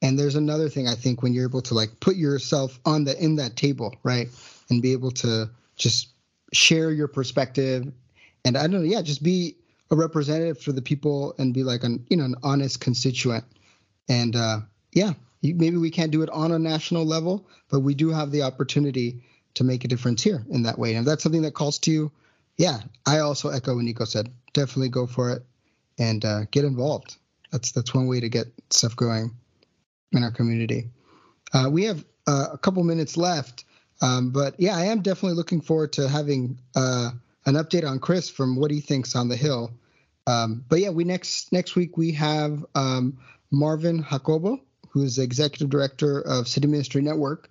and 0.00 0.18
there's 0.18 0.36
another 0.36 0.68
thing 0.68 0.88
I 0.88 0.94
think 0.94 1.22
when 1.22 1.32
you're 1.32 1.48
able 1.48 1.62
to 1.62 1.74
like 1.74 1.98
put 2.00 2.16
yourself 2.16 2.78
on 2.84 3.04
the 3.04 3.20
in 3.22 3.36
that 3.36 3.56
table, 3.56 3.94
right? 4.02 4.28
and 4.72 4.82
be 4.82 4.92
able 4.92 5.10
to 5.10 5.48
just 5.76 6.08
share 6.52 6.90
your 6.90 7.08
perspective 7.08 7.92
and 8.44 8.56
I 8.56 8.62
don't 8.62 8.72
know, 8.72 8.90
yeah, 8.90 9.02
just 9.02 9.22
be 9.22 9.56
a 9.90 9.96
representative 9.96 10.60
for 10.60 10.72
the 10.72 10.82
people 10.82 11.34
and 11.38 11.52
be 11.52 11.62
like 11.62 11.84
an 11.84 12.04
you 12.08 12.16
know 12.16 12.24
an 12.24 12.36
honest 12.42 12.80
constituent. 12.80 13.44
And 14.08 14.34
uh, 14.34 14.60
yeah, 14.92 15.12
maybe 15.42 15.76
we 15.76 15.90
can't 15.90 16.10
do 16.10 16.22
it 16.22 16.30
on 16.30 16.52
a 16.52 16.58
national 16.58 17.04
level, 17.04 17.48
but 17.68 17.80
we 17.80 17.94
do 17.94 18.10
have 18.10 18.30
the 18.30 18.42
opportunity 18.42 19.22
to 19.54 19.64
make 19.64 19.84
a 19.84 19.88
difference 19.88 20.22
here 20.22 20.44
in 20.50 20.62
that 20.62 20.78
way. 20.78 20.94
And 20.94 21.00
if 21.00 21.06
that's 21.06 21.22
something 21.22 21.42
that 21.42 21.54
calls 21.54 21.78
to 21.80 21.90
you, 21.90 22.12
yeah, 22.56 22.80
I 23.06 23.18
also 23.18 23.50
echo 23.50 23.74
what 23.74 23.84
Nico 23.84 24.04
said. 24.04 24.30
Definitely 24.52 24.88
go 24.88 25.06
for 25.06 25.30
it 25.30 25.42
and 25.98 26.24
uh, 26.24 26.44
get 26.50 26.64
involved. 26.64 27.16
That's 27.50 27.72
that's 27.72 27.94
one 27.94 28.06
way 28.06 28.20
to 28.20 28.28
get 28.28 28.46
stuff 28.70 28.96
going 28.96 29.36
in 30.12 30.24
our 30.24 30.30
community. 30.30 30.90
Uh, 31.52 31.68
we 31.70 31.84
have 31.84 32.04
uh, 32.26 32.48
a 32.52 32.58
couple 32.58 32.82
minutes 32.84 33.16
left. 33.16 33.64
Um, 34.00 34.30
but 34.30 34.58
yeah, 34.58 34.76
I 34.76 34.86
am 34.86 35.02
definitely 35.02 35.36
looking 35.36 35.60
forward 35.60 35.92
to 35.94 36.08
having 36.08 36.58
uh, 36.74 37.10
an 37.46 37.54
update 37.54 37.88
on 37.88 37.98
Chris 37.98 38.28
from 38.28 38.56
what 38.56 38.70
he 38.70 38.80
thinks 38.80 39.16
on 39.16 39.28
the 39.28 39.36
Hill. 39.36 39.72
Um, 40.26 40.64
but 40.68 40.80
yeah, 40.80 40.90
we 40.90 41.04
next 41.04 41.52
next 41.52 41.74
week 41.74 41.96
we 41.96 42.12
have 42.12 42.64
um, 42.74 43.18
Marvin 43.50 44.04
Jacobo, 44.08 44.60
who 44.90 45.02
is 45.02 45.16
the 45.16 45.22
executive 45.22 45.70
director 45.70 46.20
of 46.20 46.46
City 46.46 46.68
Ministry 46.68 47.02
Network, 47.02 47.50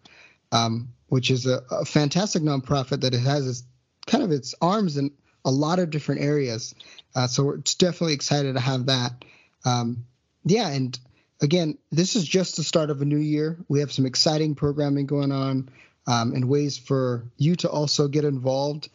um, 0.52 0.90
which 1.08 1.32
is 1.32 1.46
a, 1.46 1.62
a, 1.70 1.86
fantastic 1.86 2.42
nonprofit 2.42 3.02
that 3.02 3.14
it 3.14 3.20
has 3.20 3.48
its, 3.48 3.64
kind 4.08 4.24
of 4.24 4.32
its 4.32 4.56
arms 4.62 4.98
in 4.98 5.12
a 5.44 5.52
lot 5.52 5.80
of 5.80 5.90
different 5.90 6.22
areas. 6.22 6.74
Uh, 7.16 7.28
so 7.28 7.44
we're 7.44 7.58
definitely 7.58 8.14
excited 8.14 8.54
to 8.54 8.60
have 8.60 8.86
that. 8.86 9.26
Um, 9.66 10.06
yeah, 10.46 10.70
and 10.70 10.98
again, 11.42 11.78
this 11.92 12.16
is 12.16 12.26
just 12.26 12.56
the 12.56 12.64
start 12.64 12.90
of 12.90 13.02
a 13.02 13.06
new 13.06 13.18
year. 13.18 13.58
We 13.68 13.80
have 13.82 13.92
some 13.92 14.06
exciting 14.06 14.56
programming 14.56 15.08
going 15.08 15.32
on 15.32 15.70
um, 16.08 16.34
and 16.34 16.48
ways 16.48 16.78
for 16.78 17.26
you 17.38 17.56
to 17.58 17.70
also 17.70 18.08
get 18.08 18.24
involved. 18.24 18.90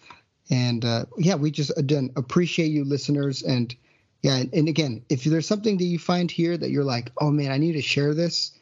And 0.51 0.85
uh, 0.85 1.07
yeah, 1.19 1.35
we 1.35 1.51
just 1.51 1.77
again 1.77 2.11
appreciate 2.17 2.69
you 2.69 2.85
listeners. 2.85 3.43
And 3.43 3.75
yeah, 4.23 4.37
and, 4.37 4.53
and, 4.55 4.69
again, 4.69 5.05
if 5.09 5.25
there's 5.25 5.47
something 5.47 5.77
that 5.77 5.85
you 5.85 5.99
find 5.99 6.31
here 6.31 6.57
that 6.57 6.71
you're 6.71 6.85
like, 6.85 7.13
oh 7.21 7.31
man, 7.31 7.53
I 7.53 7.59
need 7.59 7.73
to 7.73 7.83
share 7.83 8.15
this, 8.15 8.53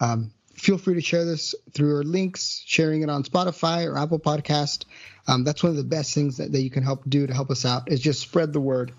um, 0.00 0.32
feel 0.54 0.78
free 0.78 0.94
to 0.94 1.00
share 1.00 1.24
this 1.24 1.54
through 1.72 1.96
our 1.96 2.02
links, 2.02 2.62
sharing 2.66 3.02
it 3.02 3.10
on 3.10 3.22
Spotify 3.22 3.86
or 3.86 3.98
Apple 3.98 4.18
Podcast. 4.18 4.84
Um, 5.28 5.44
that's 5.44 5.62
one 5.62 5.70
of 5.70 5.76
the 5.76 5.84
best 5.84 6.14
things 6.14 6.38
that, 6.38 6.52
that 6.52 6.62
you 6.62 6.70
can 6.70 6.82
help 6.82 7.02
do 7.08 7.26
to 7.26 7.34
help 7.34 7.50
us 7.50 7.64
out 7.64 7.90
is 7.90 8.00
just 8.00 8.20
spread 8.20 8.52
the 8.52 8.60
word 8.60 8.92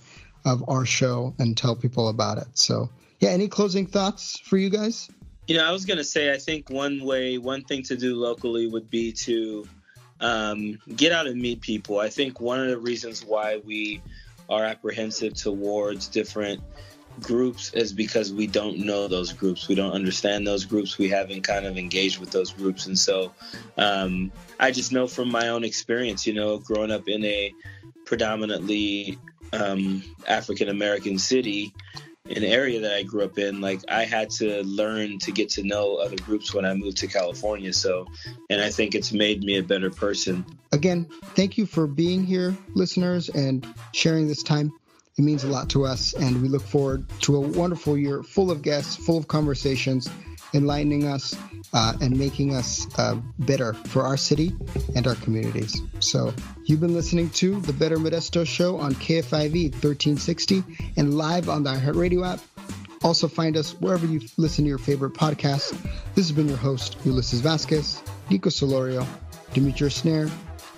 of 0.46 0.64
our 0.68 0.86
show 0.86 1.34
and 1.39 1.58
tell 1.58 1.76
people 1.76 2.08
about 2.10 2.38
it. 2.38 2.48
So 2.54 2.89
yeah, 3.20 3.30
any 3.30 3.48
closing 3.48 3.88
thoughts 3.88 4.39
for 4.39 4.58
you 4.58 4.70
guys? 4.70 5.10
You 5.48 5.58
know, 5.58 5.66
I 5.66 5.72
was 5.72 5.86
gonna 5.86 6.04
say 6.04 6.34
I 6.34 6.38
think 6.38 6.70
one 6.70 7.04
way, 7.04 7.38
one 7.38 7.64
thing 7.64 7.84
to 7.84 7.98
do 7.98 8.16
locally 8.16 8.68
would 8.68 8.89
be 8.89 9.12
to 9.12 9.68
um, 10.24 10.80
get 10.95 11.11
out 11.11 11.28
and 11.28 11.39
meet 11.39 11.61
people. 11.61 11.99
I 11.99 12.09
think 12.09 12.39
one 12.39 12.59
of 12.59 12.69
the 12.69 12.80
reasons 12.80 13.24
why 13.24 13.61
we 13.63 14.01
are 14.49 14.63
apprehensive 14.63 15.34
towards 15.36 16.07
different 16.07 16.61
groups 17.19 17.74
is 17.74 17.93
because 17.93 18.34
we 18.34 18.47
don't 18.47 18.80
know 18.80 19.07
those 19.07 19.34
groups. 19.34 19.67
We 19.67 19.76
don't 19.76 19.91
understand 19.91 20.47
those 20.47 20.65
groups. 20.65 20.97
We 20.97 21.09
haven't 21.09 21.41
kind 21.41 21.65
of 21.65 21.78
engaged 21.78 22.19
with 22.19 22.32
those 22.32 22.51
groups. 22.51 22.88
And 22.88 22.97
so 22.97 23.34
um, 23.78 24.32
I 24.59 24.71
just 24.71 24.91
know 24.91 25.07
from 25.07 25.30
my 25.30 25.49
own 25.49 25.63
experience, 25.63 26.26
you 26.26 26.34
know, 26.34 26.57
growing 26.57 26.91
up 26.91 27.07
in 27.07 27.24
a 27.26 27.53
predominantly 28.05 29.19
um, 29.51 30.03
African 30.28 30.69
American 30.69 31.19
city, 31.19 31.74
an 32.30 32.45
area 32.45 32.80
that 32.80 32.93
I 32.93 33.03
grew 33.03 33.26
up 33.26 33.38
in, 33.38 33.59
like 33.59 33.82
I 33.89 34.05
had 34.05 34.30
to 34.32 34.63
learn 34.63 35.19
to 35.19 35.32
get 35.34 35.49
to 35.49 35.63
know 35.63 35.97
other 35.97 36.15
groups 36.15 36.53
when 36.53 36.63
I 36.63 36.74
moved 36.74 36.97
to 36.99 37.07
California. 37.07 37.74
So, 37.74 38.07
and 38.49 38.61
I 38.61 38.69
think 38.69 38.95
it's 38.95 39.11
made 39.11 39.43
me 39.43 39.57
a 39.57 39.63
better 39.63 39.89
person. 39.89 40.45
Again, 40.71 41.09
thank 41.36 41.57
you 41.57 41.65
for 41.65 41.86
being 41.86 42.24
here, 42.24 42.55
listeners, 42.76 43.28
and 43.28 43.67
sharing 43.91 44.30
this 44.30 44.41
time. 44.41 44.71
It 45.17 45.21
means 45.21 45.43
a 45.43 45.47
lot 45.47 45.69
to 45.71 45.86
us, 45.86 46.13
and 46.13 46.41
we 46.41 46.47
look 46.47 46.63
forward 46.63 47.07
to 47.21 47.36
a 47.36 47.41
wonderful 47.41 47.97
year 47.97 48.24
full 48.24 48.51
of 48.51 48.61
guests, 48.61 48.95
full 48.95 49.17
of 49.17 49.28
conversations, 49.28 50.09
enlightening 50.54 51.08
us 51.08 51.36
uh, 51.74 51.93
and 52.01 52.18
making 52.18 52.56
us 52.56 52.88
uh, 52.99 53.16
better 53.39 53.74
for 53.74 54.04
our 54.04 54.18
city 54.18 54.54
and 54.95 55.08
our 55.08 55.16
communities. 55.16 55.82
So, 55.99 56.34
you've 56.66 56.82
been 56.82 56.93
listening 56.93 57.30
to 57.32 57.60
the 57.62 57.74
Better 57.74 57.97
Modesto 57.97 58.45
Show 58.45 58.78
on 58.78 58.93
KFIV 58.95 59.72
1360 59.72 60.64
and 60.97 61.16
live 61.16 61.49
on 61.49 61.64
the 61.64 61.72
iHeartRadio 61.72 62.34
app. 62.34 62.39
Also, 63.04 63.28
find 63.28 63.58
us 63.58 63.74
wherever 63.82 64.06
you 64.06 64.22
listen 64.38 64.64
to 64.64 64.70
your 64.70 64.78
favorite 64.78 65.14
podcasts. 65.14 65.72
This 66.16 66.28
has 66.28 66.32
been 66.32 66.47
your 66.47 66.58
host, 66.58 66.97
Ulisses 66.99 67.41
Vasquez, 67.41 68.01
Nico 68.30 68.49
Solorio, 68.49 69.06
Demitrius 69.54 69.93
Snare, 69.93 70.30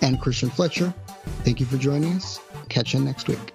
and 0.02 0.20
Christian 0.20 0.50
Fletcher. 0.50 0.92
Thank 1.44 1.60
you 1.60 1.66
for 1.66 1.76
joining 1.76 2.14
us. 2.14 2.40
Catch 2.68 2.94
you 2.94 3.00
next 3.00 3.28
week. 3.28 3.52